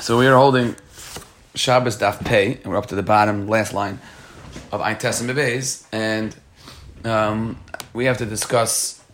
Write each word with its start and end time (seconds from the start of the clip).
So 0.00 0.18
we 0.18 0.26
are 0.28 0.34
holding 0.34 0.76
Shabbos 1.54 1.98
Daf 1.98 2.24
Pei, 2.24 2.54
and 2.54 2.66
we're 2.72 2.78
up 2.78 2.86
to 2.86 2.94
the 2.94 3.02
bottom 3.02 3.46
last 3.46 3.74
line 3.74 4.00
of 4.72 4.80
Ein 4.80 4.96
Bebeis, 4.96 5.84
and 5.92 6.34
um, 7.04 7.60
we 7.92 8.06
have 8.06 8.16
to 8.16 8.24
discuss 8.24 9.04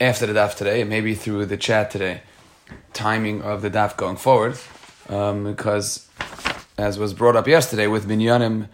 after 0.00 0.24
the 0.24 0.32
Daf 0.32 0.56
today, 0.56 0.80
and 0.80 0.88
maybe 0.88 1.14
through 1.14 1.44
the 1.44 1.58
chat 1.58 1.90
today, 1.90 2.22
timing 2.94 3.42
of 3.42 3.60
the 3.60 3.68
Daf 3.68 3.98
going 3.98 4.16
forward, 4.16 4.56
um, 5.10 5.44
because 5.44 6.08
as 6.78 6.98
was 6.98 7.12
brought 7.12 7.36
up 7.36 7.46
yesterday 7.46 7.86
with 7.86 8.08
Minyanim, 8.08 8.68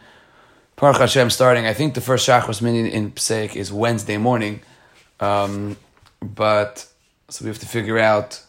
Baruch 0.77 0.98
Hashem 0.98 1.30
starting, 1.30 1.66
I 1.66 1.72
think 1.72 1.95
the 1.95 2.00
first 2.00 2.27
Shachos 2.27 2.62
Minyan 2.62 2.86
in 2.86 3.11
Pseik 3.11 3.56
is 3.56 3.72
Wednesday 3.72 4.16
morning, 4.16 4.61
um, 5.18 5.77
but 6.20 6.86
so 7.29 7.45
we 7.45 7.48
have 7.48 7.58
to 7.58 7.66
figure 7.66 7.98
out 7.98 8.46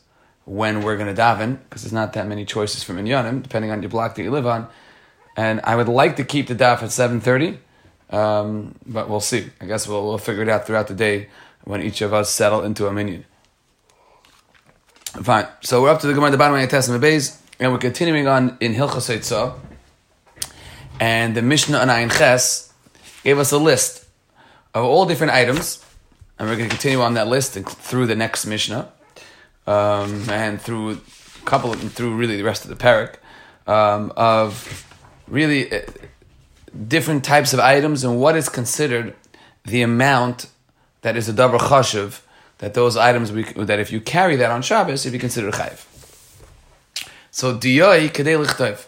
when 0.48 0.82
we're 0.82 0.96
going 0.96 1.14
to 1.14 1.22
daven, 1.22 1.60
because 1.64 1.84
there's 1.84 1.94
not 1.94 2.14
that 2.14 2.26
many 2.26 2.46
choices 2.46 2.82
from 2.82 2.96
Inyanim, 2.96 3.44
depending 3.44 3.70
on 3.70 3.82
your 3.82 3.90
block 3.90 4.16
that 4.16 4.24
you 4.24 4.32
live 4.32 4.48
on. 4.48 4.68
And 5.36 5.60
I 5.66 5.76
would 5.76 5.90
like 5.90 6.16
to 6.16 6.24
keep 6.24 6.48
the 6.48 6.56
daf 6.56 6.82
at 6.82 6.90
7.30, 6.90 7.58
um, 8.16 8.76
but 8.86 9.10
we'll 9.10 9.20
see. 9.20 9.50
I 9.60 9.66
guess 9.66 9.90
we'll, 9.90 10.08
we'll 10.08 10.18
figure 10.18 10.44
it 10.44 10.50
out 10.50 10.66
throughout 10.66 10.88
the 10.88 10.94
day 10.94 11.28
when 11.66 11.84
each 11.84 12.02
of 12.02 12.14
us 12.14 12.32
settle 12.32 12.64
into 12.64 12.88
a 12.88 12.94
minyan. 12.94 13.26
Fine. 15.22 15.48
So 15.62 15.82
we're 15.82 15.90
up 15.90 16.00
to 16.00 16.08
the 16.08 16.14
Gemara, 16.14 16.32
the 16.32 16.38
bottom 16.38 16.56
of 16.56 16.62
the 16.62 16.68
Testament 16.68 17.02
base, 17.02 17.42
and 17.60 17.74
we're 17.74 17.78
continuing 17.78 18.28
on 18.28 18.58
in 18.62 18.74
Hilchos 18.74 19.14
Eitzah. 19.14 19.54
And 21.02 21.36
the 21.36 21.42
Mishnah 21.42 21.78
on 21.78 21.90
Ayin 21.90 22.18
Ches 22.18 22.72
gave 23.26 23.38
us 23.38 23.52
a 23.52 23.58
list 23.58 24.06
of 24.74 24.86
all 24.86 25.06
different 25.06 25.34
items, 25.34 25.84
and 26.40 26.48
we're 26.48 26.56
going 26.56 26.70
to 26.70 26.74
continue 26.74 27.02
on 27.02 27.16
that 27.16 27.28
list 27.28 27.54
through 27.54 28.06
the 28.08 28.16
next 28.16 28.46
Mishnah 28.46 28.94
um, 29.68 30.30
and 30.30 30.62
through 30.62 31.00
couple 31.46 31.72
of, 31.72 31.80
through 31.94 32.16
really 32.16 32.36
the 32.36 32.44
rest 32.44 32.66
of 32.66 32.70
the 32.70 32.76
parak 32.76 33.16
um, 33.68 34.12
of 34.18 34.86
really 35.28 35.72
uh, 35.72 35.82
different 36.88 37.24
types 37.24 37.54
of 37.54 37.60
items 37.60 38.04
and 38.04 38.20
what 38.20 38.36
is 38.36 38.50
considered 38.50 39.16
the 39.66 39.82
amount 39.82 40.48
that 41.02 41.16
is 41.16 41.30
a 41.30 41.34
davar 41.34 41.60
chashuv 41.60 42.22
that 42.60 42.74
those 42.74 42.98
items 42.98 43.32
we, 43.32 43.44
that 43.44 43.80
if 43.80 43.92
you 43.92 44.02
carry 44.02 44.36
that 44.38 44.52
on 44.52 44.62
Shabbos, 44.62 45.06
if 45.06 45.14
you 45.14 45.20
consider 45.20 45.52
chayiv. 45.52 45.86
So 47.32 47.56
diyoi 47.56 48.10
kadei 48.10 48.44
lichtov. 48.44 48.88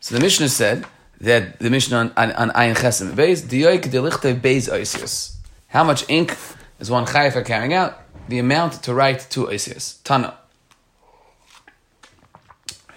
So 0.00 0.14
the 0.14 0.20
Mishnah 0.20 0.48
said 0.48 0.84
that 1.20 1.58
the 1.58 1.70
Mishnah 1.70 2.12
on, 2.16 2.32
on, 2.32 2.50
Ayin 2.50 2.76
Chesem 2.76 3.12
Beis 3.12 3.42
diyoi 3.42 3.80
kadei 3.80 4.10
lichtov 4.10 4.40
beis 4.40 4.68
oisius. 4.68 5.36
How 5.68 5.82
much 5.82 6.04
ink 6.08 6.36
is 6.78 6.90
one 6.90 7.06
chayiv 7.06 7.32
for 7.32 7.42
carrying 7.42 7.74
out? 7.74 8.00
the 8.28 8.38
amount 8.38 8.82
to 8.84 8.94
write 8.94 9.26
two 9.30 9.46
oisios. 9.46 10.02
Tana. 10.02 10.36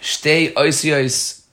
Shtei 0.02 0.54
oisios 0.54 1.44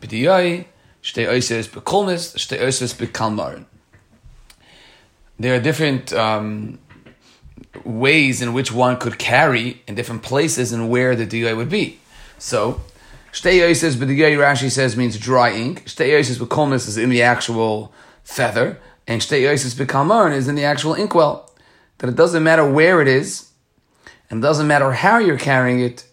b'diyoi, 0.00 0.66
shtei 1.02 1.26
oisios 1.26 1.68
b'kolmis, 1.68 2.36
shtei 2.36 2.60
oisios 2.60 2.94
b'kalmarin. 2.94 3.64
There 5.38 5.54
are 5.54 5.60
different 5.60 6.12
um, 6.12 6.78
ways 7.84 8.42
in 8.42 8.52
which 8.52 8.70
one 8.70 8.96
could 8.98 9.18
carry 9.18 9.82
in 9.86 9.94
different 9.94 10.22
places 10.22 10.72
and 10.72 10.90
where 10.90 11.16
the 11.16 11.26
diyoi 11.26 11.56
would 11.56 11.70
be. 11.70 11.98
So, 12.38 12.80
shtei 13.32 13.60
oisios 13.60 13.94
b'diyoi, 13.94 14.36
Rashi 14.36 14.70
says, 14.70 14.96
means 14.96 15.16
dry 15.18 15.52
ink. 15.54 15.84
Shtei 15.86 16.10
oisios 16.10 16.38
b'kolmis 16.38 16.88
is 16.88 16.98
in 16.98 17.08
the 17.08 17.22
actual 17.22 17.92
feather, 18.24 18.78
and 19.06 19.22
shtei 19.22 19.42
oisios 19.42 19.74
b'kalmarin 19.74 20.36
is 20.36 20.48
in 20.48 20.54
the 20.54 20.64
actual 20.64 20.94
inkwell 20.94 21.51
that 21.98 22.08
it 22.08 22.16
doesn't 22.16 22.42
matter 22.42 22.68
where 22.68 23.00
it 23.00 23.08
is, 23.08 23.50
and 24.30 24.38
it 24.38 24.42
doesn't 24.42 24.66
matter 24.66 24.92
how 24.92 25.18
you're 25.18 25.38
carrying 25.38 25.80
it, 25.80 26.06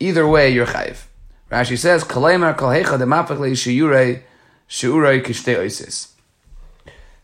either 0.00 0.26
way 0.26 0.50
you're 0.50 0.66
chayiv. 0.66 1.04
Rashi 1.50 1.78
says, 1.78 2.04
"Kaleimer 2.04 2.56
kol 2.56 2.70
hecha 2.70 2.98
demapach 2.98 3.38
leishiyurei 3.38 4.22
shiurei 4.68 5.22
kishtei 5.22 5.56
oisis." 5.56 6.08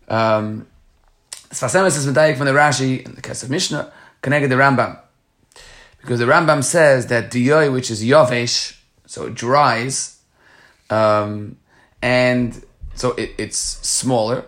Um, 0.09 0.67
Sfas 1.51 1.75
Emes 1.75 1.97
is 1.97 2.07
medayik 2.07 2.37
from 2.37 2.47
the 2.47 2.53
Rashi 2.53 3.05
in 3.05 3.15
the 3.15 3.23
Kesef 3.23 3.49
Mishnah 3.49 3.93
connected 4.23 4.51
the 4.51 4.57
Rambam 4.57 4.99
because 6.05 6.19
the 6.19 6.27
Rambam 6.27 6.63
says 6.63 7.07
that 7.07 7.31
diyoy, 7.31 7.73
which 7.73 7.91
is 7.91 8.05
yavesh, 8.05 8.77
so 9.07 9.27
it 9.27 9.35
dries, 9.35 10.21
um, 10.91 11.57
and 12.03 12.63
so 12.95 13.13
it, 13.13 13.31
it's 13.39 13.57
smaller. 13.57 14.45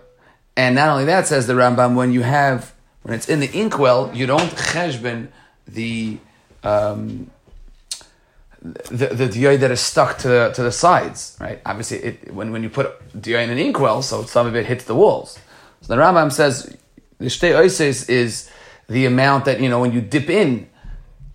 And 0.54 0.74
not 0.74 0.88
only 0.88 1.06
that, 1.06 1.26
says 1.26 1.46
the 1.46 1.54
Rambam, 1.54 1.94
when 1.94 2.12
you 2.12 2.22
have 2.22 2.74
when 3.06 3.14
it's 3.14 3.28
in 3.28 3.38
the 3.38 3.48
inkwell, 3.56 4.10
you 4.12 4.26
don't 4.26 4.50
cheshben 4.50 5.28
the 5.68 6.18
um, 6.64 7.30
the 8.60 9.06
the 9.14 9.56
that 9.58 9.70
is 9.70 9.80
stuck 9.80 10.18
to 10.18 10.26
the, 10.26 10.52
to 10.56 10.64
the 10.64 10.72
sides, 10.72 11.36
right? 11.40 11.60
Obviously, 11.64 11.98
it, 11.98 12.34
when 12.34 12.50
when 12.50 12.64
you 12.64 12.68
put 12.68 12.98
diyoy 13.12 13.44
in 13.44 13.50
an 13.50 13.58
inkwell, 13.58 14.02
so 14.02 14.24
some 14.24 14.48
of 14.48 14.56
it 14.56 14.66
hits 14.66 14.86
the 14.86 14.96
walls. 14.96 15.38
So 15.82 15.94
the 15.94 16.02
Rambam 16.02 16.32
says 16.32 16.76
the 17.18 17.26
shtei 17.26 17.54
oises 17.54 18.10
is 18.10 18.50
the 18.88 19.06
amount 19.06 19.44
that 19.44 19.60
you 19.60 19.68
know 19.68 19.78
when 19.78 19.92
you 19.92 20.00
dip 20.00 20.28
in, 20.28 20.68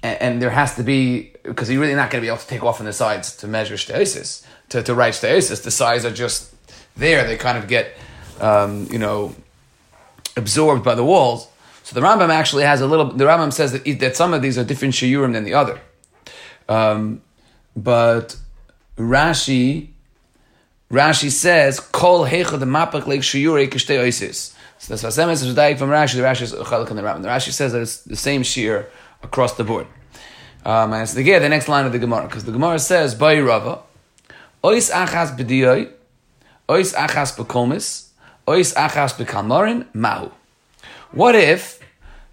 and, 0.04 0.22
and 0.22 0.42
there 0.42 0.50
has 0.50 0.76
to 0.76 0.84
be 0.84 1.32
because 1.44 1.72
you're 1.72 1.80
really 1.80 1.96
not 1.96 2.12
going 2.12 2.22
to 2.22 2.26
be 2.26 2.28
able 2.28 2.40
to 2.40 2.48
take 2.48 2.64
off 2.64 2.82
on 2.82 2.86
the 2.86 2.92
sides 2.92 3.38
to 3.38 3.48
measure 3.48 3.76
shtei 3.76 3.96
oises 3.96 4.46
to 4.68 4.84
to 4.84 4.94
write 4.94 5.14
shtei 5.14 5.38
oises. 5.38 5.64
The 5.64 5.72
sides 5.72 6.04
are 6.04 6.12
just 6.12 6.54
there; 6.98 7.26
they 7.26 7.38
kind 7.38 7.58
of 7.58 7.70
get 7.70 7.96
um, 8.42 8.90
you 8.92 9.00
know 9.00 9.34
absorbed 10.36 10.84
by 10.84 10.96
the 10.96 11.06
walls. 11.06 11.48
So 11.92 12.00
the 12.00 12.08
Rambam 12.08 12.30
actually 12.30 12.64
has 12.64 12.80
a 12.80 12.88
little. 12.88 13.12
The 13.12 13.26
Rambam 13.26 13.52
says 13.52 13.74
that 13.74 13.84
that 14.00 14.16
some 14.16 14.34
of 14.34 14.42
these 14.42 14.58
are 14.58 14.64
different 14.64 14.94
shiurim 14.94 15.34
than 15.34 15.44
the 15.44 15.56
other, 15.56 15.78
um, 16.70 17.22
but 17.76 18.38
Rashi 18.98 19.90
Rashi 20.90 21.30
says 21.30 21.82
kol 21.82 22.26
hecha 22.26 22.58
the 22.58 22.66
mapak 22.66 23.08
like 23.08 23.20
shiurei 23.20 23.68
kishtei 23.68 24.00
oisis. 24.00 24.56
So 24.78 24.96
that's 24.96 25.04
Vasem 25.04 25.30
is 25.32 25.54
dying 25.54 25.76
from 25.76 25.90
Rashi. 25.90 26.16
The 26.16 26.22
Rashi 26.22 26.44
is 26.44 26.54
chalik 26.54 26.90
in 26.92 26.96
the 26.96 27.02
Rambam. 27.02 27.24
The 27.24 27.28
Rashi 27.28 27.52
says 27.52 27.74
that 27.74 27.82
it's 27.82 27.98
the 28.04 28.16
same 28.16 28.44
shear 28.44 28.90
across 29.22 29.58
the 29.58 29.66
board. 29.66 29.86
Um, 30.64 30.94
and 30.94 31.04
it's 31.04 31.14
the, 31.14 31.24
the 31.24 31.50
next 31.50 31.68
line 31.68 31.86
of 31.86 31.92
the 31.92 32.00
Gemara 32.00 32.26
because 32.28 32.46
the 32.46 32.54
Gemara 32.54 32.80
says 32.80 33.16
by 33.16 33.38
Rava 33.38 33.80
ois 34.64 34.90
achas 34.94 35.38
b'diyoi 35.38 35.92
ois 36.70 36.94
achas 36.94 37.36
b'kolmis 37.36 38.08
ois 38.48 38.74
achas 38.76 39.14
b'kalmarin 39.18 39.88
mahu. 39.94 40.32
What 41.12 41.36
if 41.36 41.81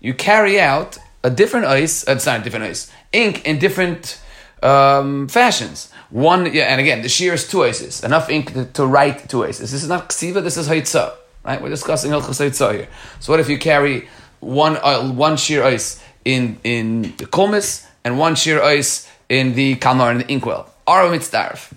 you 0.00 0.14
carry 0.14 0.60
out 0.60 0.98
a 1.24 1.30
different 1.30 1.66
ice, 1.66 2.06
uh, 2.06 2.12
a 2.12 2.42
different 2.42 2.64
ice, 2.64 2.90
ink 3.12 3.44
in 3.46 3.58
different 3.58 4.20
um, 4.62 5.28
fashions. 5.28 5.90
One, 6.10 6.52
yeah, 6.52 6.64
and 6.64 6.80
again, 6.80 7.02
the 7.02 7.08
shear 7.08 7.34
is 7.34 7.48
two 7.48 7.64
ices, 7.64 8.02
enough 8.02 8.30
ink 8.30 8.52
to, 8.54 8.64
to 8.64 8.86
write 8.86 9.28
two 9.28 9.44
ices. 9.44 9.70
This 9.72 9.82
is 9.82 9.88
not 9.88 10.08
ksiva, 10.08 10.42
this 10.42 10.56
is 10.56 10.68
haitzah, 10.68 11.14
right? 11.44 11.60
We're 11.60 11.68
discussing 11.68 12.10
hilchos 12.10 12.40
haitzah 12.40 12.72
here. 12.74 12.88
So 13.20 13.32
what 13.32 13.40
if 13.40 13.48
you 13.48 13.58
carry 13.58 14.08
one 14.40 14.76
uh, 14.76 15.10
one 15.10 15.36
shear 15.36 15.64
ice 15.64 16.02
in 16.24 16.58
in 16.64 17.02
the 17.02 17.26
kolmis 17.26 17.86
and 18.04 18.18
one 18.18 18.36
shear 18.36 18.62
ice 18.62 19.08
in 19.28 19.54
the 19.54 19.76
kalmar 19.76 20.10
and 20.10 20.20
the 20.20 20.32
inkwell? 20.32 20.70
Are 20.86 21.04
mitzdarf? 21.04 21.72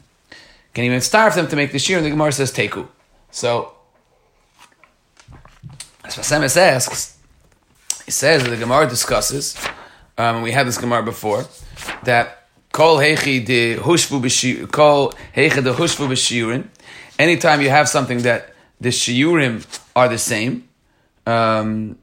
Can 0.73 0.85
you 0.85 0.91
mitzdarf 0.91 1.35
them 1.35 1.47
to 1.47 1.55
make 1.55 1.73
the 1.73 1.79
shear? 1.79 1.97
And 1.97 2.05
the 2.05 2.11
Gemara 2.11 2.31
says 2.31 2.53
teku. 2.53 2.87
So, 3.31 3.73
as 6.05 6.15
Vasemis 6.15 6.55
asks, 6.55 7.10
he 8.05 8.11
says 8.11 8.43
that 8.43 8.49
the 8.49 8.57
Gemara 8.57 8.87
discusses, 8.87 9.57
um, 10.17 10.41
we 10.41 10.51
had 10.51 10.67
this 10.67 10.77
Gemara 10.77 11.03
before, 11.03 11.45
that 12.03 12.47
kol 12.71 12.97
hechi 12.97 13.45
de 13.45 13.77
hushvu 13.77 14.71
kol 14.71 15.13
hechi 15.35 15.63
de 15.63 15.73
hushvu 15.73 16.07
b'shiurin, 16.07 16.67
anytime 17.17 17.61
you 17.61 17.69
have 17.69 17.87
something 17.87 18.19
that 18.19 18.53
the 18.79 18.89
shiurim 18.89 19.65
are 19.95 20.07
the 20.09 20.17
same, 20.17 20.67
um, 21.25 21.97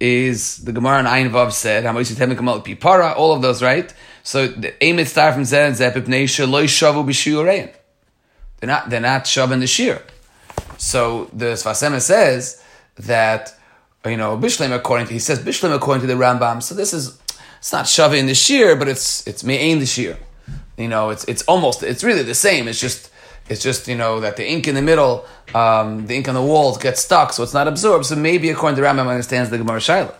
is 0.00 0.64
the 0.64 0.72
Gemara 0.72 0.98
and 0.98 1.06
Ayin 1.06 1.30
Vav 1.30 1.52
said, 1.52 1.84
Pipara, 1.84 3.14
all 3.16 3.32
of 3.32 3.42
those, 3.42 3.62
right? 3.62 3.92
So 4.22 4.48
the 4.48 4.72
Amit 4.80 5.06
star 5.06 5.32
from 5.32 5.44
Zed 5.44 5.74
Zepipnei 5.74 6.24
Shaloi 6.24 6.64
Shavu 6.64 7.04
B'Shiurein. 7.04 7.72
They're 8.58 8.68
not 8.68 8.90
they're 8.90 9.00
not 9.00 9.26
shoving 9.26 9.60
the 9.60 9.66
shear. 9.66 10.02
So 10.76 11.30
the 11.32 11.52
Sfas 11.54 11.86
Emes 11.86 12.02
says 12.02 12.62
that 12.96 13.54
you 14.06 14.16
know, 14.16 14.36
Bishlam 14.36 14.74
according 14.74 15.08
to, 15.08 15.12
he 15.12 15.18
says 15.18 15.38
Bishlam 15.38 15.74
according 15.74 16.00
to 16.02 16.06
the 16.06 16.14
Rambam. 16.14 16.62
So 16.62 16.74
this 16.74 16.94
is, 16.94 17.18
it's 17.58 17.72
not 17.72 17.86
shoving 17.86 18.26
the 18.26 18.34
shear, 18.34 18.76
but 18.76 18.88
it's, 18.88 19.26
it's 19.26 19.44
me'ain 19.44 19.78
the 19.78 19.86
shear. 19.86 20.18
You 20.78 20.88
know, 20.88 21.10
it's, 21.10 21.24
it's 21.24 21.42
almost, 21.42 21.82
it's 21.82 22.02
really 22.02 22.22
the 22.22 22.34
same. 22.34 22.66
It's 22.68 22.80
just, 22.80 23.10
it's 23.50 23.62
just, 23.62 23.88
you 23.88 23.96
know, 23.96 24.20
that 24.20 24.36
the 24.36 24.48
ink 24.48 24.66
in 24.66 24.74
the 24.74 24.82
middle, 24.82 25.26
um, 25.54 26.06
the 26.06 26.14
ink 26.14 26.28
on 26.28 26.34
the 26.34 26.42
walls 26.42 26.78
gets 26.78 27.02
stuck, 27.02 27.32
so 27.32 27.42
it's 27.42 27.52
not 27.52 27.68
absorbed. 27.68 28.06
So 28.06 28.16
maybe 28.16 28.48
according 28.48 28.76
to 28.76 28.82
Rambam 28.82 29.08
understands 29.08 29.50
the 29.50 29.58
Gemara 29.58 29.80
Shaila. 29.80 30.14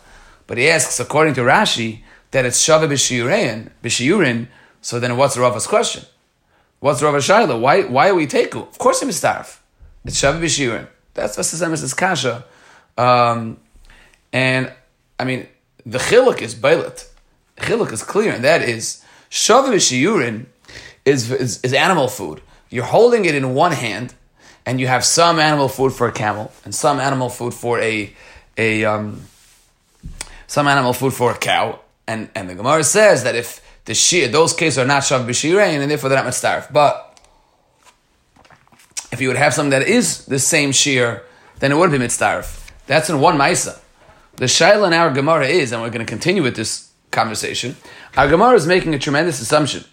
But 0.47 0.59
he 0.59 0.69
asks, 0.69 1.01
according 1.01 1.35
to 1.35 1.43
Rashi, 1.43 2.03
that 2.33 2.45
it's 2.45 2.61
Shava 2.61 2.89
b'shiyurin, 2.89 3.71
b'shiyurin, 3.83 4.49
so 4.83 5.01
then 5.01 5.17
what's 5.17 5.37
Rava's 5.37 5.67
question? 5.67 6.05
What's 6.81 7.01
Rava's 7.03 7.27
Shaila? 7.27 7.59
Why, 7.61 7.83
why 7.85 8.09
are 8.09 8.15
we 8.15 8.27
teku? 8.27 8.69
Of 8.69 8.79
course 8.79 9.03
it's 9.03 9.21
starf. 9.21 9.59
It's 10.05 10.21
Shava 10.21 10.41
b'shiyurin. 10.41 10.89
That's 11.15 11.37
what 11.37 11.47
says 11.47 11.95
Kasha. 11.95 12.45
Um, 12.99 13.59
and 14.33 14.73
I 15.19 15.25
mean, 15.25 15.47
the 15.85 15.99
chiluk 15.99 16.41
is 16.41 16.55
bailet. 16.55 17.09
Chiluk 17.59 17.93
is 17.93 18.03
clear, 18.03 18.33
and 18.33 18.45
that 18.45 18.63
is 18.63 19.05
shavu 19.31 19.75
shiurin 19.75 20.47
is, 21.05 21.31
is, 21.31 21.61
is 21.63 21.73
animal 21.73 22.09
food. 22.09 22.41
You're 22.71 22.85
holding 22.85 23.25
it 23.25 23.35
in 23.35 23.55
one 23.55 23.73
hand, 23.73 24.15
and 24.65 24.81
you 24.81 24.87
have 24.87 25.05
some 25.05 25.39
animal 25.39 25.69
food 25.69 25.93
for 25.93 26.09
a 26.09 26.13
camel, 26.13 26.53
and 26.65 26.75
some 26.75 27.01
animal 27.01 27.29
food 27.29 27.53
for 27.55 27.81
a, 27.81 28.15
a 28.57 28.85
um, 28.85 29.23
some 30.47 30.67
animal 30.67 30.93
food 30.93 31.13
for 31.13 31.33
a 31.33 31.39
cow. 31.39 31.81
And, 32.07 32.29
and 32.35 32.51
the 32.51 32.55
Gemara 32.55 32.83
says 32.83 33.23
that 33.25 33.37
if 33.37 33.61
the 33.85 33.95
shear, 33.95 34.29
those 34.29 34.53
cases 34.53 34.79
are 34.79 34.87
not 34.87 35.03
shav 35.03 35.27
b'shirein, 35.27 35.81
and 35.81 35.91
therefore 35.91 36.11
they're 36.11 36.23
not 36.23 36.33
mitzaref. 36.33 36.73
But 36.73 37.21
if 39.13 39.21
you 39.21 39.29
would 39.29 39.37
have 39.37 39.55
something 39.55 39.71
that 39.71 39.83
is 39.83 40.25
the 40.27 40.39
same 40.39 40.73
shear, 40.73 41.25
then 41.59 41.73
it 41.73 41.77
would 41.77 41.91
be 41.91 41.99
mitzaref. 41.99 42.71
That's 42.87 43.11
in 43.11 43.21
one 43.21 43.37
Maisa. 43.37 43.79
The 44.41 44.47
Shaila 44.47 44.87
in 44.87 44.95
our 44.95 45.11
Gemara 45.11 45.49
is, 45.49 45.71
and 45.71 45.83
we're 45.83 45.91
going 45.91 46.07
to 46.07 46.09
continue 46.09 46.43
with 46.43 46.57
this 46.57 46.93
conversation, 47.11 47.77
our 48.17 48.27
Gemara 48.27 48.55
is 48.55 48.67
making 48.67 48.95
a 48.95 48.99
tremendous 48.99 49.39
assumption. 49.39 49.85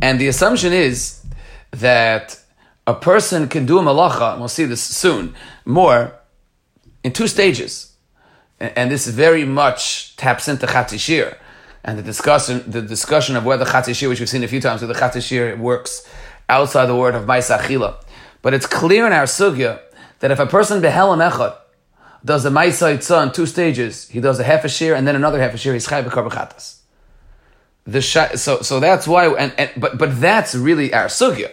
And 0.00 0.18
the 0.18 0.26
assumption 0.26 0.72
is 0.72 1.22
that 1.70 2.40
a 2.86 2.94
person 2.94 3.46
can 3.46 3.66
do 3.66 3.78
a 3.78 3.82
malacha, 3.82 4.30
and 4.30 4.40
we'll 4.40 4.48
see 4.48 4.64
this 4.64 4.82
soon, 4.82 5.34
more, 5.66 6.14
in 7.04 7.12
two 7.12 7.28
stages. 7.28 7.92
And 8.58 8.90
this 8.90 9.06
very 9.06 9.44
much 9.44 10.16
taps 10.16 10.48
into 10.48 10.66
Chatzishir. 10.66 11.36
And 11.84 11.98
the 11.98 12.02
discussion, 12.02 12.64
the 12.66 12.80
discussion 12.80 13.36
of 13.36 13.44
whether 13.44 13.66
Chatzishir, 13.66 14.08
which 14.08 14.20
we've 14.20 14.30
seen 14.30 14.44
a 14.44 14.48
few 14.48 14.62
times, 14.62 14.80
whether 14.80 14.94
Chatzishir 14.94 15.58
works 15.58 16.08
outside 16.48 16.86
the 16.86 16.96
word 16.96 17.14
of 17.14 17.26
Maisa. 17.26 17.98
But 18.40 18.54
it's 18.54 18.66
clear 18.66 19.06
in 19.06 19.12
our 19.12 19.24
sugya 19.24 19.82
that 20.20 20.30
if 20.30 20.38
a 20.38 20.46
person 20.46 20.80
behelam 20.80 21.30
echad 21.30 21.54
does 22.24 22.42
the 22.42 22.50
Maisa 22.50 22.96
Itzah 22.96 23.26
in 23.26 23.32
two 23.32 23.46
stages, 23.46 24.08
he 24.08 24.20
does 24.20 24.38
a 24.38 24.44
half 24.44 24.64
a 24.64 24.68
shear 24.68 24.94
and 24.94 25.06
then 25.06 25.16
another 25.16 25.40
half 25.40 25.54
a 25.54 25.58
shear, 25.58 25.72
he's 25.72 25.86
chayv 25.86 26.04
b'karbachatas. 26.04 26.78
The 27.84 28.02
so 28.02 28.60
so 28.60 28.78
that's 28.78 29.08
why, 29.08 29.26
and, 29.26 29.52
and 29.56 29.70
but 29.76 29.98
but 29.98 30.20
that's 30.20 30.54
really 30.54 30.92
our 30.92 31.06
sugya. 31.06 31.50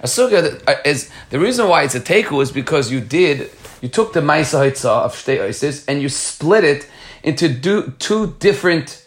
A 0.00 0.06
sugya 0.06 0.60
uh, 0.66 0.74
is 0.84 1.08
the 1.30 1.38
reason 1.38 1.68
why 1.68 1.84
it's 1.84 1.94
a 1.94 2.00
teku 2.00 2.42
is 2.42 2.50
because 2.50 2.90
you 2.90 3.00
did 3.00 3.50
you 3.80 3.88
took 3.88 4.12
the 4.12 4.20
Maisa 4.20 4.70
Itzah 4.70 5.04
of 5.04 5.14
Shtei 5.14 5.40
Isis 5.40 5.86
and 5.86 6.02
you 6.02 6.08
split 6.08 6.64
it 6.64 6.88
into 7.22 7.48
do, 7.48 7.92
two 7.98 8.34
different 8.38 9.06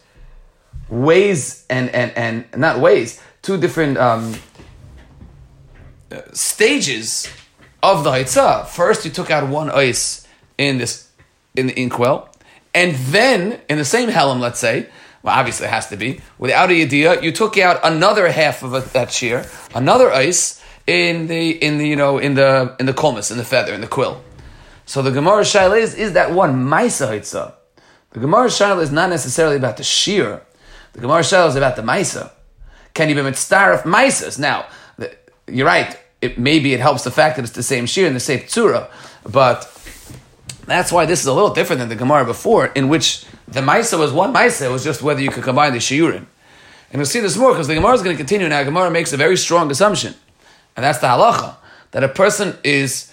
ways 0.90 1.66
and 1.70 1.90
and 1.90 2.12
and 2.18 2.46
not 2.58 2.80
ways, 2.80 3.22
two 3.42 3.58
different 3.58 3.98
um, 3.98 4.36
stages 6.34 7.30
of 7.84 8.04
the 8.04 8.12
Haitzah. 8.12 8.68
First, 8.68 9.06
you 9.06 9.12
took 9.12 9.30
out 9.30 9.48
one 9.50 9.70
ice 9.70 10.25
in 10.58 10.78
this 10.78 11.10
in 11.56 11.68
the 11.68 11.80
inkwell, 11.80 12.30
and 12.74 12.96
then 12.96 13.60
in 13.70 13.78
the 13.78 13.86
same 13.86 14.10
helm, 14.10 14.40
let's 14.40 14.60
say, 14.60 14.88
well, 15.24 15.38
obviously 15.38 15.68
it 15.68 15.70
has 15.70 15.88
to 15.88 15.98
be 15.98 16.22
without 16.38 16.70
a 16.70 16.82
idea, 16.82 17.22
you 17.22 17.32
took 17.32 17.58
out 17.58 17.80
another 17.84 18.30
half 18.30 18.64
of 18.64 18.74
a, 18.74 18.82
that 18.82 19.12
shear, 19.12 19.46
another 19.74 20.12
ice 20.12 20.62
in 20.86 21.28
the 21.28 21.52
in 21.52 21.78
the 21.78 21.88
you 21.88 21.96
know 21.96 22.18
in 22.18 22.36
the 22.36 22.76
in 22.80 22.86
the 22.86 22.94
kulmus, 22.94 23.32
in 23.32 23.38
the 23.38 23.46
feather, 23.46 23.74
in 23.74 23.82
the 23.82 23.88
quill. 23.88 24.22
So 24.86 25.02
the 25.02 25.12
Gemara 25.12 25.42
Shaila 25.42 25.80
is 25.80 25.96
is 25.96 26.14
that 26.14 26.32
one 26.32 26.66
Maisa 26.66 27.08
Haitzah. 27.08 27.54
The 28.12 28.20
Gemara 28.20 28.48
Shaila 28.48 28.82
is 28.82 28.92
not 28.92 29.10
necessarily 29.10 29.58
about 29.58 29.78
the 29.78 29.84
shear. 29.84 30.42
The 30.94 31.02
Gemara 31.02 31.22
Shaila 31.22 31.50
is 31.50 31.56
about 31.56 31.76
the 31.76 31.82
Maisa. 31.82 32.32
Can 32.94 33.10
you 33.10 33.16
be 33.16 33.22
of 33.22 33.26
Maisas? 33.28 34.40
Now, 34.40 34.68
you're 35.48 35.68
right 35.68 36.00
it, 36.26 36.38
maybe 36.38 36.74
it 36.74 36.80
helps 36.80 37.04
the 37.04 37.12
fact 37.12 37.36
that 37.36 37.44
it's 37.44 37.54
the 37.54 37.64
same 37.64 37.86
shir 37.86 38.08
and 38.08 38.16
the 38.16 38.20
same 38.20 38.40
tzura, 38.40 38.90
but 39.24 39.66
that's 40.68 40.92
why 40.92 41.06
this 41.06 41.22
is 41.22 41.28
a 41.28 41.34
little 41.34 41.54
different 41.54 41.80
than 41.80 41.90
the 41.90 41.96
Gemara 41.96 42.26
before, 42.26 42.68
in 42.68 42.90
which 42.90 43.26
the 43.48 43.62
Maisa 43.62 44.00
was 44.00 44.12
one 44.12 44.34
Maisa, 44.34 44.66
it 44.66 44.72
was 44.72 44.84
just 44.84 45.02
whether 45.02 45.22
you 45.22 45.30
could 45.30 45.44
combine 45.44 45.74
the 45.74 45.80
shiurim. 45.80 46.26
And 46.92 47.00
we'll 47.00 47.06
see 47.06 47.20
this 47.20 47.38
more 47.38 47.52
because 47.52 47.68
the 47.68 47.76
Gemara 47.76 47.94
is 47.94 48.02
going 48.02 48.16
to 48.16 48.18
continue 48.18 48.48
now. 48.48 48.64
Gemara 48.64 48.90
makes 48.90 49.14
a 49.14 49.18
very 49.18 49.38
strong 49.38 49.70
assumption, 49.70 50.16
and 50.76 50.84
that's 50.84 51.00
the 51.00 51.08
halacha 51.08 51.56
that 51.92 52.04
a 52.04 52.10
person 52.10 52.58
is 52.64 53.12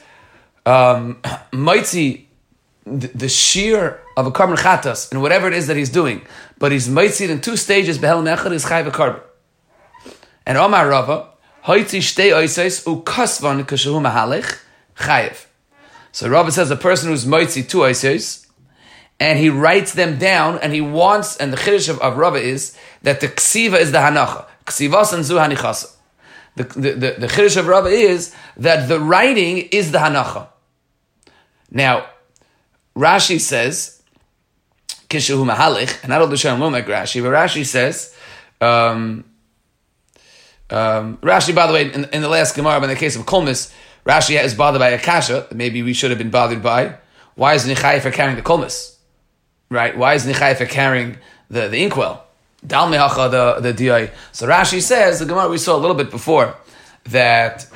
um, 0.67 1.21
mitzi 1.53 2.29
the, 2.85 3.29
shear 3.29 4.01
of 4.17 4.27
a 4.27 4.31
korban 4.31 4.57
chatas 4.57 5.13
in 5.13 5.21
whatever 5.21 5.47
it 5.47 5.55
is 5.55 5.67
that 5.69 5.77
he's 5.77 5.91
doing, 5.91 6.23
but 6.59 6.73
he's 6.73 6.89
mighty 6.89 7.31
in 7.31 7.41
two 7.41 7.57
stages. 7.57 7.99
Behel 7.99 8.23
mechad 8.23 8.53
is 8.53 8.65
chayv 8.65 8.87
a 8.87 8.91
carbon. 8.91 9.23
And 10.47 10.59
Omar 10.59 10.89
Rava, 10.89 11.29
Hoitzi 11.65 12.01
shtei 12.01 12.33
oises 12.33 12.85
u 12.87 13.03
kasvan 13.03 13.63
kashahu 13.65 14.01
mahalich 14.01 14.59
chayiv. 14.97 15.47
So 16.13 16.29
Rava 16.29 16.53
says 16.53 16.71
a 16.71 16.77
person 16.77 17.09
who's 17.09 17.25
moitzi 17.25 17.67
two 17.67 17.79
oises, 17.79 18.47
and 19.19 19.39
he 19.39 19.49
writes 19.49 19.95
them 19.95 20.19
down, 20.19 20.59
and 20.59 20.73
he 20.73 20.81
wants, 20.81 21.37
and 21.39 21.53
the 21.53 21.57
chiddush 21.57 21.89
of, 21.89 21.99
of 22.01 22.19
Rava 22.19 22.39
is 22.39 22.77
that 23.03 23.21
the 23.21 23.29
ksiva 23.29 23.81
is 23.81 23.93
the 23.93 23.99
hanacha. 23.99 24.47
Ksivas 24.67 25.13
and 25.13 25.25
zu 25.25 25.37
hanichasa. 25.37 25.97
The, 26.55 26.65
the, 26.65 26.91
the, 26.93 27.17
the 27.21 27.27
chiddush 27.27 27.57
of 27.57 27.67
Rava 27.67 27.89
is 27.89 28.35
that 28.59 28.89
the 28.89 29.01
writing 29.01 29.59
is 29.59 29.91
the 29.91 29.99
hanacha. 29.99 30.49
Now, 31.71 32.07
Rashi 32.95 33.41
says, 33.41 34.03
kishahu 35.09 35.51
mahalich, 35.51 36.05
and 36.05 36.13
I 36.13 36.19
don't 36.19 36.29
do 36.29 36.35
like 36.35 36.87
Rashi, 36.87 37.23
but 37.23 37.31
Rashi 37.31 37.65
says, 37.65 38.15
um, 38.61 39.25
um, 40.69 41.17
Rashi, 41.19 41.55
by 41.55 41.67
the 41.67 41.73
way, 41.73 41.93
in, 41.93 42.05
in 42.13 42.23
the 42.23 42.29
last 42.29 42.55
Gemara, 42.55 42.83
in 42.83 42.89
the 42.89 42.97
case 42.97 43.17
of 43.17 43.25
Kulmis, 43.25 43.73
Rashi 44.07 44.43
is 44.43 44.55
bothered 44.55 44.81
by 44.81 44.89
a 44.91 44.99
kasha 44.99 45.47
that 45.49 45.55
maybe 45.55 45.83
we 45.83 45.93
should 45.93 46.11
have 46.11 46.19
been 46.19 46.31
bothered 46.31 46.63
by. 46.63 46.97
Why 47.35 47.55
is 47.55 47.65
Nichai 47.67 48.01
for 48.01 48.11
carrying 48.11 48.37
the 48.37 48.43
Kulmis? 48.43 48.97
Right? 49.71 49.97
Why 49.97 50.15
is 50.15 50.27
Nichai 50.27 50.57
for 50.57 50.67
carrying 50.67 51.19
the, 51.49 51.69
the 51.69 51.83
inkwell? 51.83 52.25
Dal 52.67 52.89
mehacha 52.89 53.31
the 53.31 53.61
the 53.61 53.73
di. 53.73 54.11
So 54.33 54.47
Rashi 54.47 54.81
says 54.81 55.19
the 55.19 55.27
Gemara 55.27 55.49
we 55.49 55.59
saw 55.59 55.77
a 55.77 55.79
little 55.81 55.97
bit 55.97 56.11
before 56.11 56.55
that 57.05 57.67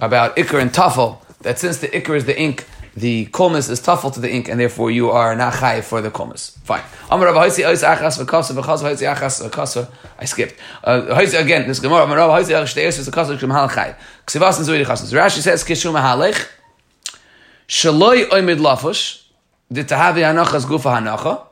about 0.00 0.36
ikr 0.36 0.60
and 0.60 0.70
tafel 0.70 1.20
that 1.40 1.58
since 1.58 1.78
the 1.78 1.88
ikr 1.88 2.16
is 2.16 2.26
the 2.26 2.38
ink 2.38 2.66
the 2.96 3.26
kolmis 3.26 3.68
is 3.70 3.80
tuffle 3.80 4.12
to 4.14 4.20
the 4.20 4.30
ink, 4.32 4.48
and 4.48 4.60
therefore 4.60 4.90
you 4.90 5.10
are 5.10 5.34
not 5.34 5.54
high 5.54 5.80
for 5.80 6.00
the 6.00 6.10
kolmis. 6.10 6.56
Fine. 6.60 6.84
I 10.16 10.24
skipped. 10.24 10.54
Uh, 10.84 11.02
again, 11.36 11.66
this 11.66 11.80
Gemara. 11.80 12.06
Rashi 12.06 12.44
says 15.40 15.64
kishu 15.64 15.92
mahalech 15.92 16.48
shaloi 17.66 18.26
oimid 18.26 18.58
lafush 18.58 19.22
ditahavi 19.72 20.22
hanachas 20.22 20.64
gufa 20.64 21.00
hanacha. 21.00 21.46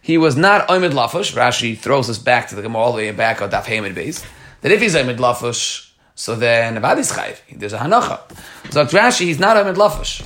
He 0.00 0.16
was 0.16 0.36
not 0.36 0.68
oimid 0.68 0.92
lafush. 0.92 1.34
Rashi 1.34 1.76
throws 1.76 2.08
us 2.08 2.18
back 2.18 2.48
to 2.48 2.54
the 2.54 2.62
Gemara 2.62 2.82
all 2.82 2.92
the 2.92 2.98
way 2.98 3.10
back 3.10 3.42
on 3.42 3.50
Daf 3.50 3.64
Hamid 3.64 3.96
base. 3.96 4.24
That 4.60 4.70
if 4.70 4.80
he's 4.80 4.94
oimid 4.94 5.16
lafush, 5.16 5.90
so 6.14 6.36
then. 6.36 6.74
There's 6.74 7.72
a 7.72 7.78
hanacha. 7.78 8.20
So 8.70 8.84
Rashi, 8.84 9.22
he's 9.22 9.40
not 9.40 9.56
oimid 9.56 9.74
lafush 9.74 10.24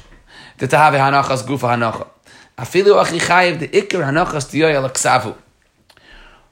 the 0.62 0.68
tahave 0.68 0.96
hanachas 0.96 1.42
gufa 1.42 1.74
hanacha. 1.74 2.06
Afilu 2.56 3.02
achi 3.02 3.18
chayiv 3.18 3.58
the 3.58 3.66
ikir 3.66 4.04
hanachas 4.04 4.48
diyoy 4.48 4.74
al 4.74 4.88
ksavu. 4.90 5.34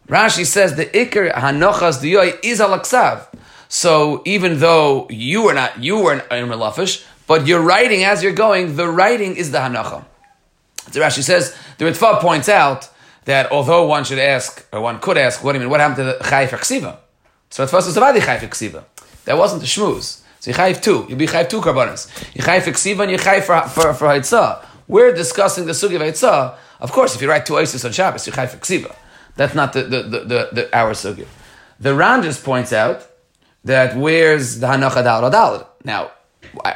Rashi 0.09 0.45
says 0.45 0.75
the 0.75 0.87
ikir 0.87 1.33
hanachas 1.33 2.03
diyoy 2.03 2.37
is 2.43 2.61
al 2.61 2.77
ksav. 2.81 3.29
So 3.69 4.21
even 4.25 4.59
though 4.59 5.07
you 5.11 5.45
were 5.45 5.55
not, 5.55 5.81
you 5.81 6.01
were 6.01 6.15
in 6.15 6.49
malafish, 6.49 7.07
but 7.29 7.47
you're 7.47 7.61
writing 7.61 8.03
as 8.03 8.21
you're 8.21 8.33
going, 8.33 8.75
the 8.75 8.89
writing 8.89 9.37
is 9.37 9.53
the 9.53 9.59
hanacha. 9.59 10.05
So 10.91 11.01
Rashi 11.01 11.23
says, 11.23 11.57
the 11.79 11.85
Ritva 11.85 12.19
points 12.19 12.49
out 12.49 12.89
that 13.27 13.53
although 13.53 13.87
one 13.87 14.03
should 14.03 14.19
ask, 14.19 14.67
or 14.73 14.81
one 14.81 14.99
could 14.99 15.19
ask, 15.19 15.45
what 15.45 15.53
do 15.53 15.59
you 15.59 15.61
mean, 15.61 15.71
what 15.71 15.79
happened 15.79 15.99
to 15.99 16.05
the 16.05 16.19
chayif? 16.25 16.99
So 17.51 17.65
Ritva 17.65 17.81
says, 17.81 17.97
chayif 17.97 18.41
ksiva. 18.49 18.83
That 19.27 19.39
wasn't 19.39 19.61
the 19.61 19.69
shmuz. 19.69 20.23
So 20.41 20.51
you 20.51 20.57
chayiv 20.57 20.83
two. 20.83 21.07
You'll 21.09 21.19
be 21.19 21.27
chayiv 21.27 21.51
two 21.51 21.61
karbonas. 21.61 22.09
You 22.35 22.43
chayiv 22.43 22.63
ksiva 22.63 23.03
and 23.03 23.13
you 23.13 23.19
chayiv 23.19 23.43
for, 23.43 23.61
for, 23.69 23.95
for 23.95 24.09
haitzah. 24.09 24.65
We're 24.89 25.13
discussing 25.13 25.67
the 25.67 25.73
sugi 25.73 25.97
of 25.97 26.03
haitzah. 26.03 26.57
Of 26.81 26.93
course, 26.93 27.15
if 27.15 27.21
you 27.21 27.29
write 27.29 27.45
two 27.45 27.59
isis 27.59 27.85
on 27.85 27.93
Shabbos, 27.93 28.27
you 28.27 28.33
chayiv 28.33 28.59
ksiva. 28.59 28.97
That's 29.37 29.55
not 29.55 29.75
the, 29.75 29.83
the, 29.83 30.03
the, 30.03 30.19
the, 30.21 30.49
the 30.53 30.77
our 30.77 30.93
sugi. 30.93 31.27
The 31.79 31.95
Ran 31.95 32.23
just 32.23 32.43
points 32.43 32.73
out 32.73 33.07
that 33.65 33.97
where's 33.97 34.61
the 34.61 34.67
hanacha 34.67 35.05
dal 35.05 35.31
dal? 35.31 35.71
Now, 35.85 36.11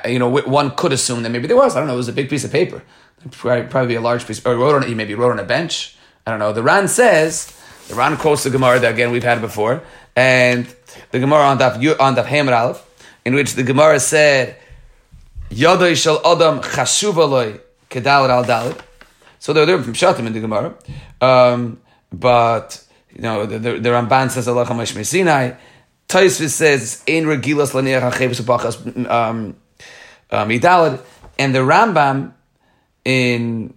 you 0.07 0.19
know, 0.19 0.29
one 0.29 0.71
could 0.73 0.93
assume 0.93 1.23
that 1.23 1.31
maybe 1.31 1.47
there 1.47 1.57
was. 1.57 1.75
I 1.75 1.79
don't 1.79 1.89
know. 1.89 1.95
It 1.95 1.99
was 1.99 2.09
a 2.09 2.13
big 2.13 2.29
piece 2.29 2.45
of 2.45 2.53
paper. 2.53 2.83
Probably, 3.31 3.95
a 3.95 4.01
large 4.03 4.27
piece, 4.27 4.45
or 4.45 4.55
wrote 4.57 4.75
on. 4.75 4.83
it. 4.83 4.89
He 4.91 4.95
maybe 4.95 5.15
wrote 5.15 5.33
on 5.33 5.39
a 5.39 5.45
bench. 5.45 5.97
I 6.27 6.31
don't 6.31 6.39
know. 6.39 6.53
The 6.53 6.63
Ran 6.63 6.89
says 6.89 7.59
the 7.89 7.95
Ran 7.95 8.19
quotes 8.19 8.45
the 8.45 8.51
Gemara 8.51 8.79
that 8.81 8.93
again 8.93 9.11
we've 9.11 9.25
had 9.25 9.41
before, 9.41 9.83
and 10.15 10.67
the 11.11 11.19
Gemara 11.19 11.45
on 11.45 11.59
Daf 11.59 11.77
on 11.99 12.17
Daf 12.17 12.27
Hamid 12.27 12.53
Aleph 12.53 12.85
in 13.25 13.35
which 13.35 13.55
the 13.55 13.63
Gemara 13.63 14.01
said, 14.01 14.57
Yadoi 15.51 15.97
shel 15.97 16.21
Adam 16.25 16.61
chashuv 16.61 17.61
kedal 17.91 18.29
al 18.29 18.45
dalit. 18.45 18.81
So 19.39 19.53
they're, 19.53 19.67
they're 19.67 19.83
from 19.83 19.93
Shatim 19.93 20.27
in 20.27 20.33
the 20.33 20.41
Gemara. 20.41 20.75
Um, 21.21 21.81
but, 22.13 22.83
you 23.15 23.23
know, 23.23 23.47
the, 23.47 23.59
the, 23.59 23.73
the 23.79 23.89
Ramban 23.91 24.31
says, 24.31 24.49
Allah 24.49 24.65
Hamash 24.65 24.95
Mesinai. 24.95 25.57
Taisvis 26.09 26.51
says, 26.51 27.03
Ein 27.09 27.25
regilas 27.25 27.73
laniach 27.73 28.11
ha'chevis 28.11 28.41
upachas 28.41 29.11
um, 29.11 29.57
um, 30.31 30.51
And 31.39 31.55
the 31.55 31.59
Rambam 31.59 32.33
in, 33.05 33.75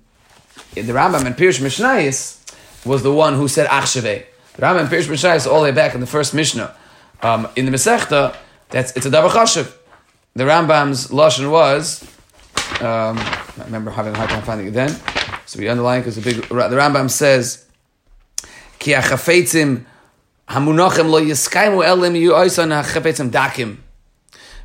in 0.76 0.88
the 0.88 0.94
Rambam 0.94 1.26
and 1.26 1.36
Pirush 1.36 1.62
Mishnayis 1.62 2.38
was 2.86 3.04
the 3.04 3.12
one 3.12 3.34
who 3.34 3.48
said 3.48 3.68
Achsheveh. 3.68 4.24
The 4.56 4.62
Rambam 4.62 4.82
in 4.82 4.88
Pirush 4.88 5.08
Mishnayis 5.08 5.52
all 5.52 5.60
the 5.60 5.70
way 5.70 5.72
back 5.72 5.94
in 5.94 6.02
the 6.02 6.08
first 6.08 6.34
Mishnah 6.34 6.76
Um, 7.22 7.48
in 7.56 7.66
the 7.66 7.72
Masechta, 7.72 8.36
that's 8.70 8.96
it's 8.96 9.06
a 9.06 9.10
davar 9.10 9.30
chashiv. 9.30 9.74
The 10.36 10.44
Rambam's 10.44 11.08
lashon 11.08 11.50
was. 11.52 12.04
Um, 12.82 13.18
I 13.18 13.64
remember 13.66 13.90
having 13.90 14.14
a 14.14 14.18
hard 14.18 14.30
time 14.30 14.44
finding 14.44 14.68
it 14.68 14.72
then, 14.72 14.96
so 15.46 15.58
we 15.58 15.68
underline 15.68 16.02
because 16.02 16.16
the 16.16 16.22
big. 16.22 16.36
The 16.48 16.56
Rambam 16.56 17.10
says, 17.10 17.66
"Ki 18.78 18.92
achafetzim 18.92 19.86
hamunachim 20.50 21.10
lo 21.10 21.22
yiskaimu 21.22 21.84
elim 21.86 22.16
yu 22.16 22.32
oisan 22.32 22.70
achafetzim 22.84 23.32
dakim." 23.32 23.78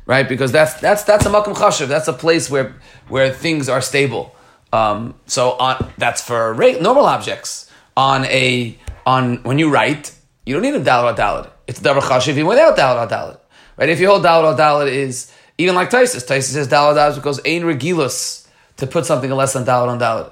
Right, 0.05 0.27
because 0.27 0.51
that's 0.51 0.73
that's 0.75 1.03
that's 1.03 1.25
a 1.25 1.29
makom 1.29 1.55
chashiv. 1.55 1.87
That's 1.87 2.09
a 2.09 2.13
place 2.13 2.49
where 2.49 2.75
where 3.07 3.31
things 3.31 3.69
are 3.69 3.81
stable. 3.81 4.35
Um, 4.73 5.15
so 5.27 5.51
on 5.53 5.91
that's 5.97 6.21
for 6.21 6.53
normal 6.81 7.05
objects. 7.05 7.71
On 7.95 8.25
a 8.25 8.77
on 9.05 9.37
when 9.43 9.59
you 9.59 9.69
write, 9.69 10.11
you 10.45 10.53
don't 10.53 10.63
need 10.63 10.75
a 10.75 10.83
dalad 10.83 11.15
dalad. 11.15 11.49
It's 11.67 11.79
davar 11.79 12.01
chashiv 12.01 12.29
even 12.29 12.47
without 12.47 12.77
dalad 12.77 13.09
dalad. 13.09 13.39
Right? 13.77 13.89
If 13.89 13.99
you 13.99 14.07
hold 14.07 14.23
dalad 14.23 14.57
dalad 14.57 14.91
is 14.91 15.31
even 15.57 15.75
like 15.75 15.89
Taisus, 15.89 16.25
Taisus 16.27 16.53
says 16.53 16.67
dalad 16.67 16.95
dalad 16.95 17.15
because 17.15 17.39
ain 17.45 17.63
regilus 17.63 18.47
to 18.77 18.87
put 18.87 19.05
something 19.05 19.29
less 19.31 19.53
than 19.53 19.65
dalad 19.65 19.87
on 19.87 19.99
dalad. 19.99 20.31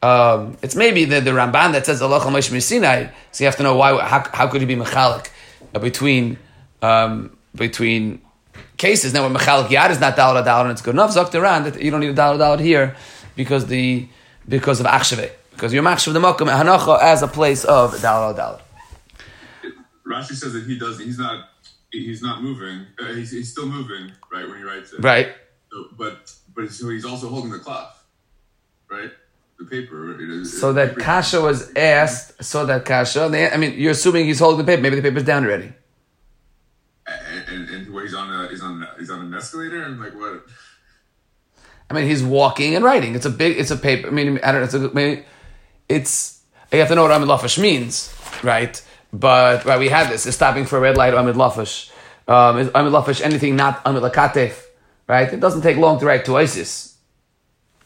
Um, 0.00 0.56
it's 0.62 0.76
maybe 0.76 1.04
the, 1.04 1.20
the 1.20 1.32
Ramban 1.32 1.72
that 1.72 1.84
says 1.84 2.00
Allah 2.00 2.20
Sinai, 2.20 3.08
so 3.32 3.44
you 3.44 3.46
have 3.46 3.56
to 3.56 3.62
know 3.62 3.76
why. 3.76 3.98
How, 4.00 4.24
how 4.32 4.46
could 4.46 4.60
he 4.60 4.66
be 4.66 4.76
mechalik 4.76 5.28
uh, 5.74 5.80
between 5.80 6.38
um, 6.82 7.36
between 7.54 8.22
cases? 8.76 9.12
Now, 9.12 9.24
when 9.24 9.34
mechalik 9.34 9.68
yad 9.68 9.90
is 9.90 10.00
not 10.00 10.16
dalad 10.16 10.44
dalad 10.44 10.62
and 10.62 10.70
it's 10.70 10.82
good 10.82 10.94
enough, 10.94 11.14
zok 11.14 11.32
that 11.32 11.82
you 11.82 11.90
don't 11.90 12.00
need 12.00 12.10
a 12.10 12.14
dalad 12.14 12.38
dalad 12.38 12.60
here 12.60 12.94
because 13.34 13.66
the 13.66 14.08
because 14.48 14.78
of 14.78 14.86
achshave 14.86 15.32
because 15.50 15.74
you're 15.74 15.82
machshav 15.82 16.12
the 16.12 16.20
makom 16.20 16.46
hanacha 16.46 17.02
as 17.02 17.22
a 17.22 17.28
place 17.28 17.64
of 17.64 17.94
dalad 17.94 18.36
dalad. 18.36 18.60
Rashi 20.06 20.34
says 20.34 20.52
that 20.52 20.64
he 20.64 20.78
does. 20.78 20.98
He's 20.98 21.18
not. 21.18 21.48
He's 21.90 22.22
not 22.22 22.42
moving. 22.42 22.86
Uh, 23.00 23.14
he's, 23.14 23.30
he's 23.30 23.50
still 23.50 23.66
moving, 23.66 24.12
right? 24.32 24.46
When 24.46 24.58
he 24.58 24.64
writes 24.64 24.92
it, 24.92 25.02
right? 25.02 25.32
So, 25.70 25.86
but 25.96 26.32
but 26.54 26.70
so 26.70 26.88
he's 26.90 27.04
also 27.04 27.28
holding 27.28 27.50
the 27.50 27.58
cloth, 27.58 28.04
right? 28.90 29.10
The 29.58 29.64
paper. 29.64 30.20
It 30.20 30.28
is, 30.28 30.60
so 30.60 30.72
that 30.74 30.90
paper. 30.90 31.00
kasha 31.00 31.40
was 31.40 31.74
asked. 31.74 32.44
So 32.44 32.66
that 32.66 32.84
kasha. 32.84 33.28
They, 33.30 33.50
I 33.50 33.56
mean, 33.56 33.74
you're 33.78 33.92
assuming 33.92 34.26
he's 34.26 34.38
holding 34.38 34.58
the 34.58 34.70
paper. 34.70 34.82
Maybe 34.82 34.96
the 34.96 35.02
paper's 35.02 35.24
down 35.24 35.44
already. 35.44 35.72
And, 37.06 37.48
and, 37.48 37.70
and 37.70 37.94
what 37.94 38.04
he's 38.04 38.14
on 38.14 38.30
a 38.32 38.48
he's 38.48 38.62
on 38.62 38.82
a, 38.82 38.94
he's 38.98 39.10
on 39.10 39.20
an 39.22 39.34
escalator 39.34 39.82
and 39.82 39.98
like 39.98 40.14
what? 40.14 40.44
I 41.90 41.94
mean, 41.94 42.06
he's 42.06 42.22
walking 42.22 42.74
and 42.74 42.84
writing. 42.84 43.14
It's 43.14 43.24
a 43.24 43.30
big. 43.30 43.58
It's 43.58 43.70
a 43.70 43.76
paper. 43.76 44.08
I 44.08 44.10
mean, 44.10 44.38
I 44.42 44.52
don't 44.52 44.60
know. 44.60 44.64
It's 44.64 44.74
a. 44.74 44.90
I 44.90 44.92
mean, 44.92 45.24
it's. 45.88 46.42
You 46.70 46.80
have 46.80 46.88
to 46.88 46.94
know 46.94 47.04
what 47.04 47.12
Amid 47.12 47.58
means, 47.58 48.14
right? 48.42 48.82
But 49.12 49.64
right, 49.64 49.78
we 49.78 49.88
had 49.88 50.10
this. 50.10 50.26
It's 50.26 50.36
stopping 50.36 50.66
for 50.66 50.78
a 50.78 50.80
red 50.80 50.96
light, 50.96 51.14
Amid 51.14 51.36
Lafish. 51.36 51.90
Um, 52.26 52.58
is 52.58 52.70
Amid 52.74 52.92
Lafish 52.92 53.20
anything 53.20 53.56
not 53.56 53.80
Amid 53.84 54.02
Lakatef, 54.02 54.62
right? 55.06 55.32
It 55.32 55.40
doesn't 55.40 55.62
take 55.62 55.76
long 55.76 55.98
to 56.00 56.06
write 56.06 56.24
to 56.26 56.36
ISIS. 56.36 56.96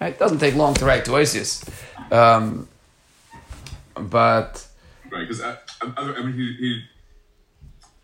Right? 0.01 0.15
It 0.15 0.19
doesn't 0.19 0.39
take 0.39 0.57
long 0.57 0.75
to 0.75 0.85
write 0.85 1.05
to 1.05 1.17
ISIS. 1.17 1.65
Um, 2.11 2.69
but. 3.95 4.67
Right, 5.11 5.21
because 5.21 5.43
I, 5.43 5.57
I, 5.83 5.93
I, 5.97 6.23
mean, 6.23 6.33
he, 6.33 6.55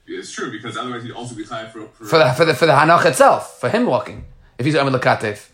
he 0.06 0.14
it's 0.14 0.30
true 0.30 0.50
because 0.50 0.76
otherwise 0.76 1.02
he'd 1.02 1.12
also 1.12 1.34
be 1.34 1.44
tired 1.44 1.70
for 1.70 1.86
for, 1.88 2.04
for 2.04 2.18
the 2.18 2.32
for 2.32 2.44
the 2.44 2.54
for 2.54 2.66
the 2.66 2.72
hanach 2.72 3.04
itself 3.04 3.58
for 3.60 3.68
him 3.68 3.86
walking 3.86 4.26
if 4.58 4.66
he's 4.66 4.74
Amid 4.74 4.92
Lakatef 4.92 5.48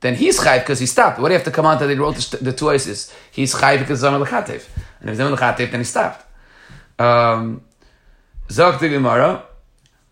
then 0.00 0.14
he's 0.14 0.38
chayv 0.38 0.60
because 0.60 0.78
he 0.78 0.86
stopped. 0.86 1.18
What 1.18 1.28
do 1.28 1.34
you 1.34 1.38
have 1.38 1.44
to 1.46 1.50
come 1.50 1.66
on 1.66 1.78
to 1.78 1.86
the 1.86 1.96
wrote 1.96 2.16
the, 2.16 2.36
the 2.38 2.52
two 2.52 2.68
oasis? 2.68 3.14
He's 3.30 3.54
chayv 3.54 3.78
because 3.78 4.00
Zaman 4.00 4.20
Lechatev. 4.20 4.66
And 5.00 5.10
if 5.10 5.16
Zaman 5.16 5.34
Lechatev, 5.34 5.70
then 5.70 5.80
he 5.80 5.84
stopped. 5.84 6.25
Um, 6.98 7.62
Zog 8.50 8.80
the 8.80 8.88
Gemara. 8.88 9.44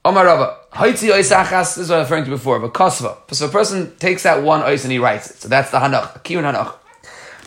Omar 0.04 0.26
Rava. 0.26 0.56
Haitzi 0.72 1.10
ois 1.10 1.30
achas, 1.30 1.76
this 1.76 1.78
is 1.78 1.88
what 1.88 1.96
I 1.96 1.98
was 2.00 2.06
referring 2.06 2.24
to 2.24 2.30
before, 2.30 2.58
but 2.58 2.74
kosva. 2.74 3.16
So 3.32 3.46
a 3.46 3.48
person 3.48 3.96
takes 3.96 4.24
that 4.24 4.42
one 4.42 4.60
ois 4.60 4.82
and 4.82 4.92
he 4.92 4.98
writes 4.98 5.30
it. 5.30 5.36
So 5.36 5.48
that's 5.48 5.70
the 5.70 5.78
hanach, 5.78 6.22
kiyun 6.24 6.42
hanach. 6.42 6.74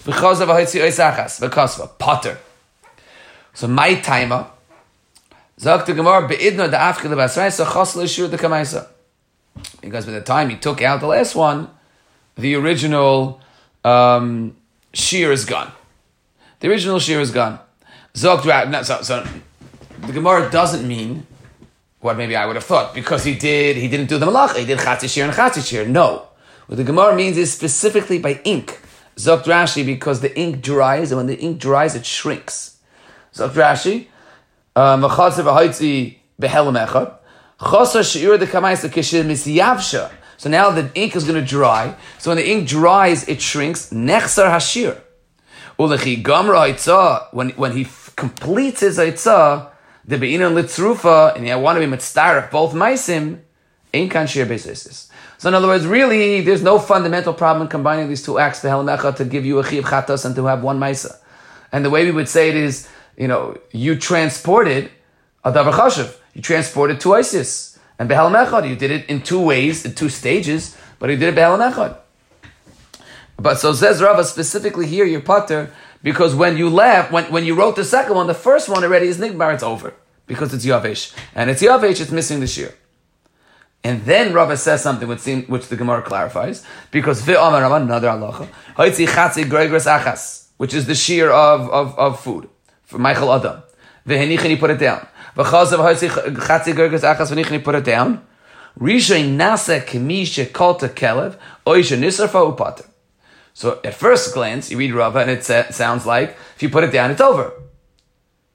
Because 0.06 0.40
of 0.42 0.50
haitzi 0.50 0.82
ois 0.82 0.98
achas, 0.98 1.40
the 1.40 1.50
kosva, 1.50 1.90
potter. 2.00 2.40
So 3.54 3.68
my 3.68 3.96
timer, 3.96 4.48
Zog 5.60 5.86
the 5.86 5.94
Gemara, 5.94 6.28
be'idno 6.28 6.72
da 6.72 6.92
afke 6.92 7.10
le 7.10 7.16
basraisa, 7.16 7.66
chos 7.66 7.96
le 7.96 8.28
the 8.28 8.38
kamaisa. 8.38 8.88
Because 9.82 10.06
by 10.06 10.14
the 10.14 10.22
time 10.22 10.50
he 10.50 10.56
took 10.56 10.82
out 10.82 11.00
the 11.00 11.08
last 11.08 11.36
one, 11.36 11.70
the 12.36 12.56
original 12.56 13.42
um, 13.84 14.56
shear 14.94 15.32
is 15.32 15.46
gone. 15.46 15.72
The 16.60 16.70
original 16.70 17.00
shear 17.00 17.20
is 17.20 17.32
gone. 17.32 17.60
Zog 18.18 18.42
so, 18.42 19.02
so 19.04 19.28
the 20.02 20.12
Gemara 20.12 20.50
doesn't 20.50 20.88
mean 20.88 21.28
what 22.00 22.18
maybe 22.18 22.36
I 22.36 22.48
would 22.48 22.56
have 22.56 22.66
thought 22.66 22.96
because 22.96 23.24
he 23.24 23.36
did 23.36 23.78
he 23.78 23.88
didn't 23.88 24.08
do 24.08 24.18
the 24.18 24.26
malach 24.26 24.56
he 24.56 24.66
did 24.66 24.80
chatzi 24.80 25.08
shear 25.08 25.26
and 25.26 25.34
chatzi 25.34 25.64
shear. 25.64 25.86
No, 25.88 26.28
what 26.66 26.78
the 26.78 26.84
Gemara 26.84 27.16
means 27.16 27.38
is 27.38 27.54
specifically 27.54 28.18
by 28.18 28.42
ink. 28.44 28.82
Zog 29.20 29.44
Rashi 29.44 29.86
because 29.86 30.22
the 30.22 30.36
ink 30.36 30.64
dries 30.64 31.12
and 31.12 31.18
when 31.18 31.28
the 31.28 31.38
ink 31.38 31.60
dries 31.60 31.94
it 31.94 32.08
shrinks. 32.08 32.80
Zog 33.36 33.52
Rashi, 33.52 34.08
um, 34.76 35.04
misyavsha. 39.28 40.12
So 40.38 40.50
now 40.50 40.72
the 40.72 40.90
ink 40.96 41.16
is 41.16 41.24
going 41.24 41.40
to 41.40 41.46
dry. 41.48 41.96
So 42.18 42.32
when 42.32 42.38
the 42.38 42.50
ink 42.50 42.68
dries, 42.68 43.28
it 43.28 43.42
shrinks. 43.42 43.92
Nechsar 43.92 44.50
hashir. 44.52 45.02
When, 47.32 47.50
when 47.52 47.72
he 47.74 47.84
completes 48.18 48.82
his 48.82 48.98
haitzah, 48.98 49.70
the 50.04 50.18
be'inan 50.18 50.54
litzrufa, 50.54 51.38
and 51.38 51.48
you 51.48 51.58
want 51.58 51.80
to 51.80 51.88
be 51.88 51.96
mitzdarif, 51.96 52.52
both 52.52 52.74
maisim, 52.74 53.40
ain't 53.94 54.12
kan 54.12 54.28
shir. 54.28 54.46
So 55.38 55.48
in 55.50 55.54
other 55.54 55.68
words, 55.68 55.86
really, 55.86 56.42
there's 56.42 56.64
no 56.64 56.80
fundamental 56.80 57.34
problem 57.34 57.64
in 57.64 57.68
combining 57.70 58.10
these 58.10 58.24
two 58.24 58.40
acts, 58.40 58.62
the 58.62 58.70
helamecha, 58.70 59.16
to 59.18 59.24
give 59.24 59.46
you 59.46 59.60
a 59.60 59.66
chiv 59.66 59.86
chatas 59.86 60.26
and 60.26 60.36
to 60.36 60.46
have 60.46 60.64
one 60.64 60.80
maisa. 60.80 61.16
And 61.72 61.86
the 61.86 61.90
way 61.90 62.06
we 62.06 62.12
would 62.12 62.28
say 62.28 62.50
it 62.50 62.56
is, 62.56 62.90
you 63.18 63.28
know, 63.28 63.58
you 63.72 63.96
transported 63.96 64.92
a 65.44 65.52
davar 65.52 65.74
chashiv. 65.74 66.18
You 66.34 66.42
transported 66.42 67.00
two 67.00 67.14
ISIS. 67.14 67.78
And 68.00 68.10
Behel 68.10 68.32
Mechad, 68.32 68.68
you 68.70 68.76
did 68.76 68.92
it 68.92 69.06
in 69.08 69.22
two 69.22 69.42
ways, 69.42 69.86
in 69.86 69.96
two 69.96 70.10
stages, 70.10 70.78
but 71.00 71.10
you 71.10 71.18
did 71.18 71.36
it 71.36 71.40
Behel 71.40 71.58
Mechad. 71.58 71.98
But 73.38 73.56
so 73.60 73.74
says 73.74 74.02
Rava 74.02 74.24
specifically 74.24 74.88
here, 74.88 75.06
your 75.06 75.22
putter, 75.22 75.72
because 76.04 76.36
when 76.36 76.58
you 76.58 76.70
left, 76.70 77.12
when, 77.12 77.26
when 77.32 77.46
you 77.46 77.56
wrote 77.56 77.76
the 77.76 77.84
second 77.84 78.16
one, 78.16 78.28
the 78.28 78.34
first 78.34 78.70
one 78.70 78.84
already 78.84 79.08
is 79.08 79.18
Nigbar, 79.18 79.54
it's 79.54 79.64
over. 79.64 79.94
Because 80.26 80.54
it's 80.54 80.66
Yavish. 80.66 81.16
And 81.36 81.50
it's 81.50 81.62
Yavish, 81.62 82.02
it's 82.02 82.12
missing 82.12 82.40
the 82.40 82.48
shear. 82.48 82.74
And 83.84 84.04
then 84.04 84.34
Rava 84.34 84.58
says 84.58 84.84
something 84.84 85.08
which, 85.08 85.20
seem, 85.20 85.44
which 85.44 85.68
the 85.68 85.78
Gemara 85.78 86.02
clarifies, 86.02 86.66
because 86.92 87.22
Ve'amar 87.22 87.62
Rava, 87.62 87.76
another 87.76 88.10
halacha, 88.10 88.48
Haitzi 88.76 89.08
Chatzi 89.08 89.46
Gregres 89.46 89.86
Achas, 89.86 90.48
which 90.58 90.74
is 90.74 90.88
the 90.88 90.96
shear 90.96 91.32
of, 91.32 91.70
of, 91.70 91.98
of 91.98 92.20
food, 92.20 92.50
for 92.84 92.98
Michael 92.98 93.32
Adam. 93.32 93.62
Ve'henichin, 94.06 94.50
he 94.50 94.56
put 94.58 94.72
it 94.72 94.80
down. 94.80 95.08
V'chazav 95.38 95.78
chatzi 95.78 96.74
gerges 96.74 97.04
achas 97.04 97.32
v'nichni 97.32 97.64
put 97.64 97.76
it 97.76 97.84
down. 97.84 98.26
Rishon 98.80 99.38
nasa 99.38 99.86
kemisha 99.86 100.52
kolta 100.52 100.90
kelev 100.90 101.38
oisha 101.66 101.98
nisarfa 101.98 102.58
upater. 102.58 102.88
So 103.58 103.80
at 103.84 103.96
first 103.96 104.36
glance, 104.36 104.70
you 104.70 104.78
read 104.78 104.94
Rava 104.94 105.18
and 105.18 105.32
it 105.32 105.44
sounds 105.44 106.06
like 106.06 106.38
if 106.56 106.62
you 106.62 106.70
put 106.70 106.84
it 106.84 106.92
down, 106.92 107.10
it's 107.10 107.20
over. 107.20 107.54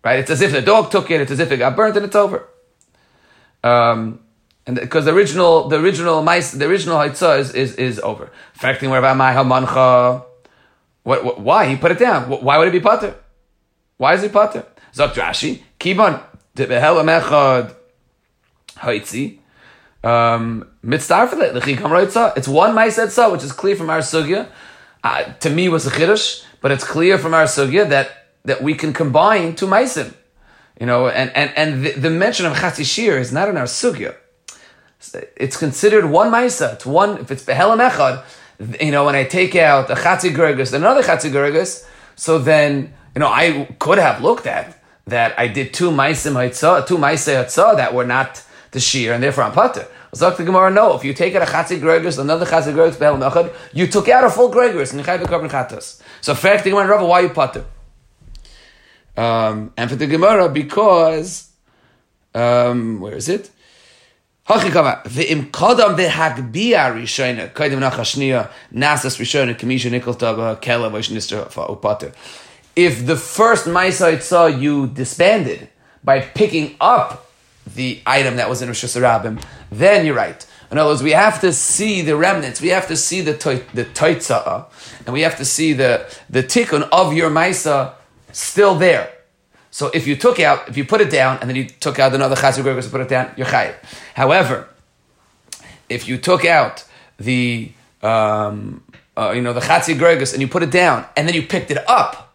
Right? 0.04 0.20
It's 0.20 0.30
as 0.30 0.40
if 0.40 0.52
the 0.52 0.62
dog 0.62 0.92
took 0.92 1.10
it. 1.10 1.20
It's 1.20 1.32
as 1.32 1.40
if 1.40 1.50
it 1.50 1.56
got 1.56 1.74
burnt 1.74 1.96
and 1.96 2.06
it's 2.06 2.14
over. 2.14 2.48
Um, 3.64 4.20
and 4.64 4.76
because 4.76 5.06
the 5.06 5.12
original, 5.12 5.66
the 5.66 5.80
original 5.80 6.22
mice, 6.22 6.52
the 6.52 6.66
original 6.68 6.98
haitzah 6.98 7.40
is, 7.40 7.52
is, 7.52 7.74
is 7.74 7.98
over. 7.98 8.30
Affecting 8.54 8.90
where 8.90 9.00
about 9.00 9.16
my 9.16 9.32
hamancha. 9.32 10.24
What, 11.02 11.24
what, 11.24 11.40
why? 11.40 11.66
He 11.66 11.74
put 11.74 11.90
it 11.90 11.98
down. 11.98 12.30
Why 12.30 12.58
would 12.58 12.68
it 12.68 12.70
be 12.70 12.78
pater? 12.78 13.16
Why 13.96 14.14
is 14.14 14.22
he 14.22 14.28
pater? 14.28 14.64
Zok 14.94 15.14
Rashi, 15.14 15.62
Kibon, 15.80 16.22
the 16.54 16.66
behelam 16.66 17.20
echad 17.20 17.74
haitzi 18.76 19.40
um, 20.04 20.68
mitzvah 20.82 21.26
for 21.26 21.42
it. 21.42 22.36
It's 22.36 22.48
one 22.48 22.74
mice 22.74 22.98
ma'asetza, 22.98 23.32
which 23.32 23.42
is 23.42 23.50
clear 23.50 23.74
from 23.74 23.90
our 23.90 23.98
sugya. 23.98 24.48
Uh, 25.04 25.24
to 25.40 25.50
me, 25.50 25.68
was 25.68 25.86
a 25.86 25.90
chiddush, 25.90 26.44
but 26.60 26.70
it's 26.70 26.84
clear 26.84 27.18
from 27.18 27.34
our 27.34 27.44
sugya 27.44 27.88
that 27.88 28.28
that 28.44 28.62
we 28.62 28.74
can 28.74 28.92
combine 28.92 29.54
two 29.54 29.66
ma'asim. 29.66 30.14
You 30.80 30.86
know, 30.86 31.08
and 31.08 31.30
and 31.36 31.52
and 31.56 31.84
the, 31.84 31.92
the 31.92 32.10
mention 32.10 32.46
of 32.46 32.54
chatzi 32.54 32.84
shir 32.84 33.18
is 33.18 33.32
not 33.32 33.48
in 33.48 33.56
our 33.56 33.64
sugya. 33.64 34.14
It's 35.36 35.56
considered 35.56 36.04
one 36.04 36.30
ma'isa. 36.30 36.74
It's 36.74 36.86
one. 36.86 37.18
If 37.18 37.30
it's 37.30 37.44
behelam 37.44 37.88
echad, 37.88 38.24
you 38.80 38.92
know, 38.92 39.04
when 39.04 39.16
I 39.16 39.24
take 39.24 39.56
out 39.56 39.90
a 39.90 39.94
chatzi 39.94 40.34
gergus 40.34 40.72
and 40.72 40.84
another 40.84 41.02
chatzi 41.02 41.30
gergus, 41.30 41.86
so 42.14 42.38
then 42.38 42.94
you 43.14 43.20
know 43.20 43.28
I 43.28 43.74
could 43.78 43.98
have 43.98 44.22
looked 44.22 44.46
at 44.46 44.78
that 45.06 45.38
I 45.38 45.48
did 45.48 45.74
two 45.74 45.90
maisim 45.90 46.34
haitzah, 46.34 46.86
two 46.86 46.96
maisei 46.96 47.42
haitzah 47.42 47.76
that 47.76 47.92
were 47.94 48.06
not 48.06 48.42
the 48.70 48.80
shear, 48.80 49.12
and 49.12 49.22
therefore 49.22 49.44
I'm 49.44 49.52
pater. 49.52 49.86
Zok 50.14 50.36
the 50.36 50.44
Gemara, 50.44 50.70
no. 50.70 50.94
If 50.94 51.04
you 51.04 51.14
take 51.14 51.34
out 51.34 51.42
a 51.42 51.46
chatzi 51.46 51.80
gregors, 51.80 52.18
another 52.18 52.46
chatzi 52.46 52.72
gregors 52.74 52.96
behel 52.96 53.18
mechad, 53.18 53.54
you 53.72 53.86
took 53.86 54.08
out 54.08 54.24
a 54.24 54.30
full 54.30 54.50
gregors 54.50 54.92
and 54.92 55.04
chayv 55.04 55.22
korban 55.22 55.50
chatas. 55.50 56.02
So 56.20 56.34
fact 56.34 56.64
the 56.64 56.70
Gemara, 56.70 56.88
Rava, 56.88 57.06
why 57.06 57.20
you 57.20 57.30
pater? 57.30 57.64
Um, 59.16 59.72
and 59.76 59.88
for 59.88 59.96
the 59.96 60.06
Gemara, 60.06 60.48
because 60.48 61.48
Um, 62.34 63.00
where 63.00 63.14
is 63.14 63.28
it? 63.28 63.50
Hachikama, 64.48 65.02
ve'im 65.04 65.50
kodam 65.50 65.96
ve'hagbia 65.96 66.92
rishayna, 66.94 67.52
kaidim 67.52 67.78
nachashniya, 67.78 68.50
nasas 68.74 69.18
rishayna, 69.18 69.54
kamisha 69.54 69.90
nikoltaba, 69.90 70.58
kela 70.60 70.90
vishnister 70.90 71.46
upater. 71.68 72.14
If 72.74 73.04
the 73.04 73.16
first 73.16 73.66
Maisa 73.66 74.18
saw 74.22 74.46
you 74.46 74.86
disbanded 74.86 75.68
by 76.02 76.20
picking 76.20 76.74
up 76.80 77.30
the 77.66 78.00
item 78.06 78.36
that 78.36 78.48
was 78.48 78.62
in 78.62 78.68
Rosh 78.68 78.84
Hashanah, 78.84 79.42
then 79.70 80.06
you're 80.06 80.14
right. 80.14 80.46
In 80.70 80.78
other 80.78 80.90
words, 80.90 81.02
we 81.02 81.10
have 81.10 81.40
to 81.42 81.52
see 81.52 82.00
the 82.00 82.16
remnants. 82.16 82.60
We 82.60 82.68
have 82.68 82.88
to 82.88 82.96
see 82.96 83.20
the 83.20 83.32
the 83.74 83.84
toitzah, 83.84 84.66
and 85.04 85.12
we 85.12 85.20
have 85.20 85.36
to 85.36 85.44
see 85.44 85.74
the 85.74 86.10
the 86.30 86.42
tikkun 86.42 86.88
of 86.90 87.12
your 87.12 87.30
Maisa 87.30 87.94
still 88.32 88.74
there. 88.74 89.12
So 89.70 89.90
if 89.92 90.06
you 90.06 90.16
took 90.16 90.40
out, 90.40 90.68
if 90.68 90.76
you 90.76 90.84
put 90.84 91.00
it 91.00 91.10
down, 91.10 91.38
and 91.40 91.48
then 91.48 91.56
you 91.56 91.64
took 91.64 91.98
out 91.98 92.14
another 92.14 92.36
chatzir 92.36 92.82
to 92.82 92.90
put 92.90 93.00
it 93.02 93.08
down, 93.08 93.32
you're 93.36 93.46
chayiv. 93.46 93.74
However, 94.14 94.68
if 95.88 96.08
you 96.08 96.16
took 96.16 96.44
out 96.44 96.84
the 97.18 97.72
um, 98.02 98.82
uh, 99.16 99.32
you 99.34 99.42
know 99.42 99.52
the 99.52 99.60
chatzir 99.60 100.32
and 100.32 100.40
you 100.40 100.48
put 100.48 100.62
it 100.62 100.70
down, 100.70 101.04
and 101.16 101.28
then 101.28 101.34
you 101.34 101.42
picked 101.42 101.70
it 101.70 101.86
up, 101.88 102.34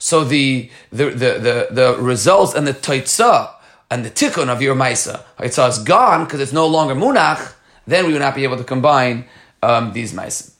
so 0.00 0.24
the 0.24 0.68
the 0.90 1.10
the 1.10 1.30
the, 1.46 1.68
the 1.70 1.96
results 2.00 2.54
and 2.54 2.66
the 2.66 2.74
toitzah 2.74 3.54
and 3.90 4.04
the 4.04 4.10
tikkun 4.10 4.48
of 4.48 4.60
your 4.60 4.74
maisa, 4.74 5.22
toitzah 5.38 5.68
is 5.70 5.78
gone 5.78 6.24
because 6.24 6.40
it's 6.40 6.52
no 6.52 6.66
longer 6.66 6.94
munach. 6.94 7.54
Then 7.86 8.06
we 8.06 8.12
would 8.12 8.20
not 8.20 8.34
be 8.34 8.44
able 8.44 8.58
to 8.58 8.64
combine 8.64 9.24
um, 9.62 9.92
these 9.92 10.12
maisa. 10.12 10.52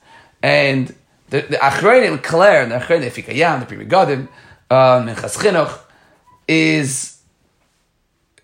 And 0.43 0.95
the 1.31 1.43
the 1.43 1.57
achreinim 1.57 2.23
Claire, 2.23 2.67
the 2.67 2.77
achreinim 2.77 3.11
Fikayam, 3.11 3.61
the 3.61 3.67
Pri 3.67 3.85
Megadim, 3.85 4.29
um, 4.71 5.09
Chinuch, 5.09 5.79
is 6.47 7.19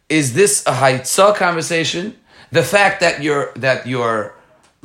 is 0.09 0.35
this 0.35 0.63
a 0.67 0.73
haitzah 0.73 1.35
conversation? 1.35 2.17
The 2.53 2.63
fact 2.63 3.01
that 3.01 3.23
your 3.23 3.53
that 3.57 3.87
your 3.87 4.35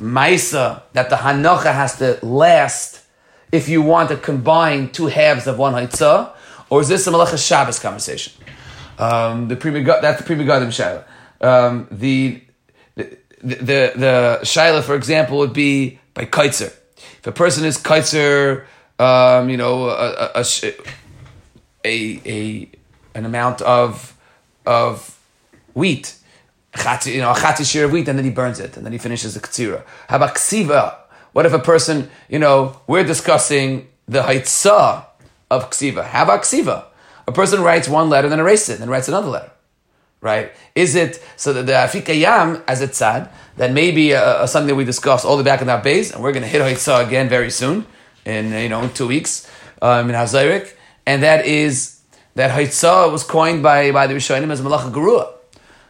maisa 0.00 0.82
that 0.94 1.10
the 1.10 1.16
hanocha 1.16 1.74
has 1.74 1.98
to 1.98 2.18
last 2.24 3.02
if 3.52 3.68
you 3.68 3.82
want 3.82 4.08
to 4.08 4.16
combine 4.16 4.90
two 4.90 5.06
halves 5.06 5.46
of 5.46 5.58
one 5.58 5.74
haitzah, 5.74 6.32
or 6.70 6.80
is 6.80 6.88
this 6.88 7.06
a 7.06 7.10
malacha 7.10 7.36
Shabbos 7.36 7.78
conversation? 7.78 8.32
Um, 9.00 9.48
the 9.48 9.56
pre 9.56 9.70
that's 9.82 10.18
the 10.18 10.24
pre 10.24 10.36
shaila. 10.36 11.04
Um, 11.40 11.88
the 11.90 12.42
the 12.96 13.16
the, 13.42 13.92
the 13.96 14.38
shaila, 14.42 14.82
for 14.82 14.94
example, 14.94 15.38
would 15.38 15.52
be 15.52 15.98
by 16.14 16.26
kaitzer. 16.26 16.72
If 17.18 17.26
a 17.26 17.32
person 17.32 17.64
is 17.64 17.78
kaitzer, 17.78 18.66
um, 18.98 19.48
you 19.48 19.56
know, 19.56 19.88
a 19.88 20.32
a, 20.34 20.44
a, 21.84 22.20
a 22.26 22.68
an 23.14 23.24
amount 23.24 23.62
of 23.62 24.16
of 24.66 25.18
wheat, 25.74 26.14
you 27.06 27.20
know, 27.20 27.30
a 27.30 27.34
chatzi 27.34 27.70
shir 27.70 27.86
of 27.86 27.92
wheat, 27.92 28.06
and 28.08 28.18
then 28.18 28.24
he 28.24 28.30
burns 28.30 28.60
it, 28.60 28.76
and 28.76 28.84
then 28.84 28.92
he 28.92 28.98
finishes 28.98 29.34
the 29.34 29.40
ktsira. 29.40 29.82
How 30.08 30.16
about 30.16 30.34
ksiva? 30.34 30.96
What 31.32 31.46
if 31.46 31.52
a 31.52 31.58
person, 31.58 32.10
you 32.28 32.38
know, 32.38 32.80
we're 32.86 33.04
discussing 33.04 33.88
the 34.08 34.22
haitzah 34.22 35.06
of 35.50 35.70
ksiva. 35.70 36.04
How 36.04 36.24
about 36.24 36.42
ksiva? 36.42 36.84
A 37.26 37.32
person 37.32 37.62
writes 37.62 37.88
one 37.88 38.08
letter, 38.08 38.28
then 38.28 38.40
erases 38.40 38.76
it, 38.76 38.78
then 38.78 38.88
writes 38.88 39.08
another 39.08 39.28
letter. 39.28 39.50
Right? 40.20 40.52
Is 40.74 40.94
it 40.94 41.22
so 41.36 41.52
that 41.54 41.64
the 41.66 41.72
afikayam, 41.72 42.62
as 42.68 42.82
it's 42.82 42.98
said, 42.98 43.30
that 43.56 43.72
maybe 43.72 44.14
uh, 44.14 44.20
uh, 44.20 44.46
something 44.46 44.68
that 44.68 44.74
we 44.74 44.84
discussed 44.84 45.24
all 45.24 45.38
the 45.38 45.44
back 45.44 45.62
in 45.62 45.66
that 45.68 45.82
base, 45.82 46.12
and 46.12 46.22
we're 46.22 46.32
going 46.32 46.42
to 46.42 46.48
hit 46.48 46.60
haitzah 46.60 47.06
again 47.06 47.28
very 47.28 47.50
soon, 47.50 47.86
in 48.24 48.52
you 48.52 48.68
know 48.68 48.88
two 48.88 49.06
weeks, 49.06 49.50
um, 49.80 50.10
in 50.10 50.14
Hazarik, 50.14 50.74
and 51.06 51.22
that 51.22 51.46
is 51.46 52.00
that 52.34 52.50
Haitzah 52.50 53.10
was 53.10 53.24
coined 53.24 53.62
by, 53.62 53.90
by 53.90 54.06
the 54.06 54.14
Rishonim 54.14 54.50
as 54.50 54.60
Malacha 54.60 54.92
Gerua, 54.92 55.32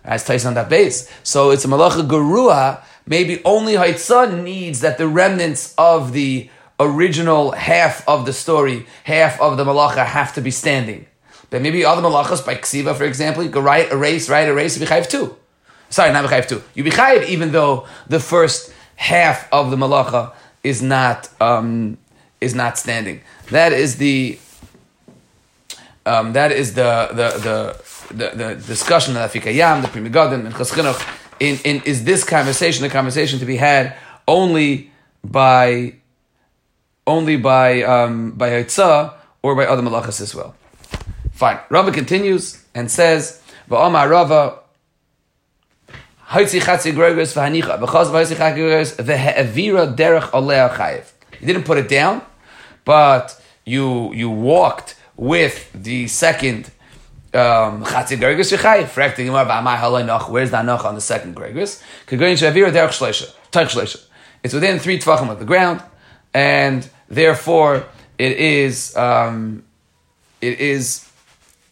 as 0.05 0.25
Tyson 0.25 0.49
on 0.49 0.55
that 0.55 0.69
base. 0.69 1.11
So 1.23 1.51
it's 1.51 1.65
a 1.65 1.69
Malacha 1.69 2.09
Gerua, 2.09 2.83
maybe 3.07 3.43
only 3.45 3.75
Haitzah 3.75 4.43
needs 4.43 4.81
that 4.81 4.99
the 4.99 5.07
remnants 5.07 5.75
of 5.77 6.13
the 6.13 6.51
original 6.79 7.53
half 7.53 8.09
of 8.09 8.25
the 8.25 8.33
story, 8.33 8.87
half 9.05 9.41
of 9.41 9.59
the 9.59 9.65
Malacha 9.65 10.07
have 10.07 10.35
to 10.35 10.41
be 10.41 10.51
standing. 10.51 11.07
But 11.51 11.63
maybe 11.63 11.85
other 11.85 12.01
Malachas, 12.01 12.45
by 12.47 12.55
Ksiva, 12.55 12.97
for 12.97 13.05
example, 13.05 13.43
you 13.43 13.51
go 13.51 13.61
write, 13.61 13.91
erase, 13.91 14.29
write, 14.29 14.49
erase, 14.49 14.79
you 14.79 14.87
be 14.87 15.07
too. 15.07 15.37
Sorry, 15.89 16.13
not 16.13 16.31
be 16.31 16.47
too. 16.47 16.63
You 16.75 16.85
be 16.85 16.91
even 17.29 17.51
though 17.51 17.87
the 18.07 18.21
first 18.21 18.73
half 18.97 19.53
of 19.53 19.71
the 19.71 19.77
Malacha 19.77 20.33
is 20.63 20.81
not, 20.81 21.29
um, 21.41 21.99
is 22.41 22.55
not 22.55 22.79
standing. 22.79 23.21
That 23.51 23.73
is 23.73 23.97
the 23.97 24.39
um, 26.07 26.33
that 26.33 26.53
is 26.53 26.75
the 26.75 27.09
the 27.13 27.29
the, 28.11 28.15
the, 28.15 28.37
the 28.37 28.55
discussion 28.55 29.17
of 29.17 29.33
the 29.33 29.41
Pri 29.41 29.51
Megadim, 29.51 30.47
and 30.47 30.55
Chaskinuch. 30.55 31.17
In, 31.41 31.59
in 31.65 31.83
is 31.85 32.05
this 32.05 32.25
conversation 32.25 32.83
the 32.83 32.91
conversation 32.91 33.39
to 33.39 33.45
be 33.45 33.57
had 33.57 33.97
only 34.29 34.91
by 35.25 35.95
only 37.07 37.37
by 37.37 37.83
um, 37.83 38.33
by 38.33 38.51
Haitzah 38.51 39.15
or 39.43 39.55
by 39.55 39.67
other 39.67 39.83
malachas 39.83 40.21
as 40.21 40.35
well? 40.35 40.55
Fine. 41.41 41.59
Rava 41.71 41.91
continues 41.91 42.63
and 42.75 42.91
says, 42.91 43.41
"Va'amar 43.71 44.11
Rava." 44.11 44.59
You 51.41 51.47
didn't 51.47 51.65
put 51.65 51.79
it 51.79 51.89
down, 51.89 52.21
but 52.85 53.43
you 53.65 54.13
you 54.13 54.29
walked 54.29 54.97
with 55.17 55.73
the 55.73 56.09
second 56.09 56.67
um, 57.33 57.85
Chatzi 57.85 58.19
Gergus 58.19 58.53
Yechai, 58.55 58.85
Frekti 58.85 59.25
Gemara 59.25 59.47
Ba'amai 59.47 59.79
Halai 59.79 60.05
Noch, 60.05 60.29
where's 60.29 60.51
that 60.51 60.67
Noch 60.67 60.85
on 60.85 60.95
the 60.95 61.01
second 61.01 61.37
Gergus? 61.37 61.83
Kagoyin 62.07 62.37
Shavir 62.37 62.71
Derech 62.71 62.91
Shleisha, 62.91 63.33
Teich 63.51 63.71
Shleisha. 63.71 64.05
It's 64.43 64.53
within 64.53 64.79
three 64.79 64.99
Tvachim 64.99 65.31
of 65.31 65.39
the 65.39 65.47
ground, 65.47 65.83
and 66.35 66.87
therefore 67.09 67.87
it 68.19 68.33
is, 68.37 68.95
um, 68.95 69.65
it 70.43 70.61
is, 70.61 71.10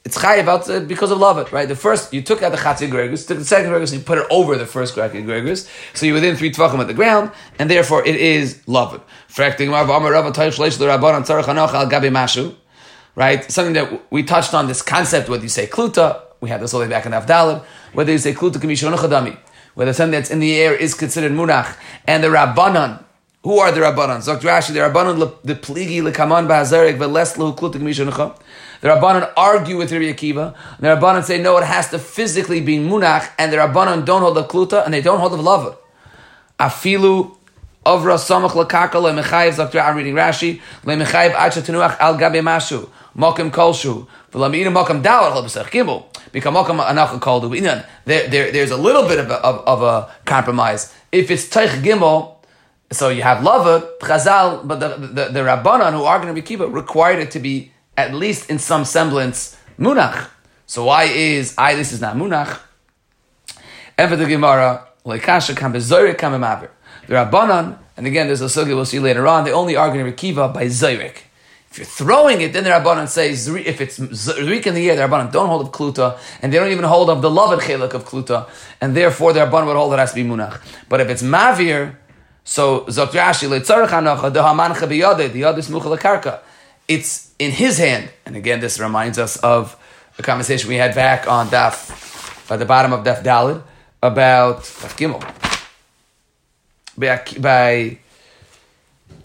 it's 0.08 0.16
chayiv 0.16 0.48
uh, 0.48 0.80
because 0.86 1.10
of 1.10 1.18
love 1.18 1.36
it, 1.36 1.52
right? 1.52 1.68
The 1.68 1.76
first, 1.76 2.14
you 2.14 2.22
took 2.22 2.42
out 2.42 2.50
the 2.50 2.56
Chatzi 2.56 2.88
Gregus, 2.90 3.28
took 3.28 3.36
the 3.36 3.44
second 3.44 3.70
Gregus, 3.70 3.92
and 3.92 4.00
you 4.00 4.06
put 4.06 4.16
it 4.16 4.26
over 4.30 4.56
the 4.56 4.64
first 4.64 4.94
Chatzi 4.94 5.22
Gregus, 5.22 5.68
so 5.92 6.06
you're 6.06 6.14
within 6.14 6.34
three 6.34 6.50
Tvachim 6.50 6.80
of 6.80 6.88
the 6.88 6.94
ground, 6.94 7.30
and 7.58 7.70
therefore 7.70 8.06
it 8.06 8.16
is 8.16 8.62
Mashu, 12.08 12.56
right? 13.16 13.52
Something 13.52 13.74
that 13.74 14.10
we 14.10 14.22
touched 14.22 14.54
on 14.54 14.66
this 14.66 14.80
concept, 14.80 15.28
whether 15.28 15.42
you 15.42 15.50
say 15.50 15.66
kluta, 15.66 16.22
we 16.40 16.48
had 16.48 16.62
this 16.62 16.72
all 16.72 16.80
the 16.80 16.86
way 16.86 16.90
back 16.90 17.04
in 17.04 17.12
Avdalad, 17.12 17.62
whether 17.92 18.10
you 18.10 18.18
say 18.18 18.32
kluta 18.32 18.56
kamishon 18.56 18.96
chadami, 18.96 19.36
whether 19.74 19.92
something 19.92 20.12
that's 20.12 20.30
in 20.30 20.38
the 20.40 20.56
air 20.56 20.74
is 20.74 20.94
considered 20.94 21.32
munach, 21.32 21.76
and 22.06 22.24
the 22.24 22.28
rabbanon, 22.28 23.04
who 23.42 23.58
are 23.58 23.72
the 23.72 23.80
rabbanon? 23.80 24.18
Zok 24.18 24.40
Rashi, 24.40 24.72
the 24.72 24.80
rabbanon 24.80 25.36
the 25.44 25.54
pligi 25.54 26.02
lekaman 26.02 26.46
ba'azarik 26.46 26.98
ve'les 26.98 27.36
lehu 27.36 27.56
kluta 27.56 27.74
kamishon 27.74 28.36
The 28.80 28.88
rabbanon 28.88 29.32
argue 29.36 29.76
with 29.76 29.92
Rabbi 29.92 30.06
Akiva, 30.06 30.54
and 30.76 30.84
the 30.84 30.88
rabbanon 30.88 31.24
say 31.24 31.40
no, 31.40 31.56
it 31.58 31.64
has 31.64 31.90
to 31.90 31.98
physically 31.98 32.60
be 32.60 32.78
munach, 32.78 33.30
and 33.38 33.52
the 33.52 33.56
rabbanon 33.56 34.04
don't 34.04 34.22
hold 34.22 34.36
the 34.36 34.44
kluta, 34.44 34.84
and 34.84 34.92
they 34.92 35.00
don't 35.00 35.20
hold 35.20 35.32
the 35.32 35.36
lava. 35.36 35.76
Afilu 36.58 37.36
Avra 37.86 38.18
samach 38.18 38.50
lakaka 38.50 39.00
lemechayev. 39.00 39.56
Dr. 39.56 39.80
I'm 39.80 39.96
reading 39.96 40.14
Rashi 40.14 40.60
lemechayev 40.84 41.32
acha 41.32 41.62
tenuach 41.62 41.98
al 42.00 42.18
gabe 42.18 42.42
mashu 42.42 42.88
mokim 43.16 43.50
kolshu 43.50 44.06
v'lamina 44.32 44.70
mokim 44.70 45.02
dalat 45.02 45.32
halbesach 45.32 45.70
gimel 45.70 46.04
become 46.32 46.54
mokim 46.54 46.84
anacha 46.84 47.18
kol 47.18 47.40
there's 48.04 48.70
a 48.70 48.76
little 48.76 49.08
bit 49.08 49.20
of 49.20 49.30
a, 49.30 49.36
of, 49.36 49.66
of 49.66 49.82
a 49.82 50.14
compromise. 50.26 50.92
If 51.12 51.30
it's 51.30 51.48
teich 51.48 51.82
gimel, 51.82 52.37
so 52.90 53.10
you 53.10 53.22
have 53.22 53.42
lava 53.42 53.88
chazal, 54.00 54.66
but 54.66 54.80
the 54.80 54.88
the, 54.88 55.24
the 55.28 55.40
rabbanon 55.40 55.92
who 55.92 56.04
are 56.04 56.18
going 56.18 56.34
to 56.34 56.40
be 56.40 56.46
kibbutz 56.46 56.72
required 56.72 57.18
it 57.18 57.30
to 57.32 57.38
be 57.38 57.72
at 57.96 58.14
least 58.14 58.48
in 58.50 58.58
some 58.58 58.84
semblance 58.84 59.56
munach. 59.78 60.28
So 60.66 60.84
why 60.84 61.04
is 61.04 61.54
I 61.58 61.74
this 61.74 61.92
is 61.92 62.00
not 62.00 62.16
munach? 62.16 62.60
For 63.96 64.16
the 64.16 64.26
Gemara, 64.26 64.86
lekasha 65.04 65.56
kam 65.56 65.72
bezoyre 65.72 66.16
kam 66.16 66.40
The 66.40 67.14
rabbanon, 67.14 67.78
and 67.96 68.06
again 68.06 68.26
there's 68.26 68.40
a 68.40 68.46
sugi 68.46 68.68
we'll 68.68 68.84
see 68.84 69.00
later 69.00 69.26
on. 69.26 69.44
They 69.44 69.52
only 69.52 69.76
argue 69.76 70.04
in 70.04 70.12
Rekiva 70.12 70.54
by 70.54 70.66
zoyrek. 70.66 71.22
If 71.70 71.76
you're 71.76 71.86
throwing 71.86 72.40
it, 72.40 72.54
then 72.54 72.64
the 72.64 72.70
Rabbanan 72.70 73.08
says, 73.08 73.46
if 73.48 73.80
it's 73.82 73.98
Zrik 73.98 74.66
in 74.66 74.74
the 74.74 74.88
air, 74.88 74.96
the 74.96 75.02
Rabbanan 75.02 75.30
don't 75.30 75.48
hold 75.48 75.66
of 75.66 75.72
Kluta, 75.72 76.18
and 76.40 76.50
they 76.50 76.56
don't 76.56 76.70
even 76.70 76.84
hold 76.84 77.10
of 77.10 77.20
the 77.20 77.30
loved 77.30 77.62
Chelik 77.62 77.92
of 77.92 78.06
Kluta, 78.06 78.48
and 78.80 78.96
therefore 78.96 79.34
the 79.34 79.40
Rabbanan 79.40 79.66
would 79.66 79.76
hold 79.76 79.92
it 79.92 79.98
has 79.98 80.12
to 80.12 80.14
be 80.14 80.24
Munach. 80.24 80.62
But 80.88 81.02
if 81.02 81.10
it's 81.10 81.22
Mavir, 81.22 81.96
so 82.48 82.86
Zot 82.86 83.08
Rashi, 83.08 83.46
Leitzarech 83.46 83.88
Hanocha, 83.88 84.32
the 84.32 84.40
Hamancha 84.40 84.88
Biyade, 84.88 85.30
the 85.30 85.70
Mucha 85.70 85.98
Karka, 85.98 86.40
it's 86.88 87.34
in 87.38 87.50
his 87.50 87.76
hand. 87.76 88.08
And 88.24 88.36
again, 88.36 88.60
this 88.60 88.80
reminds 88.80 89.18
us 89.18 89.36
of 89.36 89.76
a 90.18 90.22
conversation 90.22 90.70
we 90.70 90.76
had 90.76 90.94
back 90.94 91.28
on 91.28 91.48
Daf, 91.48 92.50
at 92.50 92.58
the 92.58 92.64
bottom 92.64 92.94
of 92.94 93.04
Daf 93.04 93.22
Dalid, 93.22 93.62
about 94.02 94.62
Daf 94.62 94.96
Gimel. 94.96 95.20
By, 96.96 97.22
by 97.38 97.98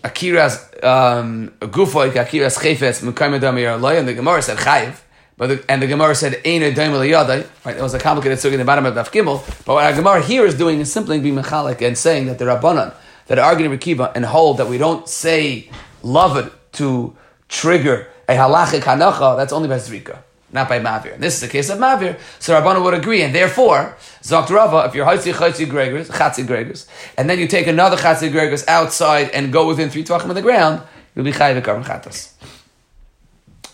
Akira's 0.04 0.58
um, 0.84 1.54
Akira's 1.62 2.58
chayfetz, 2.58 3.10
mekayim 3.10 3.38
adam 3.38 3.82
loy, 3.82 3.98
and 3.98 4.06
the 4.06 4.14
Gemara 4.14 4.42
said 4.42 4.58
chayiv, 4.58 5.00
but 5.38 5.48
the, 5.48 5.66
and 5.70 5.82
the 5.82 5.88
Gemara 5.88 6.14
said 6.14 6.42
Ein 6.46 6.62
Right, 6.62 7.78
it 7.78 7.82
was 7.82 7.94
a 7.94 8.00
complicated 8.00 8.38
sugya 8.38 8.52
in 8.52 8.60
the 8.60 8.66
bottom 8.66 8.86
of 8.86 8.94
Daf 8.96 9.12
Gimel. 9.14 9.40
But 9.66 9.76
what 9.76 9.86
our 9.86 9.94
Gemara 9.94 10.22
here 10.22 10.46
is 10.46 10.56
doing 10.56 10.82
is 10.82 10.92
simply 10.92 11.22
being 11.22 11.36
mechalik 11.36 11.82
and 11.82 11.98
saying 11.98 12.26
that 12.26 12.38
the 12.38 12.44
Rabbanan 12.44 12.94
that 13.28 13.40
are 13.40 13.46
arguing 13.46 13.78
Rekiva 13.78 14.12
and 14.16 14.26
hold 14.26 14.58
that 14.58 14.68
we 14.68 14.78
don't 14.78 15.08
say 15.08 15.70
love 16.02 16.38
it 16.38 16.52
to 16.74 17.16
trigger 17.50 18.08
a 18.28 18.34
halachic 18.34 18.82
hanacha. 18.82 19.38
That's 19.38 19.54
only 19.54 19.68
by 19.68 19.78
zrika 19.78 20.20
not 20.54 20.70
by 20.70 20.80
Mavir. 20.80 21.16
And 21.16 21.24
this 21.24 21.36
is 21.36 21.42
the 21.42 21.48
case 21.48 21.70
of 21.70 21.80
Mavir, 21.80 22.18
so 22.40 22.54
Rabbana 22.54 22.82
would 22.84 22.94
agree, 22.94 23.24
and 23.24 23.34
therefore, 23.34 23.98
Zokt 24.22 24.50
Rava, 24.50 24.88
if 24.88 24.96
you're 24.96 25.06
Haitzi 25.06 25.34
Chaitzi 25.34 25.66
Gregors, 25.66 26.10
Chatzi 26.10 26.46
Gregors, 26.46 26.88
and 27.18 27.30
then 27.30 27.40
you 27.40 27.48
take 27.48 27.68
another 27.68 27.98
Chatzi 27.98 28.32
Gregors 28.32 28.66
outside 28.68 29.32
and 29.32 29.52
go 29.52 29.68
within 29.68 29.90
three 29.90 30.04
tvachim 30.04 30.30
of 30.30 30.36
the 30.36 30.42
ground, 30.42 30.84
you'll 31.16 31.26
be 31.26 31.32
Chayiv 31.32 31.62
Karm 31.64 31.84
Chatas. 31.84 32.34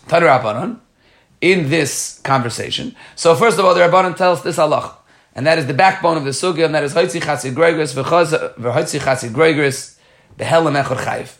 Rabbanon, 0.08 0.80
in 1.40 1.68
this 1.68 2.18
conversation, 2.24 2.96
so 3.14 3.34
first 3.34 3.58
of 3.58 3.64
all, 3.64 3.74
the 3.74 3.80
Rabbanon 3.80 4.16
tells 4.16 4.42
this 4.42 4.58
Allah, 4.58 4.96
and 5.34 5.46
that 5.46 5.58
is 5.58 5.66
the 5.66 5.74
backbone 5.74 6.16
of 6.16 6.24
the 6.24 6.30
Sugya, 6.30 6.66
and 6.66 6.74
that 6.74 6.84
is 6.84 6.94
Haitzi 6.94 7.20
Chatzi 7.20 7.52
Gregors, 7.52 7.94
V'Haitzi 7.94 9.00
Chatzi 9.00 9.28
Gregors, 9.30 9.96
Behelam 10.38 10.82
Echor 10.82 10.96
Chayiv. 10.96 11.36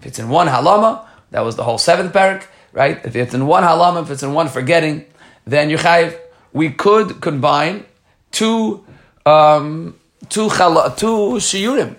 If 0.00 0.06
it's 0.06 0.18
in 0.18 0.28
one 0.28 0.48
halama, 0.48 1.06
that 1.30 1.44
was 1.44 1.56
the 1.56 1.64
whole 1.64 1.78
seventh 1.78 2.12
parak, 2.12 2.44
right? 2.72 3.04
If 3.04 3.14
it's 3.14 3.34
in 3.34 3.46
one 3.46 3.62
halama, 3.62 4.02
if 4.02 4.10
it's 4.10 4.22
in 4.22 4.32
one 4.32 4.48
forgetting, 4.48 5.04
then 5.46 5.70
you're 5.70 5.78
chayiv. 5.78 6.18
We 6.52 6.70
could 6.70 7.20
combine 7.20 7.84
two, 8.30 8.84
um, 9.24 9.98
two, 10.28 10.48
chala, 10.48 10.96
two 10.96 11.36
shiurim. 11.38 11.96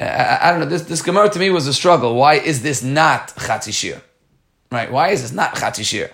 I, 0.00 0.38
I, 0.42 0.50
don't 0.50 0.60
know. 0.60 0.66
This, 0.66 0.82
this 0.82 1.02
Gemara 1.02 1.30
to 1.30 1.38
me 1.38 1.50
was 1.50 1.66
a 1.66 1.74
struggle. 1.74 2.16
Why 2.16 2.34
is 2.34 2.62
this 2.62 2.82
not 2.82 3.28
chatzi 3.28 3.72
shir? 3.72 4.02
Right? 4.72 4.90
Why 4.90 5.10
is 5.10 5.22
this 5.22 5.32
not 5.32 5.54
chatzi 5.54 5.84
shir? 5.84 6.10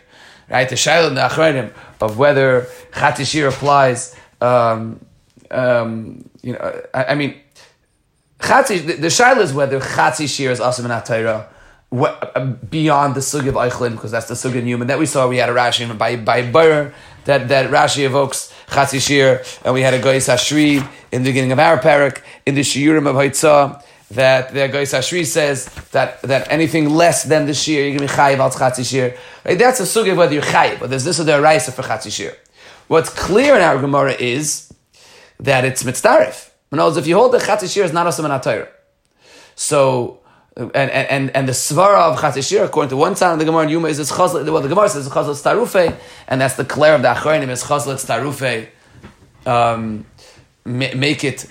Right? 0.51 0.69
The 0.69 0.75
shayla 0.75 1.15
the 1.15 1.23
achrenim 1.23 1.73
of 2.01 2.19
whether 2.19 2.63
chatzi 2.93 3.27
shir 3.27 3.49
applies. 3.49 4.15
Um, 4.41 5.05
um, 5.51 6.29
you 6.43 6.53
know, 6.55 6.83
I, 6.95 7.05
I 7.05 7.15
mean, 7.15 7.41
chatzi. 8.39 8.87
The, 8.87 8.95
the 8.95 9.09
shayla 9.09 9.41
is 9.41 9.53
whether 9.53 9.81
chatzi 9.81 10.29
shir 10.29 10.51
is 10.51 10.61
asim 10.61 10.85
and 10.85 10.93
uh, 11.93 12.45
beyond 12.71 13.17
the 13.17 13.23
sug 13.23 13.49
of 13.49 13.57
Eichlin, 13.57 13.93
because 13.93 14.13
that's 14.13 14.29
the 14.29 14.37
sug 14.37 14.55
Newman. 14.55 14.87
That 14.87 14.99
we 14.99 15.07
saw, 15.07 15.29
we 15.29 15.39
had 15.39 15.49
a 15.49 15.53
Rashi 15.53 15.97
by 15.99 16.17
by 16.17 16.43
Bayer 16.43 16.95
that, 17.25 17.49
that 17.49 17.71
Rashi 17.71 18.05
evokes 18.05 18.53
Chatzi 18.69 19.01
Shir, 19.01 19.43
and 19.65 19.75
we 19.75 19.83
had 19.83 19.95
a 19.95 20.01
Goyis 20.01 20.33
Ashri 20.33 20.87
in 21.13 21.23
the 21.23 21.31
beginning 21.31 21.53
of 21.53 21.59
our 21.59 21.79
parak, 21.79 22.23
in 22.47 22.55
the 22.55 22.63
Shiurim 22.63 23.07
of 23.07 23.17
Haitzah, 23.17 23.83
that 24.11 24.53
the 24.53 24.61
Goyis 24.61 24.97
Ashri 24.97 25.25
says 25.25 25.67
that, 25.93 26.21
that 26.23 26.51
anything 26.51 26.91
less 26.91 27.25
than 27.25 27.47
the 27.47 27.55
Shir, 27.55 27.73
you're 27.73 27.97
going 27.97 28.09
to 28.09 28.15
be 28.15 28.21
Chayiv 28.21 28.39
al 28.39 28.51
Chatzi 28.51 28.89
Shir. 28.89 29.17
Right? 29.45 29.59
That's 29.59 29.81
a 29.81 29.87
sug 29.87 30.09
of 30.09 30.17
whether 30.17 30.35
you're 30.35 30.43
Chayiv, 30.43 30.81
but 30.81 30.91
there's 30.91 31.05
this 31.05 31.21
or 31.21 31.25
the 31.25 31.41
Raisa 31.41 31.73
for 31.73 31.83
Chatzi 31.83 32.13
Shir. 32.13 32.37
What's 32.89 33.11
clear 33.11 33.55
in 33.55 33.63
our 33.63 33.81
Gemara 33.81 34.13
is 34.13 34.73
that 35.39 35.65
it's 35.65 35.83
Mitzdarif. 35.85 36.51
In 36.73 36.79
other 36.79 36.89
words, 36.89 36.97
if 36.97 37.07
you 37.07 37.17
hold 37.17 37.33
the 37.33 37.39
Chatzi 37.39 37.73
Shir 37.73 37.85
is 37.85 37.93
not 37.93 38.07
a 38.07 38.41
Torah. 38.41 38.69
So, 39.61 40.21
and 40.57 40.75
and 40.75 41.31
and 41.37 41.47
the 41.47 41.53
svara 41.53 42.11
of 42.11 42.19
Chatzishir, 42.19 42.65
according 42.65 42.89
to 42.89 42.97
one 42.97 43.15
side 43.15 43.35
of 43.35 43.39
the 43.39 43.45
Gemara 43.45 43.65
and 43.65 43.71
Yoma, 43.71 43.91
is 43.91 43.99
this 43.99 44.11
chazal. 44.11 44.51
Well, 44.51 44.63
the 44.63 44.69
Gemara 44.69 44.89
says 44.89 45.07
it's 45.07 45.15
chazal 45.15 45.35
starufe, 45.35 45.97
and 46.29 46.41
that's 46.41 46.57
the 46.57 46.65
clair 46.65 46.95
of 46.95 47.03
the 47.03 47.09
Achronim 47.09 47.51
is 47.51 47.63
chazal 47.63 47.95
starufe. 47.95 48.69
Um, 49.47 50.07
make 50.65 51.25
it 51.25 51.47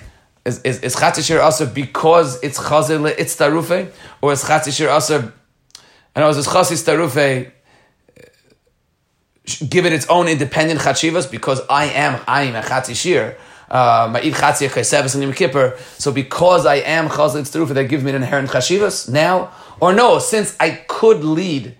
is 0.45 0.61
is, 0.63 0.79
is 0.81 0.95
Chatzishir 0.95 1.41
also 1.41 1.65
because 1.65 2.41
it's 2.43 2.59
chazal 2.59 3.07
it's 3.17 3.35
starufe, 3.35 3.91
or 4.21 4.33
is 4.33 4.43
Chatzishir 4.43 4.91
also? 4.91 5.19
And 5.19 5.33
I 6.15 6.21
know 6.21 6.29
it's 6.29 6.47
chazal 6.47 6.77
starufe. 6.77 7.51
Give 9.67 9.85
it 9.85 9.93
its 9.93 10.07
own 10.07 10.27
independent 10.27 10.79
chachivas 10.79 11.29
because 11.29 11.61
I 11.69 11.85
am 11.85 12.21
I 12.27 12.43
am 12.43 12.55
a 12.55 12.61
chatzishir. 12.61 13.35
Uh, 13.69 14.11
so 15.97 16.11
because 16.11 16.65
I 16.65 16.75
am 16.75 17.07
chazal 17.07 17.41
tzrufa, 17.41 17.73
that 17.75 17.85
gives 17.85 18.03
me 18.03 18.09
an 18.11 18.17
inherent 18.17 18.49
chashivas 18.49 19.09
now, 19.09 19.51
or 19.79 19.93
no? 19.93 20.19
Since 20.19 20.55
I 20.59 20.71
could 20.87 21.23
lead 21.23 21.75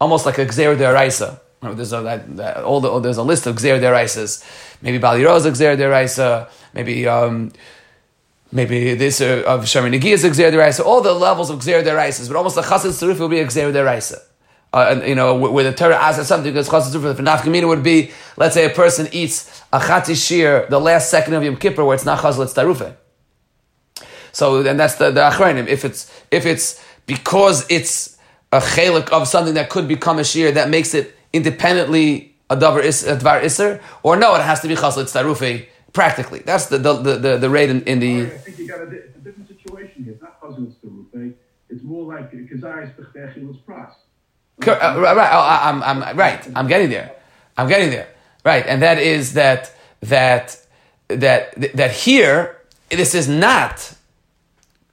almost 0.00 0.26
like 0.26 0.38
a 0.38 0.46
gzer 0.46 0.76
deraisa. 0.76 1.40
There's 1.62 1.92
a 1.92 2.00
that, 2.02 2.36
that, 2.36 2.64
all 2.64 2.80
the, 2.80 3.00
there's 3.00 3.18
a 3.18 3.22
list 3.22 3.46
of 3.46 3.56
gzer 3.56 3.80
deraisas. 3.80 4.44
Maybe 4.80 4.98
Bali 4.98 5.24
Rosa 5.24 5.50
gzer 5.50 5.76
deraisa. 5.76 6.48
Maybe 6.72 7.06
um, 7.06 7.52
maybe 8.52 8.94
this 8.94 9.20
uh, 9.20 9.42
of 9.46 9.64
Sharmi 9.64 9.98
Negi 9.98 10.12
is 10.12 10.24
a 10.24 10.30
deraisa. 10.30 10.84
All 10.84 11.00
the 11.00 11.12
levels 11.12 11.50
of 11.50 11.60
gzer 11.60 11.82
deraisas, 11.82 12.28
but 12.28 12.36
almost 12.36 12.56
the 12.56 12.62
chassid 12.62 12.90
tzruf 12.90 13.18
will 13.18 13.28
be 13.28 13.40
a 13.40 13.46
gzer 13.46 13.72
deraisa. 13.72 14.18
Uh, 14.72 15.02
you 15.04 15.16
know, 15.16 15.34
where 15.34 15.64
the 15.64 15.72
Torah 15.72 15.96
asks 15.96 16.28
something 16.28 16.52
because 16.52 16.68
chassid 16.68 16.94
tzruf, 16.94 17.16
the 17.16 17.22
nafkamina 17.22 17.66
would 17.66 17.82
be, 17.82 18.10
let's 18.36 18.54
say 18.54 18.64
a 18.64 18.70
person 18.70 19.08
eats 19.12 19.62
a 19.72 19.78
chati 19.78 20.14
shir, 20.14 20.66
the 20.68 20.80
last 20.80 21.10
second 21.10 21.34
of 21.34 21.44
Yom 21.44 21.56
Kippur, 21.56 21.84
where 21.84 21.94
it's 21.94 22.04
not 22.04 22.18
chazal, 22.18 22.44
it's 22.44 22.54
tarufe. 22.54 22.96
So, 24.32 24.64
and 24.64 24.78
that's 24.78 24.96
the, 24.96 25.10
the 25.10 25.20
achrenim. 25.20 25.66
If 25.66 25.84
it's, 25.84 26.10
if 26.30 26.46
it's 26.46 26.84
because 27.06 27.66
it's 27.70 28.16
a 28.52 28.60
chelik 28.60 29.10
of 29.10 29.28
something 29.28 29.54
that 29.54 29.70
could 29.70 29.88
become 29.88 30.18
a 30.18 30.24
shir, 30.24 30.52
that 30.52 30.70
makes 30.70 30.94
it 30.94 31.16
independently 31.32 32.36
a 32.48 32.56
davar 32.56 32.82
is, 32.82 33.04
dvar 33.04 33.42
iser, 33.42 33.80
or 34.02 34.16
no, 34.16 34.34
it 34.34 34.42
has 34.42 34.60
to 34.60 34.68
be 34.68 34.74
chazal, 34.74 35.02
it's 35.02 35.12
tarufe, 35.12 35.66
practically. 35.92 36.40
That's 36.40 36.66
the, 36.66 36.78
the, 36.78 36.92
the, 36.94 37.16
the, 37.16 37.38
the 37.38 37.50
rate 37.50 37.70
in, 37.70 37.82
in 37.84 38.00
the... 38.00 38.22
I 38.22 38.38
think 38.38 38.58
you 38.58 38.68
got 38.68 38.80
a, 38.80 38.84
a 38.84 39.18
different 39.22 39.48
situation 39.48 40.04
here. 40.04 40.14
It's 40.14 40.22
not 40.22 40.40
chazal, 40.40 40.66
it's 40.66 40.76
tarufe. 40.84 41.34
It's 41.68 41.82
more 41.82 42.04
like 42.12 42.32
kazayis 42.32 42.94
b'chtechilus 42.96 43.58
pras. 43.66 43.92
Uh, 44.66 45.00
right, 45.00 45.30
oh, 45.32 45.68
I'm, 45.68 45.82
I'm, 45.82 46.16
right. 46.16 46.46
I'm 46.54 46.66
getting 46.66 46.90
there. 46.90 47.14
I'm 47.56 47.68
getting 47.68 47.90
there. 47.90 48.08
Right, 48.44 48.64
and 48.66 48.82
that 48.82 48.98
is 48.98 49.34
that 49.34 49.74
that 50.00 50.56
that 51.08 51.54
that 51.74 51.90
here 51.90 52.56
this 52.88 53.14
is 53.14 53.28
not 53.28 53.94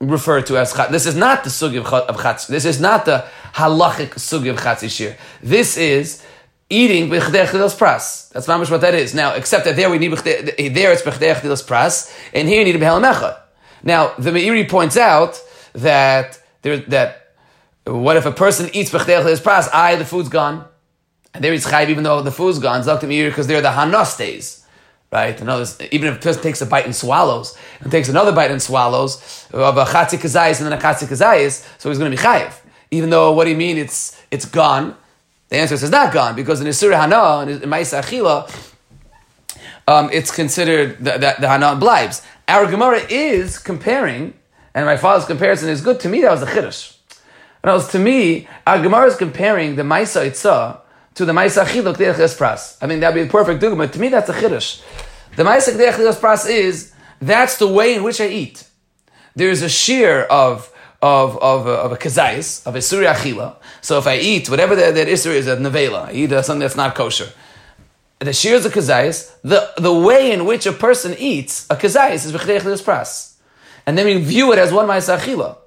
referred 0.01 0.45
to 0.47 0.57
as 0.57 0.73
this 0.91 1.05
is 1.05 1.15
not 1.15 1.45
the 1.45 1.49
sugi 1.49 1.83
of 1.83 2.21
chatz. 2.21 2.47
This 2.47 2.65
is 2.65 2.81
not 2.81 3.05
the 3.05 3.25
halachic 3.53 4.15
sugi 4.15 4.49
of 4.49 4.57
chatzishir. 4.57 5.15
This 5.41 5.77
is 5.77 6.21
eating 6.69 7.09
b'chdei 7.09 7.45
pras. 7.77 8.29
That's 8.29 8.47
not 8.47 8.59
much 8.59 8.69
what 8.69 8.81
that 8.81 8.93
is. 8.93 9.13
Now, 9.13 9.33
except 9.33 9.65
that 9.65 9.75
there 9.75 9.89
we 9.89 9.97
need 9.97 10.11
there 10.11 10.91
it's 10.91 11.01
b'chdei 11.01 11.35
pras, 11.65 12.13
and 12.33 12.47
here 12.47 12.59
you 12.59 12.65
need 12.65 12.75
a 12.75 12.79
behelam 12.79 13.11
echad. 13.11 13.37
Now, 13.83 14.13
the 14.17 14.31
Meiri 14.31 14.69
points 14.69 14.97
out 14.97 15.41
that 15.73 16.39
there 16.61 16.77
that 16.77 17.33
what 17.85 18.17
if 18.17 18.25
a 18.25 18.31
person 18.31 18.69
eats 18.73 18.91
b'chdei 18.91 19.39
pras? 19.41 19.69
I 19.73 19.95
the 19.95 20.05
food's 20.05 20.29
gone. 20.29 20.65
And 21.33 21.43
there 21.43 21.53
is 21.53 21.65
chayv 21.65 21.89
even 21.89 22.03
though 22.03 22.21
the 22.21 22.31
food's 22.31 22.57
gone. 22.57 22.81
Zaktim 22.81 23.09
Meir 23.09 23.29
because 23.29 23.47
they're 23.47 23.61
the 23.61 24.15
days. 24.17 24.65
Right? 25.11 25.39
In 25.39 25.47
other 25.47 25.65
even 25.91 26.09
if 26.09 26.17
a 26.17 26.19
person 26.19 26.41
takes 26.41 26.61
a 26.61 26.65
bite 26.65 26.85
and 26.85 26.95
swallows, 26.95 27.57
and 27.79 27.91
takes 27.91 28.09
another 28.09 28.31
bite 28.31 28.51
and 28.51 28.61
swallows, 28.61 29.47
of 29.53 29.77
a 29.77 29.85
chatzik 29.85 30.23
and 30.25 30.65
then 30.65 30.73
a 30.73 30.81
chatzik 30.81 31.61
so 31.77 31.89
he's 31.89 31.97
going 31.99 32.11
to 32.11 32.17
be 32.17 32.21
chayiv. 32.21 32.53
Even 32.89 33.09
though, 33.09 33.31
what 33.33 33.43
do 33.43 33.51
you 33.51 33.55
mean, 33.55 33.77
it's, 33.77 34.19
it's 34.31 34.45
gone? 34.45 34.95
The 35.49 35.57
answer 35.57 35.75
is 35.75 35.89
not 35.89 36.13
gone, 36.13 36.35
because 36.35 36.59
in 36.61 36.67
Isur 36.67 36.93
Hana, 36.93 37.49
in 37.51 37.69
Ma'isa 37.69 38.01
Achila, 38.01 38.51
um, 39.87 40.09
it's 40.11 40.31
considered 40.31 40.97
that 41.05 41.21
the, 41.21 41.35
the 41.41 41.47
Hana 41.47 41.77
blibes. 41.79 42.25
Our 42.47 42.69
Gemara 42.69 42.99
is 43.09 43.57
comparing, 43.57 44.33
and 44.73 44.85
my 44.85 44.97
father's 44.97 45.25
comparison 45.25 45.69
is 45.69 45.81
good. 45.81 45.99
To 46.01 46.09
me, 46.09 46.21
that 46.21 46.31
was 46.31 46.41
a 46.41 46.47
chiddush. 46.47 46.97
And 47.63 47.73
was 47.73 47.89
to 47.91 47.99
me, 47.99 48.47
our 48.65 48.81
Gemara 48.81 49.07
is 49.07 49.15
comparing 49.15 49.75
the 49.75 49.83
Ma'isa 49.83 50.29
Itzah 50.29 50.81
to 51.15 51.25
the 51.25 51.33
Maisa 51.33 51.65
Chiluk 51.65 51.95
Derech 51.95 52.37
Pras. 52.37 52.77
I 52.79 52.85
mean, 52.85 52.99
that'd 52.99 53.15
be 53.15 53.27
a 53.27 53.31
perfect 53.31 53.61
dugma. 53.61 53.77
But 53.77 53.93
to 53.93 53.99
me, 53.99 54.09
that's 54.09 54.29
a 54.29 54.33
chiddush. 54.33 54.83
The 55.35 55.43
Maisa 55.43 55.75
Derech 55.75 56.19
Pras 56.19 56.47
is 56.47 56.93
that's 57.19 57.57
the 57.57 57.67
way 57.67 57.95
in 57.95 58.03
which 58.03 58.21
I 58.21 58.27
eat. 58.27 58.67
There's 59.35 59.63
a 59.63 59.69
shear 59.69 60.23
of 60.23 60.71
of 61.01 61.37
of, 61.37 61.67
uh, 61.67 61.83
of 61.83 61.91
a 61.91 61.97
kazayis 61.97 62.65
of 62.65 62.75
a 62.75 62.79
suri 62.79 63.11
achila. 63.11 63.55
So 63.81 63.97
if 63.97 64.07
I 64.07 64.17
eat 64.17 64.49
whatever 64.49 64.75
that, 64.75 64.95
that 64.95 65.07
isur 65.07 65.31
is 65.31 65.47
a 65.47 65.57
nevela, 65.57 66.07
I 66.07 66.11
eat 66.13 66.29
something 66.29 66.59
that's 66.59 66.75
not 66.75 66.95
kosher. 66.95 67.31
The 68.19 68.33
shear 68.33 68.55
is 68.55 68.65
a 68.65 68.69
kazayis. 68.69 69.31
The 69.43 69.71
the 69.77 69.93
way 69.93 70.31
in 70.31 70.45
which 70.45 70.65
a 70.65 70.73
person 70.73 71.15
eats 71.17 71.67
a 71.69 71.75
kazayis 71.75 72.25
is 72.25 72.31
v'chdei 72.31 72.61
pras, 72.83 73.35
and 73.85 73.97
then 73.97 74.05
we 74.05 74.17
view 74.21 74.51
it 74.53 74.59
as 74.59 74.73
one 74.73 74.87
ma'isa 74.87 75.17
achila. 75.17 75.57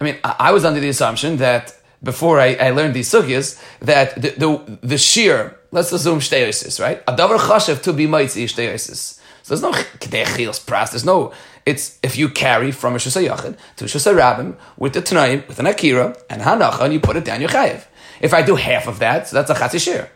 I 0.00 0.04
mean, 0.04 0.18
I, 0.24 0.36
I 0.38 0.52
was 0.52 0.64
under 0.64 0.80
the 0.80 0.88
assumption 0.88 1.36
that 1.38 1.76
before 2.02 2.40
I, 2.40 2.54
I 2.54 2.70
learned 2.70 2.94
these 2.94 3.10
sugyas 3.10 3.62
that 3.80 4.14
the, 4.20 4.30
the, 4.30 4.78
the 4.82 4.98
shear, 4.98 5.58
let's 5.70 5.92
assume 5.92 6.20
shteyosis, 6.20 6.80
right? 6.80 7.02
A 7.06 7.14
davar 7.14 7.38
chashev 7.38 7.82
to 7.82 7.92
be 7.92 8.06
mitzvah 8.06 8.40
shteyosis. 8.40 9.19
There's 9.50 9.62
no 9.62 9.72
kedechils 9.72 10.64
pras. 10.64 10.92
There's 10.92 11.04
no. 11.04 11.32
It's 11.66 11.98
if 12.02 12.16
you 12.16 12.30
carry 12.30 12.72
from 12.72 12.94
a 12.94 12.98
shusayachid 12.98 13.58
to 13.76 13.84
a 13.84 13.88
shusarabim 13.88 14.56
with 14.78 14.94
the 14.94 15.02
tnaim, 15.02 15.46
with 15.46 15.58
an 15.58 15.66
akira 15.66 16.16
and 16.30 16.40
hanacha, 16.40 16.80
and 16.80 16.92
you 16.94 17.00
put 17.00 17.16
it 17.16 17.24
down 17.24 17.40
your 17.40 17.50
chayiv. 17.50 17.84
If 18.20 18.32
I 18.32 18.42
do 18.42 18.54
half 18.54 18.86
of 18.86 18.98
that, 19.00 19.28
so 19.28 19.36
that's 19.36 19.50
a 19.50 19.54
chatzi 19.54 19.80
shear. 19.80 20.10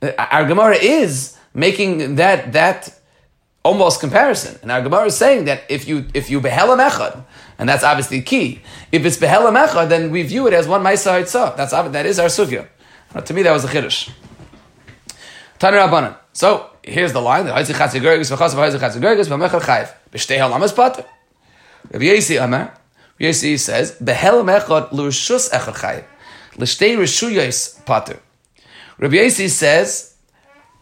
Uh, 0.00 0.12
our 0.18 0.46
Gemara 0.46 0.76
is 0.76 1.36
making 1.52 2.16
that 2.16 2.52
that 2.52 2.96
almost 3.64 4.00
comparison, 4.00 4.58
and 4.62 4.70
our 4.70 4.82
Gemara 4.82 5.06
is 5.06 5.16
saying 5.16 5.46
that 5.46 5.64
if 5.68 5.88
you 5.88 6.06
if 6.14 6.30
you 6.30 6.40
behelam 6.40 6.86
echad 6.88 7.24
and 7.58 7.68
that's 7.68 7.84
obviously 7.84 8.22
key. 8.22 8.60
If 8.92 9.04
it's 9.04 9.16
behelam 9.16 9.56
echad, 9.66 9.88
then 9.88 10.10
we 10.10 10.22
view 10.22 10.46
it 10.46 10.52
as 10.52 10.68
one 10.68 10.82
ma'isa 10.82 11.56
That's 11.56 11.72
that 11.72 12.06
is 12.06 12.18
our 12.18 12.26
sugya. 12.26 12.68
To 13.24 13.34
me, 13.34 13.42
that 13.42 13.52
was 13.52 13.64
a 13.64 13.68
chiddush. 13.68 14.10
Tanu 15.58 15.88
Rabbanan. 15.88 16.16
So 16.36 16.68
here's 16.82 17.14
the 17.14 17.22
line: 17.22 17.46
the 17.46 17.52
Haitzi 17.52 17.72
Chatzi 17.72 17.98
Gerges 17.98 18.30
v'Chasav 18.30 18.56
Haitzi 18.56 18.78
Chatzi 18.78 19.00
Gerges 19.00 19.26
v'Mechel 19.26 19.58
Chayiv 19.58 19.90
b'Shtei 20.12 20.36
Halamas 20.36 20.76
Pater. 20.76 21.06
Rabbi 21.90 22.04
Yesi 22.04 22.38
Amar. 22.38 22.74
Rabbi 23.18 23.30
Yesi 23.30 23.58
says 23.58 23.92
behel 23.92 24.44
mechad 24.44 24.92
l'rishus 24.92 25.48
echad 25.50 25.76
chayiv 25.78 26.04
l'shtei 26.58 26.94
rishuyos 26.98 27.82
pater. 27.86 28.20
Rabbi 28.98 29.16
Yesi 29.16 29.48
says 29.48 30.14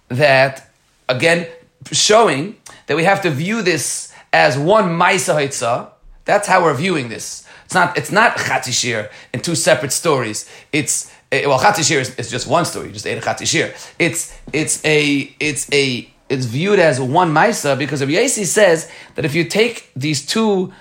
that 0.08 0.68
again 1.08 1.46
showing 1.92 2.56
that 2.88 2.96
we 2.96 3.04
have 3.04 3.22
to 3.22 3.30
view 3.30 3.62
this 3.62 4.12
as 4.32 4.58
one 4.58 4.86
ma'isa 4.86 5.36
haitzah. 5.36 5.90
That's 6.24 6.48
how 6.48 6.64
we're 6.64 6.74
viewing 6.74 7.10
this. 7.10 7.46
It's 7.66 7.74
not. 7.74 7.96
It's 7.96 8.10
not 8.10 8.38
chatzishir 8.38 9.08
in 9.32 9.40
two 9.40 9.54
separate 9.54 9.92
stories. 9.92 10.50
It's 10.72 11.13
Eh, 11.32 11.46
well, 11.46 11.58
chatzishir 11.58 12.00
is, 12.00 12.14
is 12.16 12.30
just 12.30 12.46
one 12.46 12.64
story. 12.64 12.88
You 12.88 12.92
just 12.92 13.06
ate 13.06 13.18
a 13.18 13.20
chatzishir. 13.20 13.74
It's 13.98 14.38
it's 14.52 14.84
a 14.84 15.34
it's 15.40 15.72
a 15.72 16.08
it's 16.28 16.46
viewed 16.46 16.78
as 16.78 17.00
one 17.00 17.32
ma'isa 17.32 17.78
because 17.78 18.00
Rabbi 18.00 18.12
Yasi 18.12 18.44
says 18.44 18.90
that 19.14 19.24
if 19.24 19.34
you 19.34 19.44
take 19.44 19.90
these 19.94 20.24
two 20.24 20.72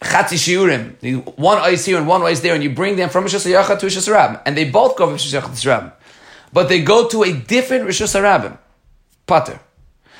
chatzishiurim, 0.00 1.38
one 1.38 1.58
ice 1.58 1.84
here 1.86 1.96
and 1.96 2.06
one 2.06 2.22
ice 2.22 2.40
there, 2.40 2.54
and 2.54 2.62
you 2.62 2.70
bring 2.70 2.96
them 2.96 3.08
from 3.08 3.24
Rishus 3.24 3.50
Yachad 3.50 3.78
to 3.78 3.86
Rishus 3.86 4.12
Rabbim, 4.12 4.40
and 4.44 4.56
they 4.56 4.68
both 4.70 4.96
go 4.96 5.06
from 5.06 5.16
Rishus 5.16 5.38
Yachad 5.38 5.60
to 5.60 5.68
Rabbim, 5.68 5.92
but 6.52 6.68
they 6.68 6.82
go 6.82 7.08
to 7.08 7.22
a 7.22 7.32
different 7.32 7.84
Rishus 7.84 8.14
Rabbim, 8.20 8.58
Pater. 9.26 9.60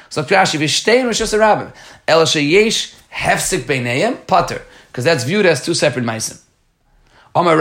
So 0.08 0.22
Rashi 0.22 0.58
v'shtein 0.58 1.04
Rishus 1.04 1.38
Rabbim, 1.38 1.74
el 2.08 2.22
sheyesh 2.22 2.94
hefsik 3.12 3.64
beineim 3.64 4.26
Pater, 4.26 4.62
because 4.88 5.04
that's 5.04 5.24
viewed 5.24 5.46
as 5.46 5.64
two 5.64 5.74
separate 5.74 6.04
meisim. 6.04 6.40
Omer 7.34 7.56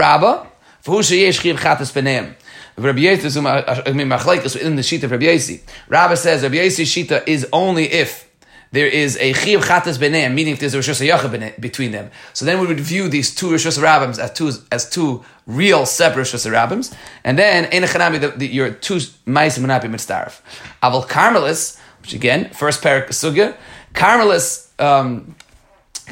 Chatas 0.84 1.92
beineim. 1.92 2.34
Rabbi 2.76 2.98
Yossi, 2.98 3.86
I 3.86 3.92
mean, 3.92 4.08
Machlekes 4.08 4.60
in 4.60 4.76
the 4.76 4.82
sheet 4.82 5.04
of 5.04 5.12
Rabbi 5.12 5.26
Yossi. 5.26 5.60
Rabbi 5.88 6.14
says 6.14 6.42
Rabbi 6.42 6.56
Yossi's 6.56 6.88
shita 6.88 7.26
is 7.26 7.46
only 7.52 7.84
if 7.84 8.28
there 8.74 8.88
is 8.88 9.16
a 9.18 9.32
chiv 9.34 9.60
chatas 9.60 9.98
b'neim, 9.98 10.34
meaning 10.34 10.54
if 10.54 10.58
there's 10.58 10.74
a 10.74 10.78
rishus 10.78 11.00
yachav 11.06 11.60
between 11.60 11.92
them. 11.92 12.10
So 12.32 12.44
then 12.44 12.60
we 12.60 12.66
would 12.66 12.80
view 12.80 13.08
these 13.08 13.32
two 13.32 13.50
rishus 13.50 13.80
rabbins 13.80 14.18
as 14.18 14.32
two 14.32 14.50
as 14.72 14.90
two 14.90 15.24
real 15.46 15.86
separate 15.86 16.24
rishus 16.24 16.50
rabbins, 16.50 16.92
and 17.22 17.38
then 17.38 17.66
in 17.66 17.84
a 17.84 18.44
your 18.44 18.70
two 18.70 18.96
ma'asim 19.26 19.60
would 19.60 19.68
not 19.68 19.82
be 19.82 19.86
mitzdarf. 19.86 20.40
Aval 20.82 21.06
Carmelis, 21.06 21.78
which 22.02 22.14
again 22.14 22.50
first 22.50 22.82
parak 22.82 23.06
sugya, 23.10 23.56
Carmelis, 23.94 24.68
um, 24.80 25.36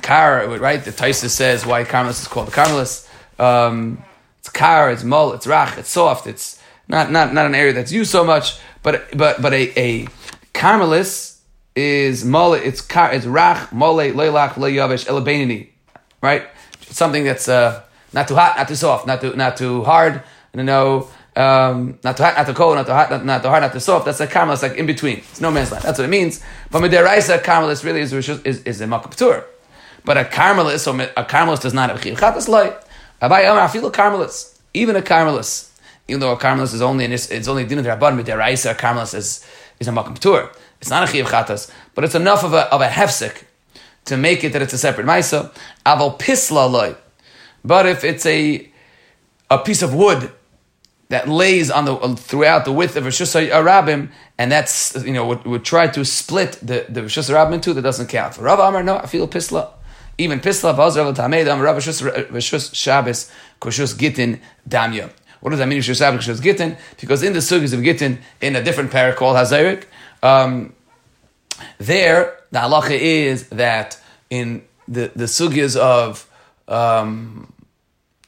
Car 0.01 0.47
right? 0.59 0.85
The 0.85 0.93
Taisa 0.93 1.29
says 1.29 1.67
why 1.67 1.83
Carmelis 1.83 2.23
is 2.23 2.29
called 2.29 2.47
the 2.47 2.53
Carmelis. 2.53 3.09
Um, 3.41 4.05
car, 4.53 4.91
it's 4.91 5.05
mol, 5.05 5.33
it's 5.33 5.47
rach, 5.47 5.79
it's 5.79 5.91
soft, 5.91 6.27
it's 6.27 6.61
not 6.89 7.11
not 7.11 7.33
not 7.33 7.47
an 7.47 7.55
area 7.55 7.73
that's 7.73 7.93
used 7.93 8.11
so 8.11 8.25
much, 8.25 8.59
but 8.83 9.17
but 9.17 9.41
but 9.41 9.53
a, 9.53 9.73
a 9.79 10.07
Carmelis 10.55 11.39
is 11.75 12.25
mole, 12.25 12.55
it's 12.55 12.81
car, 12.81 13.13
it's 13.13 13.27
rach, 13.27 13.73
mole, 13.73 13.97
leilach, 13.97 14.55
leyavish, 14.55 15.07
elabeinini, 15.07 15.69
right? 16.21 16.45
Something 16.83 17.25
that's 17.25 17.49
uh, 17.49 17.83
not 18.13 18.29
too 18.29 18.35
hot, 18.35 18.57
not 18.57 18.69
too 18.69 18.75
soft, 18.75 19.07
not 19.07 19.21
too 19.21 19.35
not 19.35 19.57
too 19.57 19.83
hard, 19.85 20.23
you 20.55 20.63
know, 20.63 21.09
um, 21.35 21.99
not 22.05 22.17
too 22.17 22.23
hot, 22.25 22.37
not 22.37 22.47
too 22.47 22.55
cold, 22.55 22.77
not 22.77 22.87
too 22.87 22.93
hot, 22.93 23.11
not, 23.11 23.25
not 23.25 23.43
too 23.43 23.49
hard, 23.49 23.63
not 23.63 23.73
too 23.73 23.81
soft. 23.81 24.05
That's 24.05 24.21
a 24.21 24.27
caramel. 24.27 24.57
Like 24.61 24.77
in 24.77 24.87
between. 24.87 25.19
It's 25.19 25.41
no 25.41 25.51
man's 25.51 25.73
land. 25.73 25.85
That's 25.85 25.99
what 25.99 26.05
it 26.05 26.09
means. 26.09 26.43
But 26.71 26.83
midiraisa 26.83 27.43
caramel 27.43 27.75
really 27.83 28.01
is 28.01 28.13
is 28.13 28.63
is 28.63 28.81
a 28.81 28.87
makaptur. 28.87 29.45
But 30.05 30.19
a 30.19 30.25
caramelist, 30.25 30.81
so 30.81 30.93
a 30.99 31.25
caramelist 31.25 31.63
does 31.63 31.75
not 31.75 31.91
have 31.91 32.03
chiv 32.03 32.19
chatas 32.19 32.49
loy. 32.49 32.75
Abai 33.23 33.49
Amar, 33.49 33.63
I 33.63 33.69
feel 33.69 33.87
a 33.87 33.93
caramelist, 33.93 34.59
even 34.75 34.97
a 34.97 35.01
caramelist, 35.01 35.71
even 36.09 36.19
though 36.19 36.33
a 36.33 36.37
caramelist 36.37 36.75
is 36.75 36.83
only 36.83 37.05
it's 37.05 37.47
only 37.47 37.65
dinner 37.65 37.85
rabban, 37.85 38.17
but 38.17 38.27
deraisa 38.27 38.73
a 38.73 38.75
caramelist 38.75 39.15
is 39.15 39.47
is 39.79 39.87
a 39.87 39.93
makaptur. 39.93 40.53
It's 40.81 40.91
not 40.91 41.05
a 41.05 41.07
chiv 41.07 41.27
chatas, 41.27 41.71
but 41.95 42.03
it's 42.03 42.17
enough 42.17 42.43
of 42.43 42.53
a 42.53 42.63
of 42.75 42.81
a 42.81 42.89
hefsek 42.89 43.45
to 44.07 44.17
make 44.17 44.43
it 44.43 44.53
that 44.55 44.61
it's 44.61 44.73
a 44.73 44.79
separate 44.79 45.07
maisa. 45.07 45.55
Aval 45.87 46.19
pisla 46.19 46.69
loy. 46.69 46.97
But 47.65 47.87
if 47.87 48.03
it's 48.03 48.27
a 48.27 48.69
a 49.49 49.59
piece 49.59 49.83
of 49.83 49.95
wood 49.95 50.33
that 51.09 51.29
lays 51.29 51.71
on 51.71 51.85
the 51.85 51.97
throughout 52.17 52.65
the 52.65 52.73
width 52.73 52.97
of 52.97 53.05
Rishus 53.05 53.49
Arabim, 53.49 54.11
and 54.37 54.51
that's 54.51 55.01
you 55.05 55.13
know 55.13 55.29
would, 55.29 55.45
would 55.45 55.65
try 55.65 55.87
to 55.87 56.05
split 56.05 56.59
the 56.61 56.87
the 56.89 57.03
Rishus 57.03 57.31
Arabim 57.31 57.55
in 57.55 57.61
two, 57.61 57.73
that 57.75 57.83
doesn't 57.83 58.09
count. 58.09 58.35
For 58.35 58.43
Rav 58.43 58.59
Amar, 58.59 58.83
no, 58.83 58.97
I 58.97 59.07
feel 59.07 59.29
pisla. 59.29 59.75
Even 60.19 60.41
pisla, 60.41 60.77
Baz 60.77 60.97
Rav 60.97 61.15
Tamed, 61.17 61.49
Amar 61.49 61.65
Rav 61.65 61.77
Rishus 61.77 62.75
Shabbos, 62.75 63.31
Koshus 63.61 63.99
Gittin 63.99 64.41
Damya. 64.69 65.11
What 65.41 65.51
does 65.51 65.59
that 65.59 65.67
mean, 65.67 65.81
Rishus 65.81 65.99
Shabbos, 65.99 66.27
Koshus 66.27 66.43
Gittin? 66.43 66.77
Because 67.01 67.23
in 67.23 67.33
the 67.33 67.41
sugis 67.41 67.73
of 67.73 67.83
Gittin, 67.83 68.19
in 68.41 68.55
a 68.55 68.63
different 68.63 68.91
parak 68.91 69.17
called 69.17 69.37
Hazarik, 69.37 69.85
um, 70.23 70.75
there 71.79 72.39
the 72.51 72.59
halacha 72.61 72.99
is 72.99 73.49
that 73.49 74.01
in 74.31 74.63
the 74.87 75.11
the 75.15 75.25
sugyas 75.25 75.77
of 75.77 76.29
um, 76.69 77.53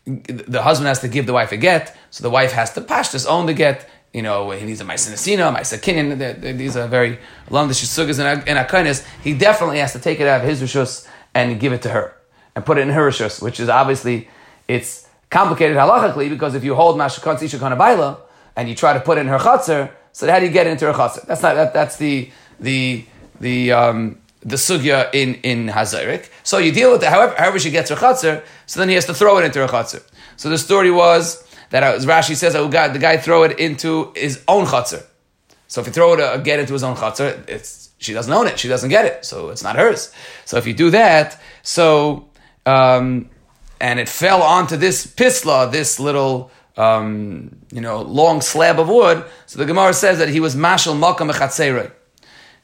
the 0.06 0.62
husband 0.62 0.88
has 0.88 1.00
to 1.00 1.08
give 1.08 1.26
the 1.26 1.32
wife 1.32 1.52
a 1.52 1.56
get, 1.56 1.96
so 2.10 2.22
the 2.22 2.30
wife 2.30 2.52
has 2.52 2.72
to 2.74 2.80
pashtas 2.80 3.28
own 3.28 3.46
the 3.46 3.54
get. 3.54 3.88
You 4.12 4.22
know, 4.22 4.52
he 4.52 4.64
needs 4.64 4.80
a 4.80 4.84
maisinasina, 4.84 5.56
maisakinyan. 5.56 6.56
These 6.56 6.76
are 6.76 6.86
very 6.86 7.18
long 7.50 7.66
the 7.66 7.74
sugas 7.74 8.18
and 8.20 8.58
akanis. 8.58 9.04
He 9.22 9.34
definitely 9.34 9.78
has 9.78 9.92
to 9.92 9.98
take 9.98 10.20
it 10.20 10.28
out 10.28 10.42
of 10.42 10.48
his 10.48 10.62
rishus 10.62 11.08
and 11.34 11.58
give 11.60 11.72
it 11.72 11.82
to 11.82 11.90
her 11.90 12.16
and 12.54 12.64
put 12.64 12.78
it 12.78 12.82
in 12.82 12.90
her 12.90 13.08
rishus, 13.08 13.42
which 13.42 13.60
is 13.60 13.68
obviously 13.68 14.28
it's 14.68 15.08
complicated 15.30 15.76
halachically 15.76 16.30
because 16.30 16.54
if 16.54 16.64
you 16.64 16.74
hold 16.74 16.96
mashakon 16.96 17.42
isha 17.42 17.58
baila 17.58 18.18
and 18.56 18.68
you 18.68 18.74
try 18.74 18.92
to 18.92 19.00
put 19.00 19.18
it 19.18 19.22
in 19.22 19.28
her 19.28 19.38
chatzar, 19.38 19.90
so 20.12 20.30
how 20.30 20.38
do 20.38 20.46
you 20.46 20.52
get 20.52 20.66
into 20.66 20.86
her 20.86 20.92
chatzar? 20.92 21.26
That's 21.26 21.42
not 21.42 21.54
that, 21.54 21.74
that's 21.74 21.96
the 21.96 22.30
the 22.60 23.04
the 23.40 23.72
um, 23.72 24.20
the 24.40 24.56
sugya 24.56 25.12
in 25.12 25.34
in 25.36 25.68
Hazarik. 25.68 26.28
So 26.44 26.58
you 26.58 26.70
deal 26.70 26.92
with 26.92 27.02
it. 27.02 27.08
However, 27.08 27.34
however 27.36 27.58
she 27.58 27.70
gets 27.70 27.90
her 27.90 27.96
chatzar, 27.96 28.44
so 28.66 28.80
then 28.80 28.88
he 28.88 28.94
has 28.94 29.06
to 29.06 29.14
throw 29.14 29.38
it 29.38 29.44
into 29.44 29.58
her 29.60 29.66
chatzar. 29.66 30.02
So 30.36 30.48
the 30.50 30.58
story 30.58 30.90
was 30.90 31.42
that 31.70 31.82
as 31.82 32.06
Rashi 32.06 32.36
says, 32.36 32.54
oh 32.54 32.68
God, 32.68 32.92
the 32.92 32.98
guy 32.98 33.16
throw 33.16 33.42
it 33.42 33.58
into 33.58 34.12
his 34.14 34.42
own 34.46 34.66
chatzar. 34.66 35.04
So 35.66 35.80
if 35.80 35.88
you 35.88 35.92
throw 35.92 36.14
it 36.14 36.20
uh, 36.20 36.36
get 36.36 36.60
into 36.60 36.74
his 36.74 36.84
own 36.84 36.94
chatzar, 36.94 37.48
it's 37.48 37.90
she 38.04 38.12
doesn't 38.12 38.32
own 38.32 38.46
it. 38.46 38.58
She 38.58 38.68
doesn't 38.68 38.90
get 38.90 39.04
it, 39.04 39.24
so 39.24 39.50
it's 39.50 39.62
not 39.62 39.76
hers. 39.76 40.12
So 40.44 40.56
if 40.56 40.66
you 40.66 40.74
do 40.74 40.90
that, 40.90 41.40
so 41.62 42.28
um, 42.66 43.30
and 43.80 43.98
it 43.98 44.08
fell 44.08 44.42
onto 44.42 44.76
this 44.76 45.06
pisla, 45.06 45.70
this 45.70 45.98
little. 45.98 46.50
Um, 46.76 47.60
you 47.70 47.80
know, 47.80 48.02
long 48.02 48.40
slab 48.40 48.80
of 48.80 48.88
wood. 48.88 49.24
So 49.46 49.60
the 49.60 49.64
Gemara 49.64 49.92
says 49.94 50.18
that 50.18 50.28
he 50.28 50.40
was 50.40 50.56
mashal 50.56 50.98
makam 50.98 51.32
echatzeirei 51.32 51.92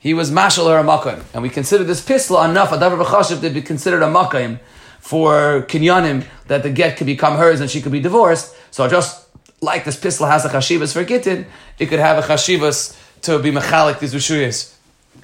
he 0.00 0.14
was 0.14 0.30
mashal 0.30 0.66
her 0.68 0.78
a 0.78 0.82
makayim. 0.82 1.22
And 1.34 1.42
we 1.42 1.50
consider 1.50 1.84
this 1.84 2.04
pisla 2.04 2.48
enough, 2.48 2.72
a 2.72 2.78
davar 2.78 3.04
b'chashiv, 3.04 3.42
to 3.42 3.50
be 3.50 3.60
considered 3.60 4.02
a 4.02 4.06
makayim 4.06 4.58
for 4.98 5.66
kinyanim, 5.68 6.24
that 6.48 6.62
the 6.62 6.70
get 6.70 6.96
could 6.96 7.06
become 7.06 7.36
hers 7.36 7.60
and 7.60 7.70
she 7.70 7.82
could 7.82 7.92
be 7.92 8.00
divorced. 8.00 8.56
So 8.70 8.88
just 8.88 9.28
like 9.60 9.84
this 9.84 10.00
pisla 10.00 10.30
has 10.30 10.46
a 10.46 10.48
chashivas 10.48 10.94
for 10.94 11.04
gittin, 11.04 11.46
it 11.78 11.86
could 11.86 11.98
have 11.98 12.16
a 12.16 12.26
chashivas 12.26 12.98
to 13.22 13.38
be 13.38 13.52
mechalik 13.52 13.98
these 13.98 14.14
rishuyas 14.14 14.74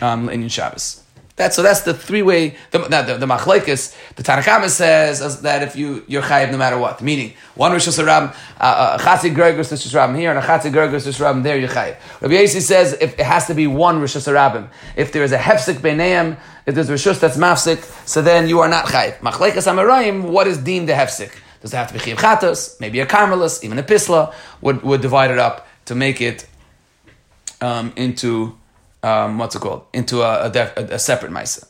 um, 0.00 0.28
in 0.28 0.48
Shabbos. 0.48 1.02
That's 1.36 1.54
so. 1.54 1.62
That's 1.62 1.82
the 1.82 1.92
three 1.92 2.22
way. 2.22 2.56
The 2.70 2.78
the, 2.78 2.88
the, 2.88 3.18
the. 3.18 3.26
The 3.26 4.22
Tanakhama 4.22 4.70
says 4.70 5.42
that 5.42 5.62
if 5.62 5.76
you 5.76 6.02
you're 6.08 6.22
chayiv 6.22 6.50
no 6.50 6.56
matter 6.56 6.78
what. 6.78 7.02
Meaning 7.02 7.34
one 7.54 7.72
rishus 7.72 8.04
ram, 8.04 8.32
a 8.58 8.96
chatzi 8.98 9.34
gergus 9.34 9.70
rishus 9.70 9.94
ram 9.94 10.14
here 10.14 10.30
and 10.30 10.38
a 10.38 10.42
chatzi 10.42 10.72
gergus 10.72 11.06
rishus 11.06 11.20
ram 11.20 11.42
there 11.42 11.58
you're 11.58 11.68
chayiv. 11.68 11.96
Rabbi 12.22 12.34
Yasi 12.34 12.60
says 12.60 12.94
if 12.94 13.18
it 13.18 13.26
has 13.26 13.46
to 13.48 13.54
be 13.54 13.66
one 13.66 14.00
rishus 14.00 14.32
rabim. 14.32 14.70
If 14.96 15.12
there 15.12 15.22
is 15.24 15.32
a 15.32 15.38
hefsik 15.38 15.74
beineim, 15.74 16.38
if 16.64 16.74
there's 16.74 16.88
rishus 16.88 17.20
that's 17.20 17.36
mafsik, 17.36 17.84
so 18.08 18.22
then 18.22 18.48
you 18.48 18.60
are 18.60 18.68
not 18.68 18.86
chayiv. 18.86 19.18
Machlekes 19.18 19.70
amarayim. 19.70 20.30
What 20.30 20.46
is 20.46 20.56
deemed 20.56 20.88
a 20.88 20.94
hefsik? 20.94 21.32
Does 21.60 21.74
it 21.74 21.76
have 21.76 21.88
to 21.88 21.92
be 21.92 22.00
chayiv 22.00 22.16
chatos? 22.16 22.80
Maybe 22.80 23.00
a 23.00 23.06
carmelis, 23.06 23.62
even 23.62 23.78
a 23.78 23.82
pisla 23.82 24.32
would 24.62 24.80
would 24.82 25.02
divide 25.02 25.30
it 25.30 25.38
up 25.38 25.68
to 25.84 25.94
make 25.94 26.22
it 26.22 26.46
um, 27.60 27.92
into 27.94 28.56
um, 29.02 29.38
what's 29.38 29.54
it 29.54 29.60
called, 29.60 29.84
into 29.92 30.22
a, 30.22 30.46
a, 30.46 30.50
def, 30.50 30.76
a, 30.76 30.94
a 30.94 30.98
separate 30.98 31.32
Maisa. 31.32 31.66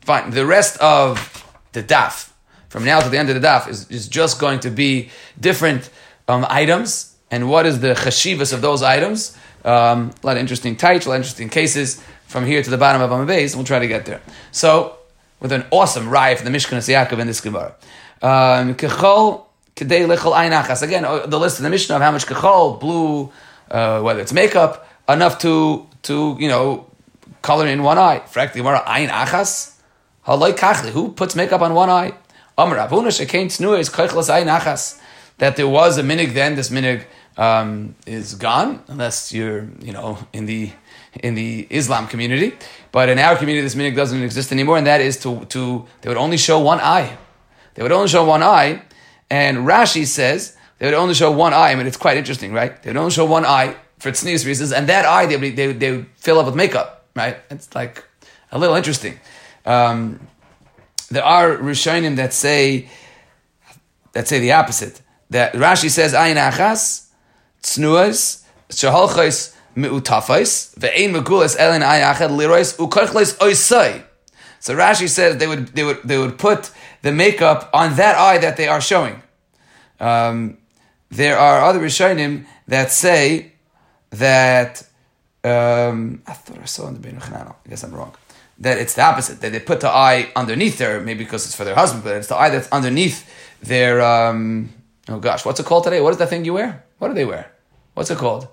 Fine. 0.00 0.30
The 0.30 0.46
rest 0.46 0.78
of 0.78 1.44
the 1.72 1.82
daf, 1.82 2.30
from 2.68 2.84
now 2.84 3.00
to 3.00 3.08
the 3.08 3.18
end 3.18 3.30
of 3.30 3.40
the 3.40 3.46
daf, 3.46 3.68
is, 3.68 3.90
is 3.90 4.08
just 4.08 4.40
going 4.40 4.60
to 4.60 4.70
be 4.70 5.10
different 5.38 5.90
um, 6.28 6.46
items 6.48 7.16
and 7.30 7.50
what 7.50 7.66
is 7.66 7.80
the 7.80 7.88
chashivas 7.88 8.52
of 8.52 8.62
those 8.62 8.82
items. 8.82 9.36
Um, 9.64 10.12
a 10.22 10.26
lot 10.26 10.36
of 10.36 10.38
interesting 10.38 10.76
types, 10.76 11.06
a 11.06 11.10
lot 11.10 11.16
of 11.16 11.20
interesting 11.20 11.48
cases 11.48 12.02
from 12.26 12.46
here 12.46 12.62
to 12.62 12.70
the 12.70 12.78
bottom 12.78 13.02
of 13.02 13.10
Amabeis, 13.10 13.52
and 13.52 13.56
we'll 13.56 13.64
try 13.64 13.78
to 13.78 13.88
get 13.88 14.06
there. 14.06 14.20
So, 14.50 14.96
with 15.40 15.52
an 15.52 15.66
awesome 15.70 16.06
raya 16.06 16.36
from 16.36 16.50
the 16.50 16.56
Mishkan 16.56 16.78
of 16.78 16.84
Yaakov 16.84 17.18
in 17.18 17.26
this 17.26 17.40
Gemara. 17.40 17.74
Um. 18.22 18.70
Again, 18.70 18.90
uh, 21.04 21.26
the 21.26 21.38
list 21.38 21.58
of 21.58 21.62
the 21.62 21.70
Mishnah 21.70 21.96
of 21.96 22.02
how 22.02 22.10
much 22.10 22.26
kechol, 22.26 22.80
blue, 22.80 23.30
uh, 23.70 24.00
whether 24.00 24.20
it's 24.20 24.32
makeup, 24.32 24.87
enough 25.08 25.38
to 25.40 25.86
to 26.02 26.36
you 26.38 26.48
know 26.48 26.86
color 27.42 27.66
in 27.66 27.82
one 27.82 27.98
eye. 27.98 28.22
Ayin 28.26 29.08
achas. 29.08 29.74
Who 30.92 31.12
puts 31.12 31.34
makeup 31.34 31.62
on 31.62 31.74
one 31.74 31.88
eye? 31.90 32.12
Avuna 32.58 33.08
is 33.08 33.90
achas. 33.90 35.00
That 35.38 35.56
there 35.56 35.68
was 35.68 35.98
a 35.98 36.02
minig 36.02 36.34
then. 36.34 36.56
This 36.56 36.70
minig 36.70 37.04
um, 37.36 37.94
is 38.04 38.34
gone, 38.34 38.82
unless 38.88 39.32
you're, 39.32 39.68
you 39.80 39.92
know, 39.92 40.18
in 40.32 40.46
the 40.46 40.72
in 41.22 41.34
the 41.34 41.66
Islam 41.70 42.08
community. 42.08 42.56
But 42.90 43.08
in 43.08 43.18
our 43.18 43.36
community, 43.36 43.62
this 43.62 43.76
minig 43.76 43.94
doesn't 43.94 44.22
exist 44.22 44.52
anymore, 44.52 44.76
and 44.76 44.86
that 44.86 45.00
is 45.00 45.16
to 45.20 45.44
to 45.46 45.86
they 46.00 46.08
would 46.08 46.18
only 46.18 46.36
show 46.36 46.58
one 46.58 46.80
eye. 46.80 47.16
They 47.74 47.82
would 47.82 47.92
only 47.92 48.08
show 48.08 48.24
one 48.24 48.42
eye, 48.42 48.82
and 49.30 49.58
Rashi 49.58 50.04
says 50.04 50.56
they 50.78 50.86
would 50.86 50.94
only 50.94 51.14
show 51.14 51.30
one 51.30 51.54
eye. 51.54 51.70
I 51.70 51.74
mean, 51.76 51.86
it's 51.86 51.96
quite 51.96 52.16
interesting, 52.16 52.52
right? 52.52 52.82
They 52.82 52.90
would 52.90 52.96
only 52.96 53.12
show 53.12 53.24
one 53.24 53.46
eye 53.46 53.76
for 53.98 54.10
tznius 54.10 54.46
reasons, 54.46 54.72
and 54.72 54.88
that 54.88 55.04
eye 55.04 55.26
they 55.26 55.36
would, 55.36 55.56
they, 55.56 55.72
they 55.72 55.92
would 55.92 56.06
fill 56.16 56.38
up 56.38 56.46
with 56.46 56.54
makeup, 56.54 57.06
right? 57.14 57.36
It's 57.50 57.74
like 57.74 58.04
a 58.52 58.58
little 58.58 58.76
interesting. 58.76 59.18
Um, 59.66 60.20
there 61.10 61.24
are 61.24 61.56
Rishonim 61.56 62.16
that 62.16 62.32
say 62.32 62.88
that 64.12 64.28
say 64.28 64.38
the 64.38 64.52
opposite. 64.52 65.00
That 65.30 65.52
Rashi 65.52 65.90
says 65.90 66.14
ayin 66.14 66.36
achas 66.36 67.08
tznuas 67.62 68.44
sheholchos 68.68 69.54
meutafais 69.76 70.74
ve'ein 70.78 71.14
megulas 71.14 71.56
elin 71.58 71.82
ayin 71.82 72.14
achad 72.14 72.30
lirois 72.30 72.76
ukarchles 72.76 73.36
oisai. 73.38 74.04
So 74.60 74.74
Rashi 74.74 75.08
says 75.08 75.36
they 75.36 75.46
would 75.46 75.68
they 75.68 75.84
would 75.84 76.02
they 76.04 76.18
would 76.18 76.38
put 76.38 76.70
the 77.02 77.12
makeup 77.12 77.70
on 77.72 77.96
that 77.96 78.16
eye 78.16 78.38
that 78.38 78.56
they 78.56 78.68
are 78.68 78.80
showing. 78.80 79.22
Um, 80.00 80.58
there 81.10 81.38
are 81.38 81.62
other 81.62 81.80
Rishonim 81.80 82.46
that 82.66 82.92
say 82.92 83.52
that 84.10 84.82
um, 85.44 86.22
I 86.26 86.32
thought 86.32 86.58
I 86.58 86.64
saw 86.64 86.88
in 86.88 86.94
the 86.94 87.00
Bein 87.00 87.18
I 87.18 87.52
guess 87.68 87.84
I'm 87.84 87.94
wrong. 87.94 88.14
That 88.58 88.78
it's 88.78 88.94
the 88.94 89.02
opposite. 89.02 89.40
That 89.40 89.52
they 89.52 89.60
put 89.60 89.80
the 89.80 89.88
eye 89.88 90.30
underneath 90.34 90.78
there, 90.78 91.00
maybe 91.00 91.24
because 91.24 91.46
it's 91.46 91.54
for 91.54 91.64
their 91.64 91.76
husband, 91.76 92.04
but 92.04 92.16
it's 92.16 92.26
the 92.26 92.36
eye 92.36 92.50
that's 92.50 92.68
underneath 92.72 93.28
their. 93.62 94.02
Um, 94.02 94.70
oh 95.08 95.20
gosh, 95.20 95.44
what's 95.44 95.60
it 95.60 95.66
called 95.66 95.84
today? 95.84 96.00
What 96.00 96.10
is 96.10 96.16
that 96.18 96.28
thing 96.28 96.44
you 96.44 96.54
wear? 96.54 96.84
What 96.98 97.08
do 97.08 97.14
they 97.14 97.24
wear? 97.24 97.52
What's 97.94 98.10
it 98.10 98.18
called? 98.18 98.48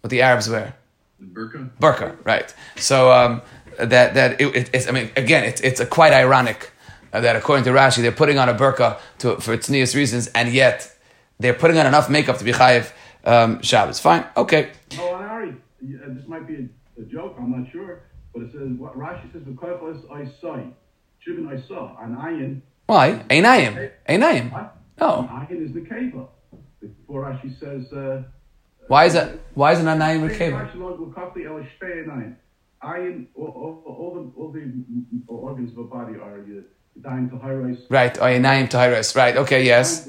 What 0.00 0.10
the 0.10 0.22
Arabs 0.22 0.48
wear? 0.48 0.74
Burqa. 1.22 1.70
Burqa, 1.80 2.16
right? 2.24 2.54
So 2.76 3.12
um, 3.12 3.42
that 3.78 4.14
that 4.14 4.40
it, 4.40 4.56
it, 4.56 4.70
it's. 4.72 4.88
I 4.88 4.92
mean, 4.92 5.10
again, 5.16 5.44
it's 5.44 5.60
it's 5.60 5.80
a 5.80 5.86
quite 5.86 6.12
ironic 6.12 6.72
uh, 7.12 7.20
that 7.20 7.36
according 7.36 7.64
to 7.64 7.70
Rashi, 7.70 8.02
they're 8.02 8.12
putting 8.12 8.38
on 8.38 8.48
a 8.48 8.54
burqa 8.54 8.98
to, 9.18 9.36
for 9.36 9.56
tznius 9.56 9.94
reasons, 9.94 10.28
and 10.28 10.52
yet 10.52 10.94
they're 11.38 11.54
putting 11.54 11.78
on 11.78 11.86
enough 11.86 12.08
makeup 12.08 12.38
to 12.38 12.44
be 12.44 12.52
chayiv 12.52 12.90
um, 13.26 13.60
Shabbos. 13.62 14.00
Fine, 14.00 14.24
okay. 14.36 14.72
Oh, 14.98 15.16
and 15.16 15.24
Ari, 15.24 15.56
this 15.80 16.26
might 16.26 16.46
be 16.46 16.54
a, 16.54 17.02
a 17.02 17.04
joke, 17.04 17.36
I'm 17.38 17.50
not 17.50 17.70
sure, 17.70 18.02
but 18.32 18.42
it 18.42 18.52
says, 18.52 18.68
what 18.78 18.96
Rashi 18.96 19.30
says, 19.32 19.42
V'koichos 19.42 20.06
oisai, 20.08 20.72
Shivin 21.26 21.68
saw, 21.68 21.96
an 22.00 22.16
ayin. 22.16 22.60
Why? 22.86 23.24
Einayim. 23.28 23.90
Einayim. 24.08 24.70
Oh. 25.00 25.28
Ayin 25.30 25.66
is 25.66 25.74
the 25.74 25.80
keva. 25.80 26.28
Before 26.80 27.24
Rashi 27.24 27.58
says, 27.58 27.92
uh, 27.92 28.22
Why 28.86 29.06
is 29.06 29.14
that? 29.14 29.38
Why 29.54 29.72
is 29.72 29.80
it 29.80 29.82
not 29.82 29.98
Einayim 29.98 30.22
with 30.22 30.38
cable? 30.38 30.58
Rashi 30.58 30.76
log 30.76 31.00
l'kafli 31.00 31.46
el 31.46 31.66
shtei 31.66 32.06
ayin. 32.06 32.36
Ayin, 32.82 33.26
all, 33.34 33.82
all, 33.86 33.94
all 33.94 34.14
the, 34.14 34.40
all 34.40 34.52
the 34.52 34.72
organs 35.26 35.70
of 35.70 35.76
the 35.76 35.82
body 35.82 36.14
are 36.14 36.38
uh, 36.38 36.60
dying 37.02 37.28
to 37.30 37.38
high 37.38 37.52
rise. 37.52 37.78
Right. 37.90 38.16
Oh, 38.18 38.22
Einayim 38.22 38.68
Tahiris. 38.70 39.16
Right. 39.16 39.36
Okay. 39.36 39.64
Yes. 39.64 40.08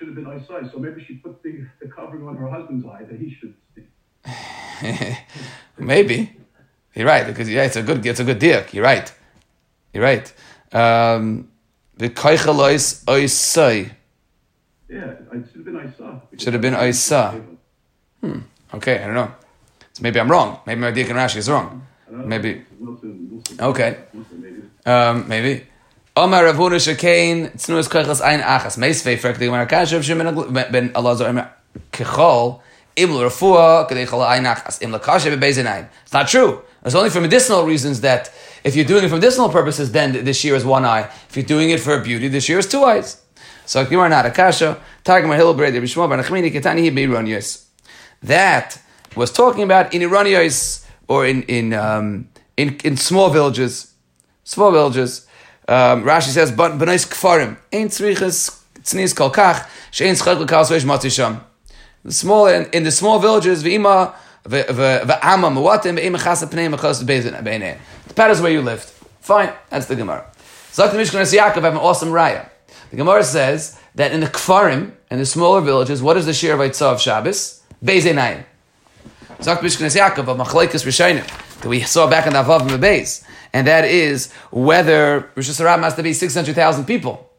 Should 0.00 0.08
have 0.08 0.16
been 0.16 0.26
eyesight, 0.28 0.72
so 0.72 0.78
maybe 0.78 1.04
she 1.04 1.16
put 1.16 1.42
the, 1.42 1.66
the 1.78 1.86
covering 1.86 2.26
on 2.26 2.34
her 2.34 2.48
husband's 2.48 2.86
eye 2.86 3.02
that 3.02 3.20
he 3.20 3.36
should 3.38 3.54
see. 3.74 5.18
Maybe. 5.78 6.34
You're 6.94 7.06
right 7.06 7.26
because 7.26 7.50
yeah, 7.50 7.64
it's 7.64 7.76
a 7.76 7.82
good 7.82 8.06
it's 8.06 8.18
a 8.18 8.24
good 8.24 8.38
deal. 8.38 8.64
You're 8.72 8.82
right. 8.82 9.12
You're 9.92 10.02
right. 10.02 10.32
Um, 10.72 11.50
the 11.98 12.08
koichelois 12.08 13.04
oisai. 13.04 13.90
Yeah, 14.88 15.04
it 15.32 15.44
should 15.52 15.56
have 15.56 15.64
been 15.66 15.76
eyesight. 15.76 16.40
Should 16.40 16.54
have 16.54 16.62
been 16.62 16.88
Isa. 16.88 17.38
Okay, 18.72 19.02
I 19.02 19.04
don't 19.04 19.14
know. 19.14 19.34
So 19.92 20.02
maybe 20.02 20.18
I'm 20.18 20.30
wrong. 20.30 20.60
Maybe 20.64 20.80
my 20.80 20.92
Deacon 20.92 21.16
Rashi 21.16 21.36
is 21.36 21.50
wrong. 21.50 21.86
Maybe. 22.10 22.64
Okay. 23.60 23.98
Um, 24.86 25.28
maybe. 25.28 25.66
Omar 26.16 26.44
Rav 26.44 26.56
Huna 26.56 26.76
Shekain 26.76 27.52
Tznuas 27.52 28.20
Ein 28.20 28.40
Achas 28.40 28.76
Meisvei 28.76 29.16
Rav 29.22 30.02
Shimon 30.02 30.52
Ben 30.72 30.90
Kechol 31.92 32.60
Im 32.96 33.14
L'Rafua 33.14 33.88
Kadei 33.88 34.06
Chol 34.06 34.26
Ein 34.26 34.44
Achas 34.44 34.82
Im. 34.82 34.94
It's 34.94 36.12
not 36.12 36.26
true. 36.26 36.62
It's 36.84 36.96
only 36.96 37.10
for 37.10 37.20
medicinal 37.20 37.64
reasons 37.64 38.00
that 38.00 38.32
if 38.64 38.74
you're 38.74 38.84
doing 38.84 39.04
it 39.04 39.08
for 39.08 39.16
medicinal 39.16 39.50
purposes, 39.50 39.92
then 39.92 40.24
this 40.24 40.42
year 40.42 40.56
is 40.56 40.64
one 40.64 40.84
eye. 40.84 41.08
If 41.28 41.36
you're 41.36 41.46
doing 41.46 41.70
it 41.70 41.78
for 41.78 42.00
beauty, 42.00 42.26
this 42.26 42.48
year 42.48 42.58
is 42.58 42.68
two 42.68 42.82
eyes. 42.82 43.22
So 43.64 43.84
Gemara 43.84 44.08
not 44.08 44.26
Akasha 44.26 44.82
Targum 45.04 45.30
Hilbred 45.30 45.74
Bishmo 45.74 46.08
Ben 46.10 46.18
Achmini 46.18 46.52
Ketani 46.52 46.90
Beironius. 46.90 47.66
That 48.24 48.80
was 49.14 49.30
talking 49.32 49.62
about 49.62 49.94
in 49.94 50.02
Iranios 50.02 50.84
or 51.06 51.24
in 51.24 51.44
in 51.44 51.72
um, 51.72 52.28
in 52.56 52.78
in 52.82 52.96
small 52.96 53.30
villages, 53.30 53.94
small 54.42 54.72
villages. 54.72 55.28
Um, 55.70 56.02
Rashi 56.02 56.30
says, 56.30 56.50
"But 56.50 56.72
b'nais 56.72 57.06
kfarim 57.06 57.56
ein 57.72 57.88
tzriches 57.88 58.60
tznis 58.82 59.14
kol 59.14 59.30
kach 59.30 59.68
shein 59.92 60.14
tzchak 60.14 60.40
l'kal 60.40 60.64
soish 60.64 60.84
matisham." 60.84 61.40
The 62.04 62.12
small 62.12 62.48
in, 62.48 62.68
in 62.72 62.82
the 62.82 62.90
small 62.90 63.20
villages, 63.20 63.62
v'ima 63.62 64.12
v'ama 64.44 65.48
muatim 65.54 65.96
v'ima 65.96 66.18
chasa 66.18 66.50
pnei 66.50 66.74
mechos 66.74 67.04
beinei. 67.04 67.78
Depends 68.08 68.40
where 68.40 68.50
you 68.50 68.62
lived. 68.62 68.90
Fine, 69.20 69.52
that's 69.68 69.86
the 69.86 69.94
Gemara. 69.94 70.26
Zok 70.72 70.90
the 70.90 70.98
Mishkan 70.98 71.20
Yaakov 71.20 71.62
have 71.62 71.74
an 71.74 71.76
awesome 71.76 72.08
raya. 72.08 72.48
The 72.90 72.96
Gemara 72.96 73.22
says 73.22 73.78
that 73.94 74.10
in 74.10 74.20
the 74.20 74.26
kfarim, 74.26 74.92
in 75.10 75.18
the 75.18 75.26
smaller 75.26 75.60
villages, 75.60 76.02
what 76.02 76.16
is 76.16 76.26
the 76.26 76.32
share 76.32 76.54
of 76.54 76.60
Eitzah 76.60 76.94
of 76.94 77.00
Shabbos? 77.00 77.62
Beis 77.84 78.02
Zok 78.02 79.58
Mishkan 79.58 79.86
Yaakov 79.86 80.26
of 80.26 80.36
Machlekes 80.36 80.84
Rishayim 80.84 81.24
that 81.60 81.68
we 81.68 81.80
saw 81.82 82.10
back 82.10 82.26
in 82.26 82.32
the 82.32 82.42
Avav 82.42 82.68
Beis, 82.78 83.24
and 83.52 83.66
that 83.66 83.84
is 83.84 84.32
whether 84.50 85.30
Rosh 85.34 85.50
Hashanah 85.50 85.82
has 85.82 85.94
to 85.96 86.02
be 86.02 86.12
six 86.12 86.34
hundred 86.34 86.54
thousand 86.54 86.84
people. 86.86 87.30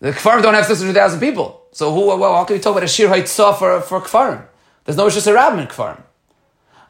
The 0.00 0.12
Kfarim 0.12 0.42
don't 0.42 0.54
have 0.54 0.66
six 0.66 0.80
hundred 0.80 0.94
thousand 0.94 1.20
people, 1.20 1.66
so 1.72 1.92
who? 1.92 2.06
Well, 2.06 2.34
how 2.34 2.44
can 2.44 2.56
we 2.56 2.60
talk 2.60 2.72
about 2.72 2.84
a 2.84 2.88
Shir 2.88 3.08
Haitzah 3.08 3.58
for 3.58 3.80
for 3.80 4.00
Kfarim? 4.00 4.44
There's 4.84 4.96
no 4.96 5.04
Rosh 5.04 5.16
Hashanah 5.16 5.60
in 5.60 5.66
Kfarim. 5.68 6.02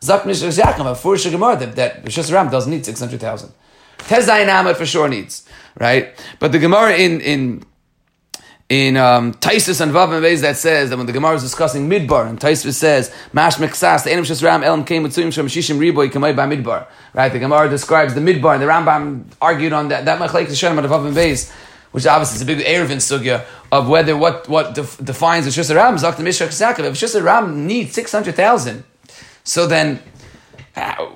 Zok 0.01 0.23
Mishkan 0.23 0.51
Yaakov 0.51 0.91
a 0.91 0.95
Furish 0.95 1.31
Gemara 1.31 1.57
that 1.57 1.77
that 1.77 2.03
Rosh 2.05 2.19
Hashanah 2.19 2.51
doesn't 2.51 2.71
need 2.71 2.85
six 2.85 3.01
hundred 3.01 3.21
thousand. 3.21 3.53
Tezayin 3.99 4.53
Ahmed 4.53 4.77
for 4.77 4.87
sure 4.87 5.09
needs 5.09 5.49
right, 5.79 6.15
but 6.39 6.53
the 6.53 6.59
Gemara 6.59 6.95
in 6.97 7.21
in 7.21 7.65
in 8.73 8.97
um, 8.97 9.35
Taisus 9.35 9.83
and 9.83 9.93
Vav 9.93 10.17
and 10.17 10.43
that 10.43 10.57
says 10.57 10.89
that 10.89 10.97
when 10.97 11.05
the 11.05 11.13
Gemara 11.13 11.35
is 11.35 11.43
discussing 11.43 11.91
Midbar, 11.91 12.27
and 12.27 12.41
Taisus 12.41 12.73
says, 12.73 13.15
Mash 13.31 13.57
Meksas, 13.57 14.05
the 14.05 14.11
Enim 14.11 14.25
Shesram 14.25 14.65
Elam 14.65 14.83
came 14.87 15.03
with 15.03 15.15
Shem 15.15 15.29
Shishim 15.31 15.77
Riboy 15.77 16.11
Kamay 16.11 16.35
by 16.35 16.47
Midbar. 16.47 16.87
Right? 17.13 17.31
The 17.31 17.39
Gemara 17.39 17.69
describes 17.69 18.15
the 18.15 18.23
Midbar, 18.23 18.55
and 18.55 18.63
the 18.63 18.67
Rambam 18.67 19.25
argued 19.43 19.75
on 19.75 19.89
that, 19.89 20.07
that 20.07 20.19
Machlaik 20.19 20.49
Hashem 20.49 20.79
and 20.79 20.89
Vav 20.89 21.07
and 21.07 21.15
Beis, 21.15 21.53
which 21.91 22.07
obviously 22.07 22.37
is 22.37 22.41
a 22.41 22.47
big 22.47 22.61
Eruvin 22.61 22.97
sugya 22.97 23.45
of 23.71 23.91
whether 23.91 24.17
what, 24.17 24.49
what 24.49 24.75
def, 24.75 24.97
defines 25.05 25.45
the 25.45 25.51
Shusar 25.51 25.77
Ram, 25.77 25.99
Zak 25.99 26.17
the 26.17 26.23
Mishra 26.23 26.47
Kesakav. 26.47 26.85
If 26.85 26.95
Shusar 26.95 27.23
Ram 27.23 27.67
needs 27.67 27.93
600,000, 27.93 28.85
so 29.45 29.67
then, 29.67 30.03
uh, 30.77 31.11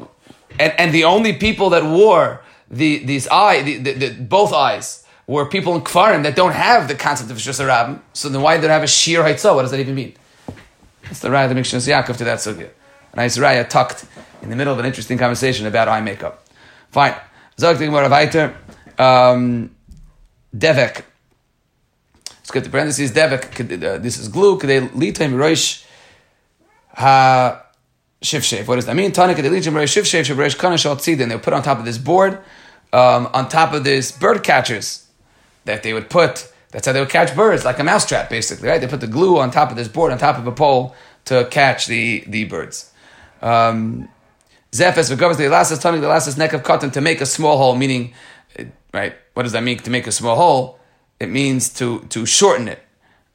and, 0.61 0.75
and 0.79 0.93
the 0.93 1.05
only 1.05 1.33
people 1.33 1.71
that 1.71 1.85
wore 1.85 2.43
the, 2.71 2.99
these 3.07 3.27
eye, 3.29 3.63
the, 3.63 3.79
the, 3.79 3.93
the, 3.93 4.11
both 4.11 4.53
eyes, 4.53 5.06
were 5.27 5.47
people 5.47 5.75
in 5.75 5.83
Kfarim 5.83 6.23
that 6.23 6.37
don't 6.37 6.53
have 6.53 6.89
the 6.89 6.95
concept 6.95 7.31
of 7.31 7.39
Shus 7.39 7.65
Rabbim. 7.65 8.01
So 8.13 8.29
then 8.29 8.43
why 8.43 8.57
do 8.57 8.63
they 8.63 8.69
have 8.69 8.83
a 8.83 8.87
Shir 8.87 9.23
Haitzah? 9.23 9.55
What 9.55 9.63
does 9.63 9.71
that 9.73 9.81
even 9.81 9.95
mean? 9.95 10.15
That's 11.03 11.21
the 11.21 11.29
Raya 11.29 11.49
that 11.49 11.55
makes 11.55 11.73
Shus 11.73 11.89
Yaakov 11.89 12.17
to 12.19 12.25
that 12.25 12.39
sugya. 12.39 12.71
A 13.13 13.17
nice 13.17 13.37
Raya 13.37 13.69
tucked 13.69 14.07
in 14.43 14.51
the 14.51 14.57
middle 14.57 14.73
of 14.73 14.79
an 14.79 14.87
interesting 14.87 15.19
conversation 15.19 15.67
about 15.67 15.89
eye 15.89 16.01
makeup. 16.01 16.47
Fine. 16.91 17.15
Zog 17.59 17.79
the 17.79 17.87
Gemara. 17.87 18.55
Um, 18.99 19.75
Devek. 20.57 21.03
Let's 22.29 22.51
get 22.53 22.65
the 22.65 22.71
parentheses. 22.71 23.13
Devek. 23.13 23.83
Uh, 23.83 23.99
this 23.99 24.19
is 24.19 24.29
glue. 24.29 24.59
Kadei 24.59 24.95
litem 24.95 25.33
roish 25.33 25.85
ha 26.95 27.65
shivshev. 28.23 28.67
What 28.67 28.77
does 28.77 28.87
that 28.87 28.95
mean? 28.95 29.13
Tana 29.13 29.35
kadei 29.35 29.51
litem 29.51 29.75
roish 29.75 30.01
shivshev 30.01 30.35
shavroish 30.35 30.57
kana 30.57 30.79
shal 30.79 30.97
tzidin. 30.97 31.29
They 31.29 31.35
were 31.35 31.43
put 31.43 31.53
on 31.53 31.63
top 31.63 31.79
of 31.79 31.85
this 31.85 31.99
board, 31.99 32.39
um, 32.93 33.29
on 33.35 33.49
top 33.49 33.73
of 33.73 33.85
this 33.85 34.13
bird 34.13 34.45
catchers 34.45 35.06
that 35.67 35.83
they 35.83 35.93
would 35.93 36.09
put. 36.11 36.53
That's 36.71 36.87
how 36.87 36.93
they 36.93 37.01
would 37.01 37.11
catch 37.11 37.35
birds, 37.37 37.65
like 37.65 37.79
a 37.79 37.85
mousetrap, 37.85 38.29
basically, 38.29 38.69
right? 38.69 38.81
They 38.81 38.89
put 38.89 39.01
the 39.01 39.07
glue 39.07 39.39
on 39.39 39.51
top 39.51 39.71
of 39.71 39.77
this 39.77 39.89
board, 39.89 40.13
on 40.13 40.19
top 40.19 40.39
of 40.39 40.47
a 40.47 40.53
pole, 40.53 40.95
to 41.27 41.47
catch 41.51 41.87
the 41.87 42.25
the 42.27 42.45
birds. 42.45 42.93
Um, 43.43 44.09
Zephes 44.73 45.11
recovers 45.11 45.37
the 45.37 45.45
elastis 45.45 45.81
tongue, 45.81 46.01
the 46.01 46.07
elastis 46.07 46.37
neck 46.37 46.53
of 46.53 46.63
cotton 46.63 46.91
to 46.93 47.01
make 47.01 47.21
a 47.21 47.27
small 47.27 47.57
hole, 47.57 47.77
meaning, 47.77 48.15
right? 48.93 49.15
What 49.35 49.45
does 49.45 49.53
that 49.53 49.63
mean 49.63 49.79
to 49.79 49.91
make 49.91 50.07
a 50.07 50.13
small 50.13 50.37
hole? 50.37 50.79
It 51.21 51.31
means 51.31 51.69
to 51.75 52.01
to 52.11 52.27
shorten 52.27 52.69
it. 52.69 52.83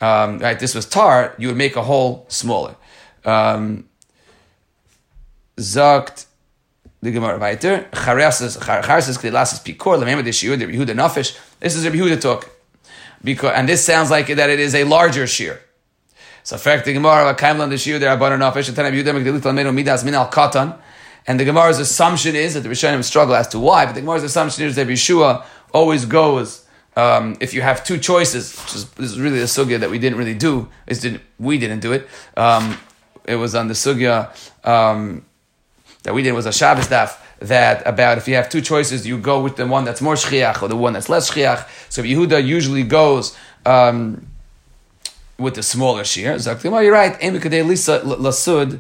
Um, 0.01 0.39
right? 0.39 0.59
This 0.59 0.73
was 0.75 0.85
tar. 0.85 1.35
You 1.37 1.47
would 1.49 1.57
make 1.57 1.75
a 1.75 1.83
hole 1.83 2.25
smaller. 2.27 2.75
Um, 3.23 3.87
Zakt 5.57 6.25
the 7.01 7.11
Gemara 7.11 7.37
weiter. 7.39 7.87
Chareses 7.91 8.57
chareses 8.57 9.17
k'dilasis 9.17 9.63
pikor. 9.63 9.99
Remember 9.99 10.21
the 10.21 10.31
shiur 10.31 10.57
the 10.57 10.65
Yehuda 10.65 10.95
Nafish. 10.95 11.37
This 11.61 11.75
is 11.75 11.85
a 11.85 11.91
Yehuda 11.91 12.19
talk, 12.19 12.49
because 13.23 13.53
and 13.55 13.69
this 13.69 13.85
sounds 13.85 14.09
like 14.09 14.27
that 14.27 14.49
it 14.49 14.59
is 14.59 14.75
a 14.75 14.83
larger 14.83 15.27
shear. 15.27 15.61
So 16.43 16.57
the 16.57 16.93
Gemara 16.93 17.35
Kaimlan 17.35 17.69
the 17.69 17.77
shear 17.77 17.99
there 17.99 18.17
Rabbanon 18.17 18.39
Nafesh 18.39 18.67
and 18.67 18.77
Tanab 18.77 19.41
Almenu 19.41 19.73
Midas 19.73 20.03
Min 20.03 20.15
Al 20.15 20.29
Katan. 20.29 20.77
And 21.27 21.39
the 21.39 21.45
Gemara's 21.45 21.77
assumption 21.77 22.35
is 22.35 22.55
that 22.55 22.61
the 22.61 22.69
Rishonim 22.69 23.03
struggle 23.03 23.35
as 23.35 23.47
to 23.49 23.59
why, 23.59 23.85
but 23.85 23.93
the 23.93 24.01
Gemara's 24.01 24.23
assumption 24.23 24.65
is 24.65 24.75
that 24.75 24.87
Yeshua 24.87 25.45
always 25.71 26.05
goes 26.05 26.65
um, 26.95 27.37
if 27.39 27.53
you 27.53 27.61
have 27.61 27.83
two 27.83 27.99
choices, 27.99 28.59
which 28.59 28.75
is 28.75 28.89
this 28.91 29.11
is 29.11 29.19
really 29.19 29.39
a 29.39 29.45
sugya 29.45 29.79
that 29.79 29.91
we 29.91 29.99
didn't 29.99 30.17
really 30.17 30.33
do. 30.33 30.67
Is 30.87 30.99
didn't 30.99 31.21
we 31.39 31.59
didn't 31.59 31.81
do 31.81 31.93
it. 31.93 32.07
Um, 32.35 32.77
it 33.23 33.35
was 33.35 33.53
on 33.53 33.67
the 33.67 33.75
sugya 33.75 34.29
um, 34.67 35.25
that 36.03 36.15
we 36.15 36.23
did 36.23 36.31
was 36.31 36.47
a 36.47 36.51
Shabbos 36.51 36.87
daf 36.87 37.17
that 37.41 37.85
about 37.87 38.17
if 38.17 38.27
you 38.27 38.35
have 38.35 38.49
two 38.49 38.61
choices, 38.61 39.05
you 39.05 39.17
go 39.17 39.41
with 39.41 39.55
the 39.55 39.65
one 39.65 39.83
that's 39.83 40.01
more 40.01 40.13
shchiach 40.15 40.61
or 40.61 40.67
the 40.67 40.75
one 40.75 40.93
that's 40.93 41.09
less 41.09 41.31
shchiach. 41.31 41.67
So 41.89 42.03
Yehuda 42.03 42.45
usually 42.45 42.83
goes 42.83 43.35
um, 43.65 44.27
with 45.37 45.55
the 45.55 45.63
smaller 45.63 46.03
shear. 46.03 46.35
Zaktima, 46.35 46.83
you're 46.83 46.93
right. 46.93 47.19
Emikadei 47.19 47.65
lisa 47.65 47.99
lasud 48.01 48.79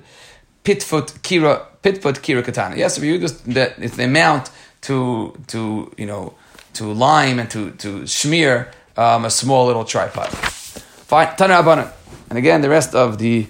pitfoot 0.63 1.19
kira 1.21 1.65
pitfoot 1.83 2.19
kira 2.21 2.43
katana. 2.43 2.75
Yes, 2.75 2.97
if 2.97 3.21
just 3.21 3.45
that 3.53 3.73
it's 3.79 3.97
the 3.97 4.05
amount 4.05 4.51
to 4.81 5.35
to 5.47 5.91
you 5.97 6.05
know 6.05 6.35
to 6.73 6.85
lime 6.85 7.39
and 7.39 7.49
to 7.49 7.71
to 7.71 8.05
smear 8.07 8.71
um, 8.95 9.25
a 9.25 9.29
small 9.29 9.65
little 9.65 9.85
tripod. 9.85 10.29
Fine, 10.29 11.35
Tana 11.35 11.93
And 12.29 12.37
again, 12.37 12.61
the 12.61 12.69
rest 12.69 12.95
of 12.95 13.17
the 13.17 13.47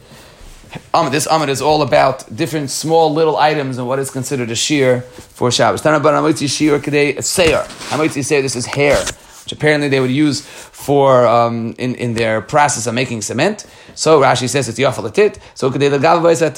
this 1.12 1.28
Amid 1.28 1.50
is 1.50 1.62
all 1.62 1.82
about 1.82 2.34
different 2.36 2.70
small 2.70 3.14
little 3.14 3.38
items 3.38 3.78
and 3.78 3.88
what 3.88 4.00
is 4.00 4.10
considered 4.10 4.52
a 4.52 4.56
shear 4.56 5.02
for 5.02 5.52
Shabbos. 5.52 5.82
Tana 5.82 6.00
Amoitzi 6.00 6.50
shear 6.50 6.80
kadei 6.80 7.22
seir. 7.24 7.64
Amoitzi 7.90 8.24
say 8.24 8.42
this 8.42 8.56
is 8.56 8.66
hair, 8.66 8.98
which 9.44 9.52
apparently 9.52 9.90
they 9.90 10.00
would 10.00 10.12
use 10.12 10.42
for 10.42 11.28
um, 11.28 11.76
in 11.78 11.96
in 11.96 12.14
their 12.14 12.42
process 12.42 12.88
of 12.88 12.94
making 12.94 13.22
cement. 13.22 13.66
So 13.96 14.22
Rashi 14.22 14.50
says 14.50 14.70
it's 14.70 14.80
yafal 14.80 15.14
tit. 15.14 15.40
So 15.56 15.70
kadei 15.72 15.98
legavav 15.98 16.56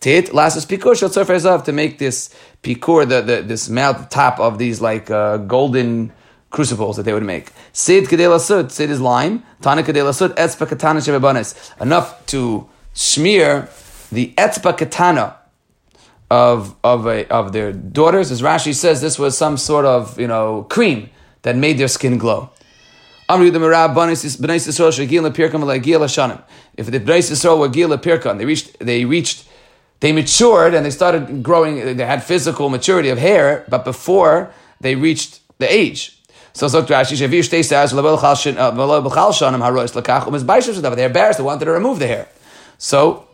tit. 0.00 0.32
Lasses 0.32 0.64
pikur 0.64 0.96
shel 0.96 1.10
zav 1.10 1.64
to 1.64 1.72
make 1.72 1.98
this 1.98 2.34
pikur 2.62 3.08
the, 3.08 3.20
the 3.20 3.42
this 3.42 3.68
mouth 3.68 4.08
top 4.08 4.38
of 4.40 4.58
these 4.58 4.80
like 4.80 5.10
uh, 5.10 5.36
golden 5.38 6.12
crucibles 6.50 6.96
that 6.96 7.02
they 7.02 7.12
would 7.12 7.22
make. 7.22 7.50
Sid 7.72 8.04
kadei 8.04 8.40
sud. 8.40 8.72
Sid 8.72 8.90
is 8.90 9.00
lime. 9.00 9.42
Tana 9.60 9.82
kadei 9.82 10.14
sud. 10.14 10.34
Etzpa 10.36 10.68
katana. 10.68 11.44
Enough 11.80 12.26
to 12.26 12.68
smear 12.98 13.68
the 14.10 14.34
etzba 14.36 14.76
katana 14.76 15.36
of 16.30 16.74
of 16.82 17.06
a, 17.06 17.28
of 17.28 17.52
their 17.52 17.72
daughters. 17.72 18.32
As 18.32 18.42
Rashi 18.42 18.74
says, 18.74 19.00
this 19.00 19.18
was 19.18 19.38
some 19.38 19.56
sort 19.56 19.84
of 19.84 20.18
you 20.18 20.26
know 20.26 20.64
cream 20.64 21.10
that 21.42 21.56
made 21.56 21.78
their 21.78 21.88
skin 21.88 22.18
glow. 22.18 22.50
If 23.30 23.52
the 23.52 23.60
Bnei 23.60 24.58
Yisrael 27.20 27.58
were 27.58 27.68
Gila 27.68 27.98
Pirkan, 27.98 28.38
they 28.38 28.46
reached, 28.46 28.78
they 28.80 29.04
reached, 29.04 29.46
they 30.00 30.12
matured 30.12 30.74
and 30.74 30.84
they 30.84 30.90
started 30.90 31.42
growing. 31.42 31.96
They 31.96 32.06
had 32.06 32.24
physical 32.24 32.68
maturity 32.68 33.10
of 33.10 33.18
hair, 33.18 33.64
but 33.68 33.84
before 33.84 34.50
they 34.80 34.96
reached 34.96 35.40
the 35.58 35.72
age. 35.72 36.16
So 36.52 36.66
Rashi, 36.66 37.64
Stars, 37.64 37.92
uh, 37.92 37.96
They're 40.96 41.06
embarrassed. 41.06 41.38
They 41.38 41.44
wanted 41.44 41.64
to 41.64 41.70
remove 41.70 41.98
the 42.00 42.06
hair. 42.06 42.28
So, 42.78 43.26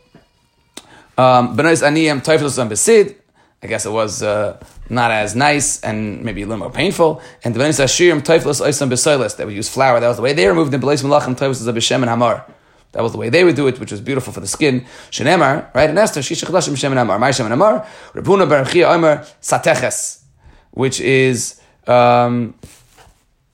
um, 1.16 1.56
Benois 1.56 1.82
Aniyam 1.82 2.24
Teufels 2.24 2.58
and 2.58 2.70
Besid, 2.70 3.14
I 3.62 3.66
guess 3.66 3.86
it 3.86 3.90
was 3.90 4.22
uh, 4.22 4.58
not 4.88 5.10
as 5.10 5.36
nice 5.36 5.80
and 5.82 6.22
maybe 6.24 6.42
a 6.42 6.46
little 6.46 6.58
more 6.58 6.70
painful. 6.70 7.22
And 7.44 7.54
the 7.54 7.60
Benois 7.60 7.82
Ashirim 7.82 8.22
Teufels 8.22 8.60
Oisam 8.60 8.90
Besoilis, 8.90 9.36
that 9.36 9.46
would 9.46 9.54
use 9.54 9.68
flour. 9.68 10.00
That 10.00 10.08
was 10.08 10.16
the 10.16 10.22
way 10.22 10.32
they 10.32 10.48
removed 10.48 10.72
the 10.72 10.78
Belois 10.78 11.02
Malachim 11.04 11.36
Teufels 11.36 11.66
of 11.66 11.74
Beshem 11.74 11.96
and 11.96 12.10
Hamar. 12.10 12.44
That 12.92 13.02
was 13.02 13.12
the 13.12 13.18
way 13.18 13.28
they 13.28 13.42
would 13.42 13.56
do 13.56 13.66
it, 13.66 13.78
which 13.80 13.90
was 13.90 14.00
beautiful 14.00 14.32
for 14.32 14.40
the 14.40 14.46
skin. 14.46 14.86
Shenemar, 15.10 15.74
right? 15.74 15.90
And 15.90 15.98
Esther, 15.98 16.20
Shisha 16.20 16.46
Chadashim 16.46 16.76
Shem 16.76 16.92
and 16.92 17.00
Amar. 17.00 17.18
My 17.18 17.32
Shem 17.32 17.44
and 17.44 17.52
Amar, 17.52 17.86
Rabuna 18.12 18.48
Barachia 18.48 18.94
Omer 18.94 19.26
Sateches, 19.42 20.22
which 20.70 21.00
is, 21.00 21.60
um, 21.88 22.54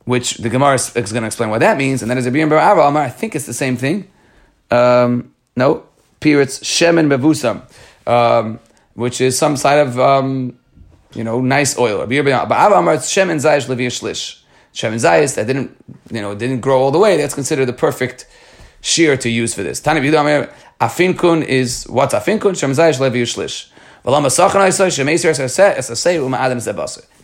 which 0.04 0.34
the 0.36 0.50
Gemara 0.50 0.74
is, 0.74 0.90
going 0.90 1.22
to 1.22 1.26
explain 1.26 1.48
what 1.48 1.60
that 1.60 1.78
means. 1.78 2.02
And 2.02 2.10
then 2.10 2.18
as 2.18 2.26
a 2.26 2.30
Bar 2.30 2.80
Amar, 2.80 3.02
I 3.02 3.08
think 3.08 3.34
it's 3.34 3.46
the 3.46 3.54
same 3.54 3.78
thing. 3.78 4.10
Um, 4.70 5.34
no, 5.56 5.84
Piritz 6.20 6.60
Shemen 6.62 7.08
Mevusam, 7.08 7.62
um, 8.06 8.58
which 8.94 9.20
is 9.20 9.36
some 9.36 9.56
side 9.56 9.86
of, 9.86 9.98
um, 9.98 10.58
you 11.14 11.24
know, 11.24 11.40
nice 11.40 11.78
oil. 11.78 11.98
But 11.98 12.08
Shemen 12.08 13.40
Zayish 13.40 13.66
Shlish. 13.66 14.42
Shemen 14.72 14.94
Zayis 14.94 15.34
that 15.34 15.46
didn't, 15.46 15.76
you 16.10 16.20
know, 16.20 16.34
didn't 16.34 16.60
grow 16.60 16.80
all 16.80 16.90
the 16.90 16.98
way. 16.98 17.16
That's 17.16 17.34
considered 17.34 17.66
the 17.66 17.72
perfect 17.72 18.26
shear 18.80 19.16
to 19.16 19.28
use 19.28 19.54
for 19.54 19.62
this. 19.62 19.80
B'yudam 19.80 20.52
Afinkun 20.80 21.44
is 21.44 21.86
what's 21.88 22.14
Afinkun? 22.14 22.52
Shemen 22.52 22.76
Zayish 22.76 23.00
Levi 23.00 23.22
Shlish. 23.22 23.70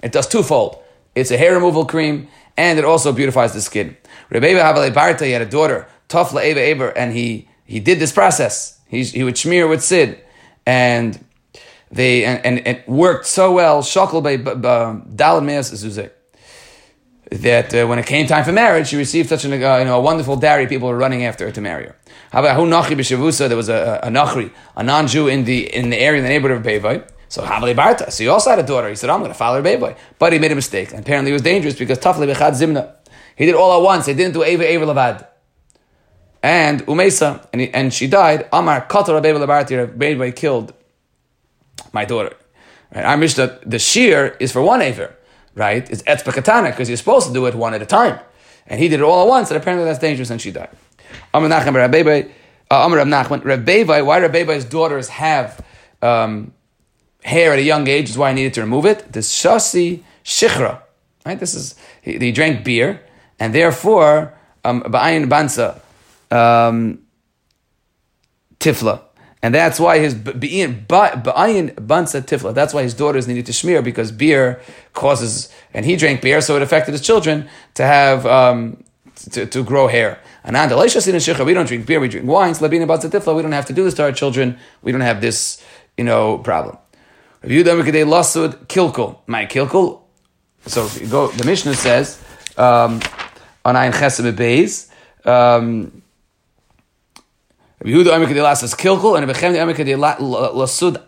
It 0.02 0.12
does 0.12 0.28
twofold. 0.28 0.82
It's 1.14 1.30
a 1.30 1.38
hair 1.38 1.54
removal 1.54 1.86
cream 1.86 2.28
and 2.58 2.78
it 2.78 2.84
also 2.84 3.12
beautifies 3.12 3.54
the 3.54 3.62
skin. 3.62 3.96
Rebbe 4.28 4.48
Havale 4.48 4.92
Barta, 4.92 5.24
he 5.24 5.30
had 5.30 5.40
a 5.40 5.46
daughter, 5.46 5.88
Tofla 6.10 6.44
Eva 6.44 6.60
Eber, 6.60 6.88
and 6.88 7.14
he 7.14 7.48
he 7.66 7.80
did 7.80 7.98
this 7.98 8.12
process. 8.12 8.80
He, 8.88 9.02
he 9.04 9.24
would 9.24 9.36
smear 9.36 9.66
with 9.66 9.82
Sid, 9.82 10.22
and 10.64 11.22
they 11.90 12.24
and, 12.24 12.44
and 12.46 12.66
it 12.66 12.88
worked 12.88 13.26
so 13.26 13.52
well. 13.52 13.82
Shakal 13.82 14.22
by 14.22 14.36
Dalad 14.36 15.44
Meas 15.44 15.70
Zuzek 15.72 16.12
that 17.30 17.74
uh, 17.74 17.86
when 17.86 17.98
it 17.98 18.06
came 18.06 18.26
time 18.26 18.44
for 18.44 18.52
marriage, 18.52 18.88
she 18.88 18.96
received 18.96 19.28
such 19.28 19.44
an, 19.44 19.52
uh, 19.52 19.76
you 19.78 19.84
know, 19.84 19.98
a 19.98 20.00
wonderful 20.00 20.36
dowry. 20.36 20.68
People 20.68 20.88
were 20.88 20.96
running 20.96 21.24
after 21.24 21.46
her 21.46 21.52
to 21.52 21.60
marry 21.60 21.86
her. 21.86 21.96
How 22.30 22.40
about 22.40 22.56
Hu 22.56 22.66
Nachri 22.66 22.96
b'Shavusa? 22.96 23.48
There 23.48 23.56
was 23.56 23.68
a, 23.68 24.00
a, 24.02 24.08
a 24.08 24.10
Nachri, 24.10 24.52
a 24.76 24.82
non-Jew 24.82 25.28
in 25.28 25.44
the 25.44 25.74
in 25.74 25.90
the 25.90 25.98
area 25.98 26.18
in 26.18 26.24
the 26.24 26.28
neighborhood 26.28 26.58
of 26.58 26.64
Bevai. 26.64 27.08
So 27.28 27.42
Havali 27.42 27.74
Barta. 27.74 28.12
So 28.12 28.22
he 28.22 28.28
also 28.28 28.50
had 28.50 28.60
a 28.60 28.62
daughter. 28.62 28.88
He 28.88 28.94
said, 28.94 29.10
"I'm 29.10 29.20
going 29.20 29.32
to 29.32 29.38
follow 29.38 29.60
her 29.60 29.68
Bevai," 29.68 29.96
but 30.18 30.32
he 30.32 30.38
made 30.38 30.52
a 30.52 30.54
mistake. 30.54 30.90
And 30.90 31.00
apparently, 31.00 31.32
it 31.32 31.34
was 31.34 31.42
dangerous 31.42 31.74
because 31.76 31.98
Tafli 31.98 32.32
bechad 32.32 32.52
zimna. 32.52 32.94
He 33.34 33.46
did 33.46 33.54
all 33.54 33.76
at 33.80 33.84
once. 33.84 34.06
He 34.06 34.14
didn't 34.14 34.34
do 34.34 34.44
Eva 34.44 34.72
Eva 34.72 34.86
Lavad 34.86 35.26
and 36.46 36.86
Umesa, 36.86 37.44
and, 37.52 37.60
he, 37.60 37.74
and 37.74 37.92
she 37.92 38.06
died. 38.06 38.48
Amar 38.52 38.86
Katar 38.86 39.14
Rabbi 39.20 40.30
killed 40.30 40.72
my 41.92 42.04
daughter. 42.04 42.36
Right? 42.94 43.18
Wish 43.18 43.34
that 43.34 43.68
the 43.68 43.80
shear 43.80 44.36
is 44.38 44.52
for 44.52 44.62
one 44.62 44.80
Aver, 44.80 45.12
right? 45.56 45.90
It's 45.90 46.02
Etzba 46.04 46.32
Katana, 46.32 46.70
because 46.70 46.88
you're 46.88 46.96
supposed 46.96 47.26
to 47.26 47.34
do 47.34 47.46
it 47.46 47.56
one 47.56 47.74
at 47.74 47.82
a 47.82 47.86
time. 47.86 48.20
And 48.68 48.80
he 48.80 48.86
did 48.86 49.00
it 49.00 49.02
all 49.02 49.22
at 49.22 49.28
once, 49.28 49.50
and 49.50 49.60
apparently 49.60 49.86
that's 49.86 49.98
dangerous, 49.98 50.30
and 50.30 50.40
she 50.40 50.52
died. 50.52 50.70
Amar 51.34 51.50
Nachman 51.50 51.74
Rabbi 51.74 52.28
uh, 52.70 52.84
Amar 52.84 53.00
Nachman, 53.00 53.44
Rabbi 53.44 53.82
why 53.82 54.20
Rabbi's 54.20 54.64
daughters 54.64 55.08
have 55.08 55.64
um, 56.00 56.52
hair 57.24 57.54
at 57.54 57.58
a 57.58 57.62
young 57.62 57.88
age 57.88 58.08
is 58.10 58.16
why 58.16 58.30
I 58.30 58.34
needed 58.34 58.54
to 58.54 58.60
remove 58.60 58.86
it. 58.86 59.12
The 59.12 59.20
Shasi 59.20 60.04
Shichra, 60.24 60.80
right? 61.24 61.40
This 61.40 61.54
is, 61.54 61.74
he, 62.02 62.18
he 62.18 62.30
drank 62.30 62.64
beer, 62.64 63.00
and 63.40 63.52
therefore, 63.52 64.32
um, 64.64 64.82
Ba'ayin 64.82 65.28
Bansa, 65.28 65.80
um, 66.30 67.00
tifla. 68.58 69.02
And 69.42 69.54
that's 69.54 69.78
why 69.78 69.98
his 69.98 70.14
ba'ayin 70.14 70.86
bansa 70.86 72.22
tifla. 72.22 72.54
That's 72.54 72.74
why 72.74 72.82
his 72.82 72.94
daughters 72.94 73.28
needed 73.28 73.46
to 73.46 73.52
smear 73.52 73.82
because 73.82 74.10
beer 74.10 74.60
causes, 74.92 75.52
and 75.74 75.84
he 75.84 75.94
drank 75.96 76.22
beer, 76.22 76.40
so 76.40 76.56
it 76.56 76.62
affected 76.62 76.92
his 76.92 77.00
children 77.00 77.48
to 77.74 77.84
have 77.84 78.26
um, 78.26 78.82
to, 79.30 79.46
to 79.46 79.62
grow 79.62 79.86
hair. 79.88 80.18
And 80.42 80.56
delicious 80.68 81.06
in 81.06 81.14
a 81.14 81.20
shah, 81.20 81.44
we 81.44 81.54
don't 81.54 81.66
drink 81.66 81.86
beer, 81.86 82.00
we 82.00 82.08
drink 82.08 82.26
wine. 82.26 82.54
Labina 82.54 82.86
bansa 82.86 83.10
tifla. 83.10 83.36
We 83.36 83.42
don't 83.42 83.52
have 83.52 83.66
to 83.66 83.72
do 83.72 83.84
this 83.84 83.94
to 83.94 84.04
our 84.04 84.12
children. 84.12 84.58
We 84.82 84.90
don't 84.90 85.00
have 85.02 85.20
this, 85.20 85.62
you 85.96 86.04
know, 86.04 86.38
problem. 86.38 86.78
lasud 87.44 88.66
kilkul. 88.66 89.18
My 89.26 89.46
kilkul. 89.46 90.00
So 90.66 90.88
go. 91.08 91.28
The 91.28 91.44
Mishnah 91.44 91.74
says 91.74 92.20
um, 92.56 93.00
on 93.64 93.76
Ein 93.76 93.92
Chesed 93.92 94.32
Beis. 94.34 94.90
Yehuda 97.84 98.08
Omer 98.14 98.26
Kedei 98.26 98.42
Lasas 98.42 98.74
Kilkul 98.74 99.18
and 99.18 99.30
Rebechem 99.30 99.60
Omer 99.60 99.74
Kedei 99.74 99.96
Lasud 99.96 101.02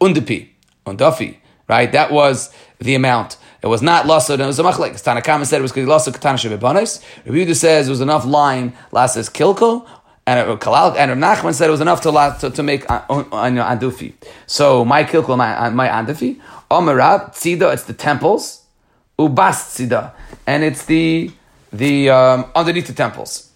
Undepi, 0.00 0.48
Undafi, 0.86 1.36
right? 1.68 1.90
That 1.92 2.10
was 2.10 2.52
the 2.78 2.94
amount. 2.94 3.36
It 3.62 3.68
was 3.68 3.80
not 3.80 4.04
lasud, 4.04 4.34
and 4.34 4.42
it 4.42 4.46
was 4.46 4.58
a 4.58 4.62
machlek. 4.62 4.92
Tanakama 4.92 5.46
said 5.46 5.60
it 5.60 5.62
was 5.62 5.72
kedei 5.72 5.86
lasud 5.86 6.12
katana 6.12 6.36
shebebanis. 6.36 7.02
Rabbi 7.24 7.52
says 7.54 7.86
it 7.86 7.90
was 7.90 8.02
enough 8.02 8.26
line 8.26 8.74
lasas 8.92 9.30
kilkul, 9.32 9.88
and 10.26 10.60
Kalal 10.60 10.96
and 10.96 11.22
Nachman 11.22 11.54
said 11.54 11.68
it 11.68 11.70
was 11.70 11.80
enough 11.80 12.02
to 12.02 12.36
to, 12.40 12.50
to 12.50 12.62
make 12.62 12.84
andufi. 12.84 14.12
So 14.46 14.84
my 14.84 15.04
kilkul, 15.04 15.38
my 15.38 15.70
my 15.70 15.88
andufi. 15.88 16.40
Omerab 16.70 17.34
tzida, 17.34 17.72
it's 17.72 17.84
the 17.84 17.94
temples. 17.94 18.64
Ubas 19.18 19.88
tzida, 19.88 20.12
and 20.46 20.62
it's 20.62 20.84
the 20.84 21.30
the 21.72 22.10
um, 22.10 22.50
underneath 22.54 22.88
the 22.88 22.92
temples. 22.92 23.50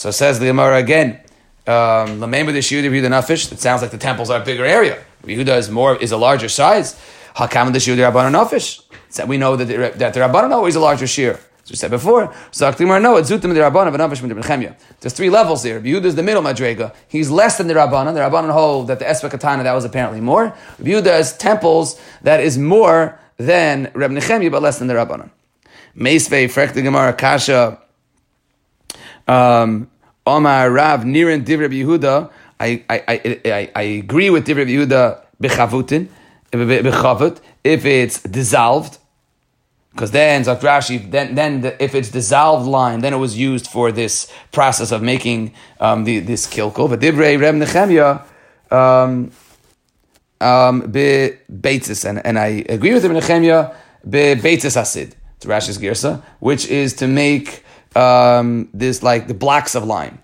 So 0.00 0.10
says 0.10 0.38
the 0.38 0.46
Gemara 0.46 0.78
again. 0.78 1.20
Um, 1.66 2.20
Nafish. 2.22 3.52
It 3.52 3.60
sounds 3.60 3.82
like 3.82 3.90
the 3.90 3.98
temples 3.98 4.30
are 4.30 4.40
a 4.40 4.44
bigger 4.46 4.64
area. 4.64 5.04
Yehuda 5.24 5.58
is 5.58 5.68
more 5.68 5.94
is 5.94 6.10
a 6.10 6.16
larger 6.16 6.48
size. 6.48 6.98
Hakam 7.36 7.74
the 7.74 7.78
Yehuda 7.78 8.10
Rabbanon 8.10 8.32
Nafish. 8.32 9.28
We 9.28 9.36
know 9.36 9.56
that 9.56 9.66
the, 9.66 9.92
that 9.98 10.14
the 10.14 10.20
Rabbanon 10.20 10.52
always 10.52 10.74
a 10.74 10.80
larger 10.80 11.06
shear. 11.06 11.38
As 11.62 11.70
we 11.70 11.76
said 11.76 11.90
before, 11.90 12.32
so 12.50 12.70
no, 12.70 13.16
it's 13.18 13.30
Zutim 13.30 13.52
the 13.52 13.60
Rabbanan, 13.60 13.94
Vanavish 13.94 14.26
the 14.26 14.34
Nechemia. 14.34 14.74
There's 15.00 15.12
three 15.12 15.28
levels 15.28 15.62
there. 15.62 15.78
Yehuda 15.78 16.06
is 16.06 16.14
the 16.14 16.22
middle 16.22 16.42
Madrega. 16.42 16.94
He's 17.06 17.30
less 17.30 17.58
than 17.58 17.66
the 17.66 17.74
Rabbanan. 17.74 18.14
The 18.14 18.20
Rabbanan 18.20 18.52
hold 18.52 18.88
that 18.88 19.00
the 19.00 19.04
espekatana 19.04 19.64
that 19.64 19.74
was 19.74 19.84
apparently 19.84 20.22
more. 20.22 20.56
Yehuda 20.80 21.20
is 21.20 21.36
temples 21.36 22.00
that 22.22 22.40
is 22.40 22.56
more 22.56 23.20
than 23.36 23.90
Reb 23.92 24.12
Nechemia, 24.12 24.50
but 24.50 24.62
less 24.62 24.78
than 24.78 24.88
the 24.88 24.94
Rabbanan. 24.94 25.28
Meisvei, 25.94 26.46
Frek 26.46 26.72
the 26.72 26.80
Gemara, 26.80 27.12
Kasha, 27.12 27.78
um, 29.30 29.88
Omar 30.26 30.70
Rav, 30.70 31.04
Niran, 31.04 31.44
Divrei 31.44 31.70
Yehuda, 31.70 32.30
I, 32.58 32.84
I, 32.90 33.40
I, 33.44 33.70
I, 33.74 33.82
agree 33.82 34.28
with 34.28 34.46
Divrei 34.46 34.66
Yehuda, 34.66 35.22
Bechavutin, 35.40 36.08
Bechavut, 36.52 37.38
if 37.62 37.84
it's 37.84 38.22
dissolved, 38.22 38.98
because 39.92 40.10
then, 40.10 40.44
Zak 40.44 40.60
Rashi, 40.60 41.10
then, 41.10 41.34
then 41.34 41.60
the, 41.60 41.82
if 41.82 41.94
it's 41.94 42.10
dissolved 42.10 42.66
lime, 42.66 43.00
then 43.00 43.14
it 43.14 43.18
was 43.18 43.38
used 43.38 43.66
for 43.68 43.92
this 43.92 44.30
process 44.52 44.92
of 44.92 45.02
making 45.02 45.52
um, 45.78 46.04
the, 46.04 46.20
this 46.20 46.46
kilko. 46.46 46.88
But 46.88 47.00
Divrei 47.00 47.40
Reb 47.40 47.54
Nechemia, 47.54 48.24
um, 48.72 49.30
um, 50.40 50.80
be 50.80 51.36
beitzis, 51.52 52.08
and, 52.08 52.24
and 52.26 52.38
I 52.38 52.64
agree 52.68 52.92
with 52.94 53.04
Reb 53.04 53.22
Nechemia, 53.22 53.74
be 54.08 54.34
beitzis 54.34 54.76
asid, 54.76 55.14
to 55.40 55.48
Rashi's 55.48 55.78
girsa, 55.78 56.22
which 56.40 56.66
is 56.66 56.94
to 56.94 57.06
make 57.06 57.64
um, 57.96 58.68
this 58.72 59.02
like 59.02 59.28
the 59.28 59.34
blocks 59.34 59.74
of 59.74 59.84
lime. 59.84 60.22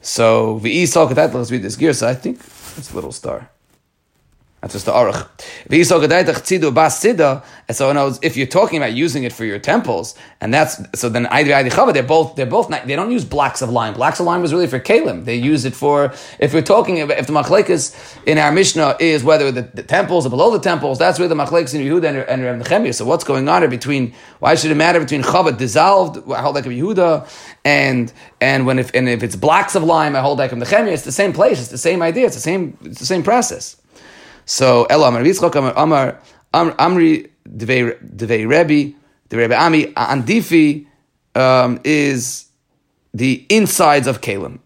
So 0.00 0.58
the 0.60 0.70
Esau, 0.70 1.06
let's 1.06 1.50
read 1.50 1.62
this 1.62 1.76
gear. 1.76 1.92
So 1.92 2.08
I 2.08 2.14
think 2.14 2.38
it's 2.76 2.92
a 2.92 2.94
little 2.94 3.12
star. 3.12 3.50
That's 4.60 4.72
just 4.72 4.86
the 4.86 4.92
arach. 4.92 5.28
So 7.70 7.92
knows 7.92 8.18
if 8.22 8.36
you're 8.36 8.46
talking 8.48 8.78
about 8.78 8.92
using 8.92 9.22
it 9.22 9.32
for 9.32 9.44
your 9.44 9.60
temples, 9.60 10.16
and 10.40 10.52
that's 10.52 10.80
so 10.98 11.08
then 11.08 11.28
they're 11.30 12.02
both 12.02 12.34
they're 12.34 12.46
both 12.46 12.68
not, 12.68 12.86
they 12.88 12.96
don't 12.96 13.12
use 13.12 13.24
blocks 13.24 13.62
of 13.62 13.70
lime. 13.70 13.94
Blocks 13.94 14.18
of 14.18 14.26
lime 14.26 14.42
was 14.42 14.52
really 14.52 14.66
for 14.66 14.80
kalim. 14.80 15.24
They 15.24 15.36
use 15.36 15.64
it 15.64 15.74
for 15.76 16.12
if 16.40 16.54
we're 16.54 16.62
talking 16.62 17.00
about 17.00 17.18
if 17.18 17.28
the 17.28 17.32
machlekes 17.32 17.94
in 18.26 18.36
our 18.38 18.50
mishnah 18.50 18.96
is 18.98 19.22
whether 19.22 19.52
the, 19.52 19.62
the 19.62 19.84
temples 19.84 20.26
or 20.26 20.30
below 20.30 20.50
the 20.50 20.58
temples, 20.58 20.98
that's 20.98 21.20
where 21.20 21.28
the 21.28 21.36
machlekes 21.36 21.72
in 21.72 21.80
Yehuda 21.80 22.26
and, 22.28 22.42
and 22.42 22.62
Nechemia. 22.62 22.92
So 22.92 23.04
what's 23.04 23.24
going 23.24 23.48
on 23.48 23.62
here 23.62 23.70
between 23.70 24.12
why 24.40 24.56
should 24.56 24.72
it 24.72 24.76
matter 24.76 24.98
between 24.98 25.22
chavat 25.22 25.56
dissolved, 25.56 26.28
I 26.32 26.42
hold 26.42 26.56
like 26.56 26.64
Yehuda, 26.64 27.28
and 27.64 28.12
and 28.40 28.66
when 28.66 28.80
if 28.80 28.92
and 28.92 29.08
if 29.08 29.22
it's 29.22 29.36
blocks 29.36 29.76
of 29.76 29.84
lime, 29.84 30.16
I 30.16 30.20
hold 30.20 30.38
like 30.38 30.50
Nechemia. 30.50 30.92
It's 30.92 31.04
the 31.04 31.12
same 31.12 31.32
place. 31.32 31.60
It's 31.60 31.70
the 31.70 31.78
same 31.78 32.02
idea. 32.02 32.26
It's 32.26 32.34
the 32.34 32.42
same. 32.42 32.76
It's 32.82 32.98
the 32.98 33.06
same 33.06 33.22
process. 33.22 33.76
So 34.48 34.86
Elo 34.86 35.06
Amar 35.06 35.22
Yitzchok 35.22 35.74
Amar 35.76 36.18
Amri 36.54 37.30
Devei 37.46 38.48
Rebbe 38.48 38.96
the 39.28 39.36
Rebbe 39.36 39.54
Ami 39.54 39.92
Andifi 39.92 40.86
um, 41.34 41.78
is 41.84 42.46
the 43.12 43.44
insides 43.50 44.06
of 44.06 44.22
Kalim. 44.22 44.60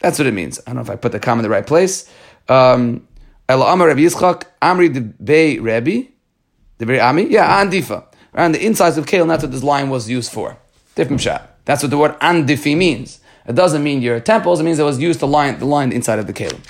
That's 0.00 0.18
what 0.18 0.26
it 0.26 0.34
means. 0.34 0.58
I 0.66 0.70
don't 0.70 0.76
know 0.76 0.82
if 0.82 0.90
I 0.90 0.96
put 0.96 1.12
the 1.12 1.20
comma 1.20 1.38
in 1.38 1.44
the 1.44 1.50
right 1.50 1.64
place. 1.64 2.10
Um, 2.48 3.06
Elo 3.48 3.64
Amar 3.66 3.86
Rebbe 3.86 4.00
Yitzchok 4.00 4.42
Amri 4.60 4.88
Devei 4.92 5.62
Rebbe 5.62 6.08
Rebbe 6.80 7.00
Ami 7.00 7.30
yeah 7.30 7.64
Andifa 7.64 8.06
around 8.34 8.52
the 8.52 8.66
insides 8.66 8.98
of 8.98 9.06
Kalim. 9.06 9.28
That's 9.28 9.44
what 9.44 9.52
this 9.52 9.62
line 9.62 9.88
was 9.88 10.10
used 10.10 10.32
for. 10.32 10.58
Different 10.96 11.22
shot. 11.22 11.58
That's 11.64 11.84
what 11.84 11.90
the 11.90 11.98
word 11.98 12.18
Andifi 12.18 12.76
means. 12.76 13.20
It 13.46 13.54
doesn't 13.54 13.84
mean 13.84 14.02
your 14.02 14.18
temples. 14.18 14.58
It 14.58 14.64
means 14.64 14.80
it 14.80 14.82
was 14.82 14.98
used 14.98 15.20
to 15.20 15.26
line 15.26 15.60
the 15.60 15.64
line 15.64 15.92
inside 15.92 16.18
of 16.18 16.26
the 16.26 16.32
Kalim. 16.32 16.60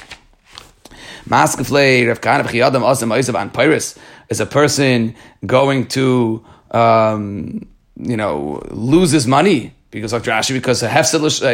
Maskeflei 1.28 2.08
Rav 2.08 2.20
Kana 2.20 2.44
B'chiyadam 2.44 2.82
Asam 2.82 3.12
Oisav 3.12 3.40
An 3.40 3.50
Pyrus 3.50 3.98
is 4.28 4.40
a 4.40 4.46
person 4.46 5.14
going 5.44 5.86
to, 5.88 6.44
um, 6.70 7.66
you 7.96 8.16
know, 8.16 8.62
lose 8.70 9.10
his 9.10 9.26
money 9.26 9.74
because 9.90 10.12
of 10.12 10.22
Rashi, 10.22 10.52
because 10.52 10.82
uh, 10.82 10.88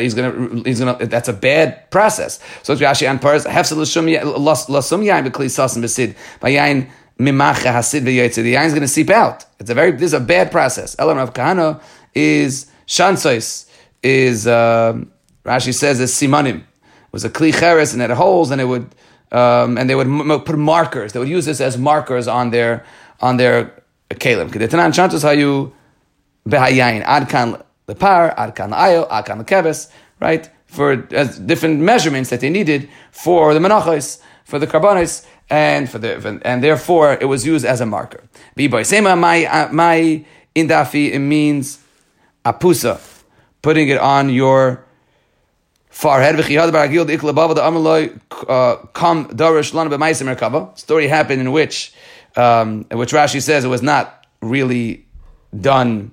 he's 0.01 0.15
gonna 0.15 0.63
he's 0.65 0.81
gonna 0.81 1.07
that's 1.07 1.29
a 1.29 1.33
bad 1.33 1.91
process. 1.91 2.41
So 2.63 2.75
Rashi 2.77 3.09
and 3.09 3.21
Paris 3.21 3.47
hefsel 3.47 3.79
lasum 3.79 5.05
yain 5.05 5.27
b'kli 5.27 5.47
sasim 5.47 5.83
b'sid 5.83 6.17
yain 6.41 6.91
mimacha 7.19 7.73
hasid 7.73 8.03
v'yotze. 8.03 8.43
The 8.43 8.55
yain 8.55 8.67
is 8.67 8.75
gonna 8.75 8.89
seep 8.89 9.11
out. 9.11 9.45
It's 9.59 9.71
a 9.71 9.75
very 9.75 9.93
this 9.93 10.03
is 10.03 10.15
a 10.15 10.21
bad 10.21 10.51
process. 10.51 10.97
Elam 10.99 11.17
Rav 11.17 11.33
Kahana 11.33 11.81
is 12.15 12.67
shansois 12.87 13.69
is 14.03 14.47
uh, 14.47 14.99
Rashi 15.45 15.73
says 15.73 16.01
is 16.01 16.13
simanim. 16.13 16.59
It 16.59 17.13
was 17.13 17.25
a 17.25 17.31
kli 17.31 17.57
cheres 17.57 17.93
and 17.93 18.03
had 18.03 18.11
holes 18.11 18.51
and 18.51 18.61
it 18.61 18.65
would 18.65 18.93
um, 19.35 19.77
and 19.77 19.91
they 19.91 19.95
would 19.95 20.07
m- 20.07 20.41
put 20.41 20.57
markers. 20.57 21.13
They 21.13 21.19
would 21.19 21.29
use 21.29 21.45
this 21.45 21.61
as 21.61 21.77
markers 21.77 22.29
on 22.29 22.51
their 22.51 22.85
on 23.21 23.37
their 23.37 23.83
kalim. 24.11 24.51
Kedetanan 24.51 24.93
chantus 24.93 25.25
hayu 25.25 25.73
behayayin 26.49 27.03
ad 27.05 27.29
kan 27.29 27.63
lepar, 27.89 28.33
ad 28.37 28.55
kan 28.55 28.71
ayo, 28.71 29.07
ad 29.11 29.27
kan 29.27 29.45
lekeves, 29.45 29.91
right? 30.21 30.49
For 30.67 31.07
as 31.13 31.39
different 31.39 31.81
measurements 31.81 32.31
that 32.31 32.41
they 32.41 32.51
needed 32.51 32.89
for 33.11 33.55
the 33.55 33.61
menachos, 33.61 34.21
for 34.45 34.59
the 34.59 34.67
karbonis, 34.67 35.27
and 35.51 35.91
for 35.91 35.99
the 35.99 36.41
and 36.45 36.63
therefore 36.63 37.19
it 37.21 37.27
was 37.27 37.45
used 37.45 37.65
as 37.65 37.81
a 37.81 37.87
marker. 37.87 38.23
Sema 38.85 39.17
my 39.17 39.47
uh, 39.47 39.73
my 39.73 40.25
indafi 40.55 41.13
it 41.13 41.19
means 41.19 41.79
apusa, 42.45 43.01
putting 43.63 43.89
it 43.89 43.99
on 43.99 44.31
your 44.31 44.84
forehead. 45.95 46.35
V'chiyad 46.37 46.73
baragil 46.73 47.07
the 47.07 47.17
bava 47.17 47.55
the 47.55 47.63
amaloi 47.63 48.21
uh, 48.49 48.77
kam 48.93 49.27
darish 49.29 49.73
lana 49.73 49.91
b'maisim. 49.91 50.77
Story 50.77 51.07
happened 51.07 51.41
in 51.41 51.53
which, 51.53 51.95
um, 52.37 52.85
which 52.91 53.13
Rashi 53.13 53.41
says 53.41 53.65
it 53.65 53.69
was 53.69 53.83
not 53.83 54.27
really 54.41 55.07
done, 55.59 56.11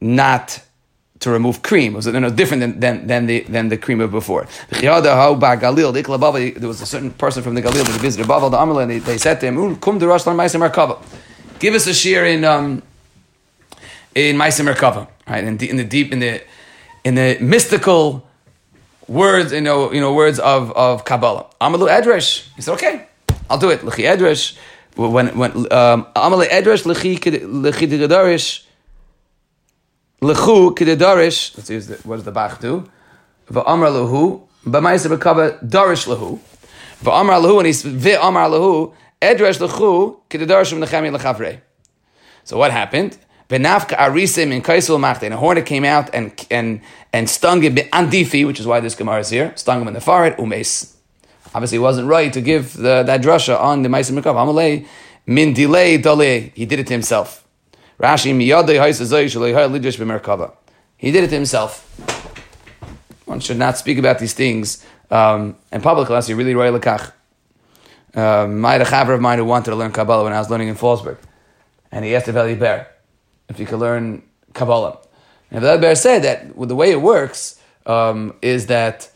not 0.00 0.60
to 1.20 1.30
remove 1.30 1.62
cream. 1.62 1.92
It 1.92 1.96
was 1.96 2.06
you 2.06 2.18
know, 2.18 2.30
different 2.30 2.60
than, 2.62 2.80
than, 2.80 3.06
than, 3.06 3.26
the, 3.26 3.40
than 3.42 3.68
the 3.68 3.78
cream 3.78 4.00
of 4.00 4.10
before. 4.10 4.48
There 4.70 4.90
was 4.90 5.06
a 5.06 6.86
certain 6.86 7.12
person 7.12 7.44
from 7.44 7.54
the 7.54 7.62
Galil 7.62 7.84
that 7.84 8.00
visited 8.00 8.26
Bavel 8.26 8.50
the 8.50 8.58
and 8.80 8.90
they, 9.04 9.18
said 9.18 9.38
to 9.40 9.46
him, 9.46 9.76
Kum. 9.76 10.00
Give 11.60 11.74
us 11.74 11.86
a 11.86 11.94
shear 11.94 12.26
in 12.26 12.44
um, 12.44 12.82
in 14.16 14.36
Maisim 14.36 14.66
Merkava, 14.66 15.06
right? 15.28 15.44
In 15.44 15.56
in 15.58 15.76
the 15.76 15.84
deep, 15.84 16.12
in 16.12 16.18
the 16.18 16.42
in 17.04 17.14
the 17.14 17.38
mystical 17.40 18.26
words, 19.08 19.52
you 19.52 19.60
know, 19.60 19.92
you 19.92 20.00
know, 20.00 20.14
words 20.14 20.38
of, 20.38 20.72
of 20.72 21.04
Kabbalah. 21.04 21.46
Amalu 21.60 21.88
Edresh. 21.88 22.46
He 22.56 22.62
said, 22.62 22.74
okay, 22.74 23.06
I'll 23.50 23.58
do 23.58 23.70
it. 23.70 23.80
Lechi 23.80 24.04
Edresh. 24.04 24.56
When, 24.96 25.36
when, 25.38 25.50
um, 25.72 26.06
Amalu 26.14 26.46
Edresh, 26.48 26.84
Lechi 26.84 27.18
Kedidarish. 27.18 28.64
Lechu 30.20 30.74
Kedidarish. 30.74 31.56
Let's 31.56 31.70
use 31.70 32.04
what 32.04 32.16
does 32.16 32.24
the 32.24 32.32
Bach 32.32 32.60
do? 32.60 32.88
Va'amar 33.50 33.90
Lehu. 33.90 34.46
B'maisa 34.64 35.16
B'kaba 35.16 35.58
Darish 35.62 36.06
Lehu. 36.06 36.38
Va'amar 37.02 37.42
Lehu, 37.42 37.58
and 37.58 37.66
he's 37.66 37.82
V'amar 37.82 38.50
Lehu. 38.50 38.94
Edresh 39.20 39.58
Lechu 39.58 40.20
Kedidarish 40.30 40.72
Nechemi 40.78 41.16
Lechavrei. 41.16 41.60
So 42.44 42.58
what 42.58 42.70
happened? 42.70 43.18
Benafka 43.52 43.98
arisim 43.98 44.50
in 44.50 44.62
kaisul 44.62 44.98
machte. 44.98 45.30
A 45.30 45.36
hornet 45.36 45.66
came 45.66 45.84
out 45.84 46.08
and 46.14 46.32
and 46.50 46.80
and 47.12 47.28
stung 47.28 47.60
him 47.60 47.76
andifi, 47.76 48.46
which 48.46 48.58
is 48.58 48.66
why 48.66 48.80
this 48.80 48.94
gemara 48.94 49.20
is 49.20 49.28
here. 49.28 49.52
Stung 49.56 49.82
him 49.82 49.88
in 49.88 49.92
the 49.92 50.00
forehead. 50.00 50.38
Umes. 50.38 50.94
Obviously, 51.54 51.76
it 51.76 51.82
wasn't 51.82 52.08
right 52.08 52.32
to 52.32 52.40
give 52.40 52.72
the, 52.72 53.02
that 53.02 53.20
drasha 53.20 53.60
on 53.60 53.82
the 53.82 53.90
meisim 53.90 54.18
mekav. 54.18 54.36
Amalei 54.36 54.86
min 55.26 55.52
delay 55.52 55.98
dale. 55.98 56.50
He 56.54 56.64
did 56.64 56.78
it 56.78 56.86
to 56.86 56.94
himself. 56.94 57.46
Rashi 58.00 58.32
miyadei 58.32 58.80
haisazay 58.80 59.26
shalei 59.26 59.52
lidish 59.68 59.98
b'merkava. 59.98 60.54
He 60.96 61.10
did 61.10 61.24
it 61.24 61.28
to 61.28 61.34
himself. 61.34 61.86
One 63.26 63.40
should 63.40 63.58
not 63.58 63.76
speak 63.76 63.98
about 63.98 64.18
these 64.18 64.32
things 64.32 64.82
um, 65.10 65.56
in 65.70 65.82
public 65.82 66.08
unless 66.08 66.26
you 66.26 66.36
really 66.36 66.54
roy 66.54 66.70
lekach. 66.70 67.12
Um, 68.14 68.64
I 68.64 68.72
had 68.72 68.80
a 68.80 68.84
chaver 68.86 69.14
of 69.14 69.20
mine 69.20 69.38
who 69.38 69.44
wanted 69.44 69.70
to 69.72 69.76
learn 69.76 69.92
Kabbalah 69.92 70.24
when 70.24 70.32
I 70.32 70.38
was 70.38 70.48
learning 70.48 70.68
in 70.68 70.74
Fallsburg. 70.74 71.18
And 71.90 72.02
he 72.04 72.14
asked 72.14 72.26
the 72.26 72.32
Valley 72.32 72.54
Bear, 72.54 72.91
if 73.48 73.58
you 73.58 73.66
could 73.66 73.78
learn 73.78 74.22
Kabbalah. 74.54 74.98
And 75.50 75.64
the 75.64 75.78
Bear 75.78 75.94
said 75.94 76.22
that 76.22 76.56
the 76.56 76.74
way 76.74 76.90
it 76.90 77.02
works 77.02 77.60
um, 77.86 78.34
is 78.40 78.66
that 78.66 79.10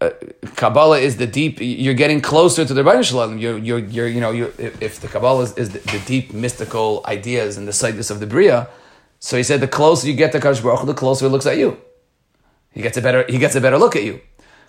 uh, 0.00 0.10
Kabbalah 0.56 0.98
is 0.98 1.16
the 1.16 1.26
deep. 1.26 1.58
You're 1.60 1.94
getting 1.94 2.20
closer 2.20 2.64
to 2.64 2.74
the 2.74 2.82
Rebbeinu 2.82 3.04
Shalom. 3.04 3.38
You're, 3.38 3.58
you're, 3.58 3.78
you're, 3.78 4.08
you 4.08 4.20
know, 4.20 4.30
you're, 4.30 4.52
if, 4.58 5.00
the 5.00 5.08
Kabbalah 5.08 5.44
is, 5.44 5.56
is 5.56 5.70
the, 5.70 5.78
the, 5.78 6.02
deep 6.06 6.32
mystical 6.34 7.02
ideas 7.06 7.56
and 7.56 7.66
the 7.66 7.72
sightness 7.72 8.10
of 8.10 8.20
the 8.20 8.26
Bria, 8.26 8.68
so 9.18 9.36
he 9.36 9.42
said 9.42 9.60
the 9.60 9.68
closer 9.68 10.06
you 10.06 10.14
get 10.14 10.32
to 10.32 10.38
Kadosh 10.38 10.62
Baruch 10.62 10.86
the 10.86 10.94
closer 10.94 11.26
he 11.26 11.32
looks 11.32 11.46
at 11.46 11.56
you. 11.56 11.78
He 12.72 12.82
gets 12.82 12.98
a 12.98 13.02
better. 13.02 13.24
He 13.28 13.38
gets 13.38 13.54
a 13.56 13.60
better 13.60 13.78
look 13.78 13.96
at 13.96 14.04
you. 14.04 14.20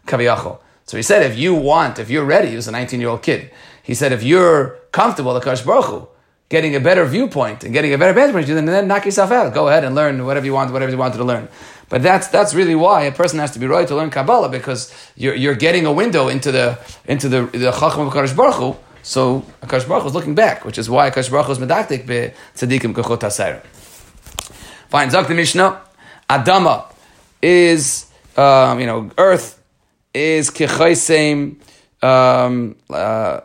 Kaviyachol. 0.06 0.60
So 0.86 0.96
he 0.96 1.04
said, 1.04 1.30
if 1.30 1.38
you 1.38 1.54
want, 1.54 2.00
if 2.00 2.10
you're 2.10 2.24
ready, 2.24 2.50
he 2.50 2.56
was 2.56 2.70
a 2.70 2.72
19 2.72 3.02
year 3.02 3.10
old 3.10 3.22
kid. 3.22 3.52
He 3.84 3.94
said, 3.94 4.14
if 4.14 4.24
you're 4.24 4.80
comfortable, 4.94 5.34
the 5.34 5.42
Kadosh 5.42 5.66
Baruch 5.66 5.86
Hu, 5.86 6.08
getting 6.50 6.76
a 6.76 6.80
better 6.80 7.06
viewpoint 7.06 7.64
and 7.64 7.74
getting 7.74 7.94
a 7.94 7.98
better 7.98 8.14
vantage 8.14 8.34
point, 8.34 8.48
then, 8.48 8.66
then 8.66 8.88
knock 8.88 9.06
yourself 9.06 9.32
out. 9.32 9.54
Go 9.54 9.68
ahead 9.68 9.84
and 9.84 9.96
learn 9.96 10.26
whatever 10.26 10.46
you 10.46 10.54
want, 10.54 10.72
whatever 10.72 10.92
you 10.92 10.98
wanted 10.98 11.18
to 11.18 11.24
learn. 11.24 11.48
But 11.90 12.04
that's 12.04 12.28
that's 12.28 12.54
really 12.54 12.76
why 12.76 13.04
a 13.04 13.12
person 13.12 13.40
has 13.40 13.52
to 13.52 13.60
be 13.60 13.68
right 13.68 13.88
to 13.88 13.96
learn 13.96 14.10
Kabbalah 14.10 14.50
because 14.50 14.94
you're, 15.16 15.36
you're 15.36 15.56
getting 15.56 15.86
a 15.86 15.92
window 15.92 16.28
into 16.28 16.52
the 16.52 16.78
into 17.06 17.30
the 17.30 17.46
the 17.46 17.72
Chacham 17.72 18.08
of 18.08 18.14
Kadosh 18.14 18.36
Baruch 18.36 18.56
Hu. 18.56 18.76
So 19.04 19.46
Kadosh 19.62 19.88
Baruch 19.88 20.04
Hu 20.04 20.10
is 20.10 20.14
looking 20.14 20.36
back, 20.36 20.66
which 20.66 20.78
is 20.78 20.90
why 20.90 21.10
Kadosh 21.12 21.32
Baruch 21.32 21.46
Hu 21.46 21.52
is 21.54 21.60
medaktik 21.60 22.06
be 22.06 22.34
tzaddikim 22.56 22.94
kochot 22.94 23.20
haser. 23.20 23.62
Fine, 24.90 25.10
Zok 25.10 25.28
the 25.28 25.34
Mishnah. 25.34 25.82
Adama 26.30 26.92
is, 27.42 28.12
um, 28.36 28.80
you 28.82 28.86
know, 28.86 29.10
earth 29.18 29.62
is 30.14 30.52
kichaisem, 30.52 31.56
um, 32.02 32.76
uh, 32.90 33.42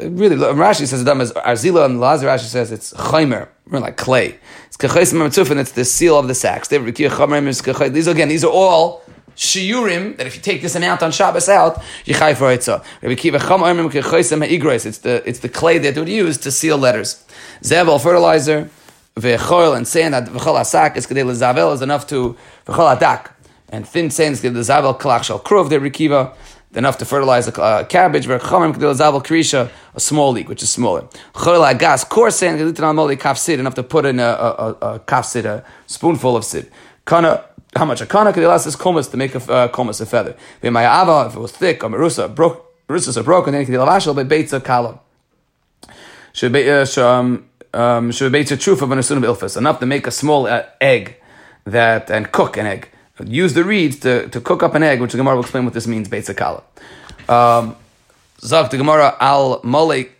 really, 0.00 0.36
Rashi 0.36 0.86
says 0.86 1.04
Adama 1.04 1.22
is 1.22 1.32
arzila, 1.32 1.86
and 1.86 2.00
Lazar 2.00 2.28
Rashi 2.28 2.46
says 2.46 2.72
it's 2.72 2.92
chaimer, 2.92 3.48
like 3.70 3.96
clay. 3.96 4.38
It's 4.66 4.76
kichaisem 4.76 5.50
and 5.50 5.60
it's 5.60 5.72
the 5.72 5.84
seal 5.84 6.18
of 6.18 6.28
the 6.28 6.34
sacks. 6.34 6.68
These 6.68 8.06
again, 8.06 8.28
these 8.28 8.44
are 8.44 8.50
all 8.50 9.02
shiurim 9.38 10.16
that 10.16 10.26
if 10.26 10.34
you 10.34 10.42
take 10.42 10.62
this 10.62 10.74
amount 10.74 11.02
on 11.02 11.12
Shabbos 11.12 11.48
out, 11.48 11.80
you 12.04 12.14
for 12.14 12.22
itzah. 12.22 12.84
It's 14.86 14.98
the 14.98 15.22
it's 15.24 15.38
the 15.38 15.48
clay 15.48 15.78
that 15.78 15.96
would 15.96 16.08
use 16.08 16.38
to 16.38 16.50
seal 16.50 16.76
letters. 16.76 17.24
Zevel 17.62 18.02
fertilizer, 18.02 18.68
vechol 19.16 19.76
and 19.76 19.86
sand. 19.86 20.14
Vechol 20.14 20.58
asak 20.60 20.96
is 20.96 21.06
kedei 21.06 21.24
lezavel 21.24 21.72
is 21.72 21.82
enough 21.82 22.06
to 22.08 22.36
vechol 22.66 22.96
adak 22.98 23.30
and 23.68 23.86
thin 23.88 24.10
sand 24.10 24.32
is 24.34 24.42
kedei 24.42 24.56
lezavel 24.56 24.94
kalach 24.94 25.42
kruv 25.42 25.68
de 25.70 25.78
rikiva. 25.78 26.34
Enough 26.74 26.98
to 26.98 27.06
fertilize 27.06 27.48
a 27.48 27.62
uh, 27.62 27.84
cabbage. 27.84 28.28
A 28.28 29.70
small 29.96 30.32
leek 30.32 30.48
which 30.48 30.62
is 30.62 30.70
smaller. 30.70 31.08
Kaf 31.34 33.38
sid 33.38 33.58
enough 33.58 33.74
to 33.74 33.82
put 33.82 34.04
in 34.04 34.20
a, 34.20 34.22
a, 34.22 34.76
a, 34.82 35.00
a 35.08 35.24
sid 35.24 35.46
a 35.46 35.64
spoonful 35.86 36.36
of 36.36 36.44
sid. 36.44 36.70
Kana 37.06 37.44
how 37.74 37.84
much 37.84 38.00
a 38.00 38.06
kana 38.06 38.32
could 38.32 38.44
last 38.44 38.66
is 38.66 38.76
komas 38.76 39.10
to 39.10 39.16
make 39.16 39.34
a 39.34 39.38
uh, 39.38 39.68
komas 39.68 40.00
a 40.00 40.06
feather. 40.06 40.36
V'mayava 40.62 41.28
if 41.28 41.36
it 41.36 41.40
was 41.40 41.52
thick 41.52 41.82
or 41.82 41.90
merusa 41.90 42.34
broke 42.34 42.86
merusas 42.86 43.16
are 43.16 43.22
broken 43.22 43.52
then 43.52 43.62
it 43.62 43.66
could 43.66 43.74
lavashal 43.74 44.14
but 44.14 44.28
beitza 44.28 44.62
kala. 44.62 45.00
Should 46.34 46.52
be 46.52 46.70
uh, 46.70 46.86
um 46.98 47.48
um 47.72 48.12
should 48.12 48.32
be 48.32 48.44
truth 48.44 48.82
of 48.82 48.90
an 48.90 48.98
asunum 48.98 49.24
ilfas 49.24 49.56
enough 49.56 49.80
to 49.80 49.86
make 49.86 50.06
a 50.06 50.10
small 50.10 50.46
uh, 50.46 50.64
egg 50.80 51.16
that 51.64 52.10
and 52.10 52.30
cook 52.30 52.56
an 52.56 52.66
egg. 52.66 52.90
Use 53.24 53.54
the 53.54 53.64
reeds 53.64 53.98
to, 54.00 54.28
to 54.28 54.40
cook 54.40 54.62
up 54.62 54.74
an 54.74 54.82
egg, 54.82 55.00
which 55.00 55.12
the 55.12 55.18
Gemara 55.18 55.34
will 55.34 55.42
explain 55.42 55.64
what 55.64 55.74
this 55.74 55.86
means. 55.86 56.08
Beitza 56.08 56.36
kala. 56.36 56.62
Um, 57.28 57.76
Zak 58.40 58.70
the 58.70 58.76
Gemara 58.76 59.16
al 59.20 59.60
molek 59.62 60.10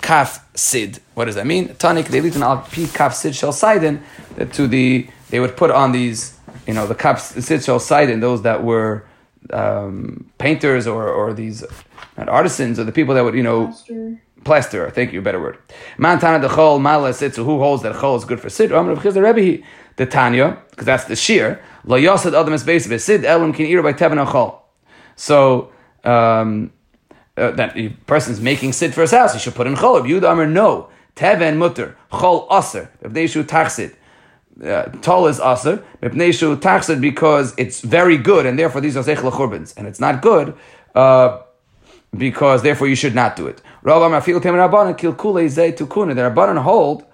kaf 0.00 0.46
sid. 0.56 1.00
What 1.14 1.24
does 1.24 1.34
that 1.34 1.46
mean? 1.46 1.68
Tanik 1.70 2.06
they 2.06 2.20
an 2.20 2.42
al 2.42 2.58
pi 2.58 2.86
kaf 2.86 3.14
sid 3.14 3.34
shel 3.34 3.52
that 3.52 4.52
to 4.52 4.66
the 4.66 5.08
they 5.30 5.40
would 5.40 5.56
put 5.56 5.70
on 5.70 5.92
these 5.92 6.36
you 6.66 6.74
know, 6.74 6.86
the 6.86 6.94
kaps 6.94 7.32
Sitzal 7.32 7.80
Sidon, 7.80 8.20
those 8.20 8.42
that 8.42 8.64
were 8.64 9.04
um, 9.52 10.28
painters 10.38 10.86
or, 10.86 11.08
or 11.08 11.32
these 11.32 11.64
not 12.18 12.28
artisans 12.28 12.78
or 12.78 12.84
the 12.84 12.92
people 12.92 13.14
that 13.14 13.22
would, 13.22 13.34
you 13.34 13.42
know, 13.42 13.66
plaster. 13.68 14.20
plaster 14.44 14.90
thank 14.90 15.12
you, 15.12 15.22
better 15.22 15.40
word. 15.40 15.58
Mantana 15.98 16.40
the 16.40 16.48
chol 16.48 16.80
mala 16.80 17.10
sitzu, 17.10 17.44
who 17.44 17.58
holds 17.58 17.82
that 17.82 17.94
chol 17.96 18.16
is 18.16 18.24
good 18.24 18.40
for 18.40 18.50
sid? 18.50 18.72
Amr 18.72 18.96
the 18.96 19.22
Rebbe, 19.22 19.64
the 19.96 20.06
Tanya, 20.06 20.62
because 20.70 20.86
that's 20.86 21.04
the 21.04 21.16
shear. 21.16 21.62
Lo 21.84 21.98
yosad 21.98 22.38
adam 22.38 22.52
is 22.52 22.64
base 22.64 22.90
of 22.90 23.00
sid 23.00 23.24
elam 23.24 23.52
can 23.52 23.66
eat 23.66 23.80
by 23.82 23.92
chol. 23.92 24.60
So, 25.16 25.72
um, 26.04 26.72
uh, 27.36 27.50
that 27.52 28.06
person's 28.06 28.40
making 28.40 28.72
sid 28.72 28.94
for 28.94 29.02
his 29.02 29.10
house, 29.10 29.34
he 29.34 29.40
should 29.40 29.54
put 29.54 29.66
in 29.66 29.74
chol. 29.74 30.02
Yud 30.02 30.28
Amr, 30.28 30.46
no. 30.46 30.88
Teven 31.14 31.56
mutter, 31.56 31.96
chol 32.10 32.46
aser, 32.50 32.90
should 33.28 33.48
tachsid 33.48 33.94
uh, 34.64 34.84
tall 35.02 35.26
is 35.26 35.40
aser, 35.40 35.84
mipneshu 36.02 36.60
taxed 36.60 37.00
because 37.00 37.54
it's 37.58 37.80
very 37.80 38.16
good, 38.16 38.46
and 38.46 38.58
therefore 38.58 38.80
these 38.80 38.96
are 38.96 39.04
sechla 39.04 39.30
churbans, 39.30 39.74
and 39.76 39.86
it's 39.86 40.00
not 40.00 40.22
good, 40.22 40.54
uh, 40.94 41.40
because 42.16 42.62
therefore 42.62 42.86
you 42.86 42.94
should 42.94 43.14
not 43.14 43.36
do 43.36 43.46
it. 43.46 43.60
Rabbi 43.82 44.06
Mafil 44.06 44.40
Tem 44.42 44.54
Rabbanan 44.54 44.96
Kilkule 44.96 45.48
Zay 45.48 45.72
Tukuna. 45.72 46.14
The 46.14 46.22
Rabbanan 46.22 46.62
hold 46.62 47.04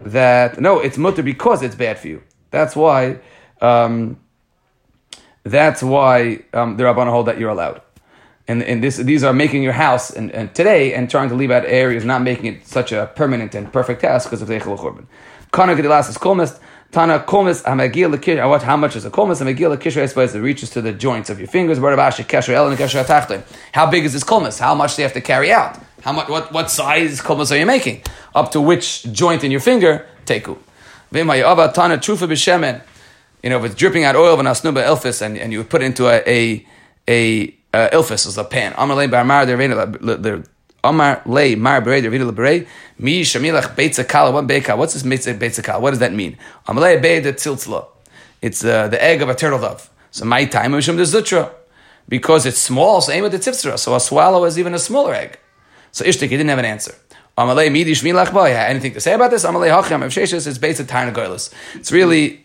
that 0.00 0.60
no, 0.60 0.78
it's 0.78 0.96
mutter 0.96 1.22
because 1.22 1.62
it's 1.62 1.74
bad 1.74 1.98
for 1.98 2.08
you. 2.08 2.22
That's 2.52 2.76
why. 2.76 3.18
Um, 3.60 4.20
that's 5.42 5.82
why 5.82 6.44
um, 6.52 6.76
the 6.76 6.84
Rabbanan 6.84 7.10
hold 7.10 7.26
that 7.26 7.38
you're 7.38 7.50
allowed. 7.50 7.82
And, 8.46 8.62
and 8.62 8.82
this, 8.82 8.96
these 8.96 9.24
are 9.24 9.32
making 9.32 9.62
your 9.62 9.72
house 9.72 10.10
and, 10.10 10.30
and 10.30 10.54
today 10.54 10.94
and 10.94 11.10
trying 11.10 11.28
to 11.30 11.34
leave 11.34 11.50
out 11.50 11.64
areas, 11.64 12.04
not 12.04 12.22
making 12.22 12.46
it 12.46 12.66
such 12.66 12.92
a 12.92 13.10
permanent 13.16 13.54
and 13.54 13.72
perfect 13.72 14.02
task 14.02 14.28
because 14.28 14.42
of 14.42 14.48
the 14.48 14.58
Churban. 14.58 15.06
Kana 15.52 15.74
Gedilas 15.74 16.08
is 16.08 16.18
kolmest. 16.18 16.60
Tana 16.92 17.20
komis 17.20 17.62
hamagil. 17.62 18.48
What? 18.48 18.62
How 18.62 18.76
much 18.76 18.96
is 18.96 19.06
a 19.06 19.10
komis 19.10 19.40
hamagil 19.40 19.74
lekish? 19.74 20.00
I 20.00 20.06
suppose 20.06 20.34
it 20.34 20.40
reaches 20.40 20.68
to 20.70 20.82
the 20.82 20.92
joints 20.92 21.30
of 21.30 21.38
your 21.38 21.48
fingers. 21.48 21.78
How 21.78 23.90
big 23.90 24.04
is 24.04 24.12
this 24.12 24.24
komis? 24.24 24.58
How 24.58 24.74
much 24.74 24.96
do 24.96 25.02
you 25.02 25.04
have 25.04 25.14
to 25.14 25.22
carry 25.22 25.50
out? 25.50 25.78
How 26.02 26.12
much? 26.12 26.28
What? 26.28 26.52
What 26.52 26.70
size 26.70 27.22
komis 27.22 27.50
are 27.50 27.56
you 27.56 27.64
making? 27.64 28.02
Up 28.34 28.52
to 28.52 28.60
which 28.60 29.04
joint 29.04 29.42
in 29.42 29.50
your 29.50 29.60
finger? 29.60 30.06
Teku. 30.26 30.58
Tana 31.12 31.98
trufa 31.98 32.28
b'shemen. 32.28 32.82
You 33.42 33.50
know, 33.50 33.58
if 33.58 33.72
it's 33.72 33.74
dripping 33.74 34.04
out 34.04 34.16
oil 34.16 34.34
of 34.34 34.40
an 34.40 34.46
asnuba 34.46 34.84
elfis, 34.84 35.20
and, 35.20 35.36
and 35.36 35.52
you 35.52 35.64
put 35.64 35.82
it 35.82 35.86
into 35.86 36.08
a 36.08 36.22
a, 36.26 36.66
a 37.08 37.48
uh, 37.74 37.88
ilfis 37.90 38.26
as 38.26 38.38
a 38.38 38.44
pan. 38.44 38.72
Amalei 38.72 39.10
barmar 39.10 39.46
the 39.46 40.46
Amar 40.84 41.22
lei 41.26 41.54
mar 41.54 41.80
berei 41.80 42.02
dervida 42.02 42.28
leberei 42.28 42.66
mi 42.98 43.22
shamilach 43.22 43.76
beitza 43.76 44.06
kala 44.08 44.32
one 44.32 44.48
beika. 44.48 44.76
What's 44.76 44.94
this 44.94 45.04
beitza 45.04 45.62
kala? 45.62 45.80
What 45.80 45.90
does 45.90 46.00
that 46.00 46.12
mean? 46.12 46.36
Amalei 46.66 47.00
bei 47.00 47.20
de 47.20 47.32
tziltzla. 47.32 47.86
It's 48.40 48.64
uh, 48.64 48.88
the 48.88 49.02
egg 49.02 49.22
of 49.22 49.28
a 49.28 49.34
turtle 49.34 49.60
dove. 49.60 49.88
So 50.10 50.24
my 50.24 50.44
time 50.44 50.72
mishum 50.72 50.96
de 50.96 51.04
zutra 51.04 51.52
because 52.08 52.46
it's 52.46 52.58
small. 52.58 53.00
So 53.00 53.12
aim 53.12 53.22
with 53.22 53.32
the 53.32 53.38
tzivtzra. 53.38 53.78
So 53.78 53.94
a 53.94 54.00
swallow 54.00 54.44
is 54.44 54.58
even 54.58 54.74
a 54.74 54.78
smaller 54.78 55.14
egg. 55.14 55.38
So 55.92 56.04
Ishtik 56.04 56.30
he 56.30 56.36
didn't 56.36 56.48
have 56.48 56.58
an 56.58 56.64
answer. 56.64 56.94
Amalei 57.38 57.72
midi 57.72 57.92
shmilach 57.92 58.32
boy. 58.32 58.52
Anything 58.52 58.92
to 58.92 59.00
say 59.00 59.14
about 59.14 59.30
this? 59.30 59.44
Amalei 59.44 59.70
hacham 59.70 60.02
avsheshes. 60.02 60.46
It's 60.46 60.58
based 60.58 60.80
on 60.80 60.86
tarnagoylus. 60.86 61.52
It's 61.74 61.90
really, 61.90 62.44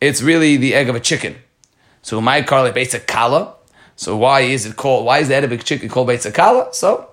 it's 0.00 0.22
really 0.22 0.56
the 0.56 0.74
egg 0.74 0.88
of 0.88 0.94
a 0.94 1.00
chicken. 1.00 1.36
So 2.02 2.20
my 2.20 2.42
carly 2.42 2.70
beitza 2.70 3.06
kala. 3.06 3.54
So 3.96 4.16
why 4.16 4.42
is 4.42 4.66
it 4.66 4.76
called? 4.76 5.04
Why 5.04 5.18
is 5.18 5.28
the 5.28 5.34
egg 5.34 5.44
of 5.44 5.52
a 5.52 5.58
chicken 5.58 5.88
called 5.88 6.08
beitza 6.08 6.32
kala? 6.32 6.72
So 6.72 7.10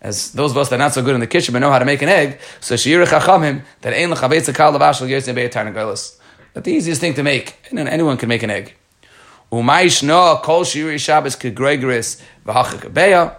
as 0.00 0.32
those 0.32 0.50
of 0.50 0.58
us 0.58 0.68
that 0.68 0.74
are 0.74 0.78
not 0.78 0.92
so 0.92 1.02
good 1.02 1.14
in 1.14 1.20
the 1.20 1.28
kitchen 1.28 1.52
but 1.52 1.60
know 1.60 1.70
how 1.70 1.78
to 1.78 1.84
make 1.84 2.02
an 2.02 2.08
egg, 2.08 2.40
so 2.60 2.74
shiur 2.74 3.06
chachamim 3.06 3.62
that 3.82 3.94
ein 3.94 4.10
lechabetz 4.10 4.52
kal 4.52 4.72
lavashal 4.72 5.08
yertzim 5.08 5.34
be'etarnagolas. 5.36 6.18
That 6.54 6.64
the 6.64 6.72
easiest 6.72 7.00
thing 7.00 7.14
to 7.14 7.22
make, 7.22 7.56
and 7.70 7.78
anyone 7.78 8.16
can 8.16 8.28
make 8.28 8.42
an 8.42 8.50
egg. 8.50 8.74
Umay 9.52 10.02
no 10.02 10.40
kol 10.42 10.64
shiur 10.64 10.98
Shabbos 10.98 11.36
kegregoris 11.36 12.20
v'hachakabeya. 12.44 13.36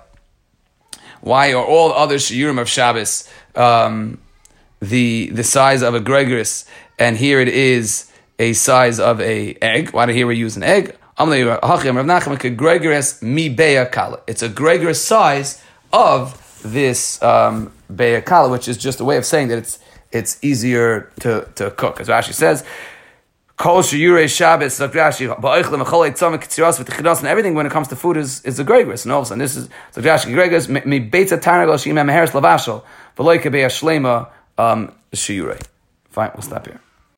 Why 1.23 1.53
are 1.53 1.63
all 1.63 1.93
other 1.93 2.15
shiurim 2.15 2.59
of 2.59 2.67
Shabbos 2.67 3.29
um, 3.55 4.19
the 4.81 5.29
the 5.31 5.43
size 5.43 5.81
of 5.81 5.95
a 5.95 6.01
gregorus, 6.01 6.65
and 6.99 7.15
here 7.15 7.39
it 7.39 7.47
is 7.47 8.11
a 8.39 8.51
size 8.51 8.99
of 8.99 9.21
a 9.21 9.55
egg? 9.61 9.91
Why 9.91 10.05
do 10.05 10.11
here 10.11 10.27
we 10.27 10.35
use 10.35 10.57
an 10.57 10.63
egg? 10.63 10.97
It's 11.17 11.31
a 14.41 14.49
gregorous 14.49 15.01
size 15.01 15.63
of 15.93 16.61
this 16.65 17.21
um, 17.23 17.71
beyakala, 17.89 18.51
which 18.51 18.67
is 18.67 18.77
just 18.77 18.99
a 18.99 19.05
way 19.05 19.15
of 19.15 19.25
saying 19.25 19.47
that 19.47 19.59
it's 19.59 19.79
it's 20.11 20.43
easier 20.43 21.09
to, 21.21 21.47
to 21.55 21.71
cook. 21.71 22.01
As 22.01 22.09
Rashi 22.09 22.33
says, 22.33 22.65
Kol 23.55 23.81
sheyure 23.83 24.27
Shabbos, 24.27 24.79
Rashi, 24.79 25.27
ba'oichle 25.39 25.83
mecholei 25.83 26.11
tzom 26.11 26.37
kitziras 26.37 26.83
v'tichidas, 26.83 27.19
and 27.19 27.27
everything 27.27 27.53
when 27.53 27.65
it 27.65 27.71
comes 27.71 27.87
to 27.87 27.95
food 27.95 28.17
is, 28.17 28.43
is 28.43 28.59
a 28.59 28.63
gregris. 28.63 29.05
And 29.05 29.11
all 29.11 29.19
of 29.19 29.25
a 29.25 29.27
sudden, 29.27 29.39
this 29.39 29.55
is, 29.55 29.69
Rashi, 29.95 30.33
gregris, 30.33 30.67
mi 30.67 30.99
beitza 30.99 31.39
tarnagol 31.39 31.81
she'im 31.81 31.95
meheres 31.95 32.31
lavashal, 32.31 32.83
v'loike 33.15 33.43
beya 33.43 33.67
shlema, 33.67 34.29
um, 34.57 34.91
sheyure. 35.13 35.61
Fine, 36.09 36.31
we'll 36.33 36.41
stop 36.41 36.65
here. 36.65 36.79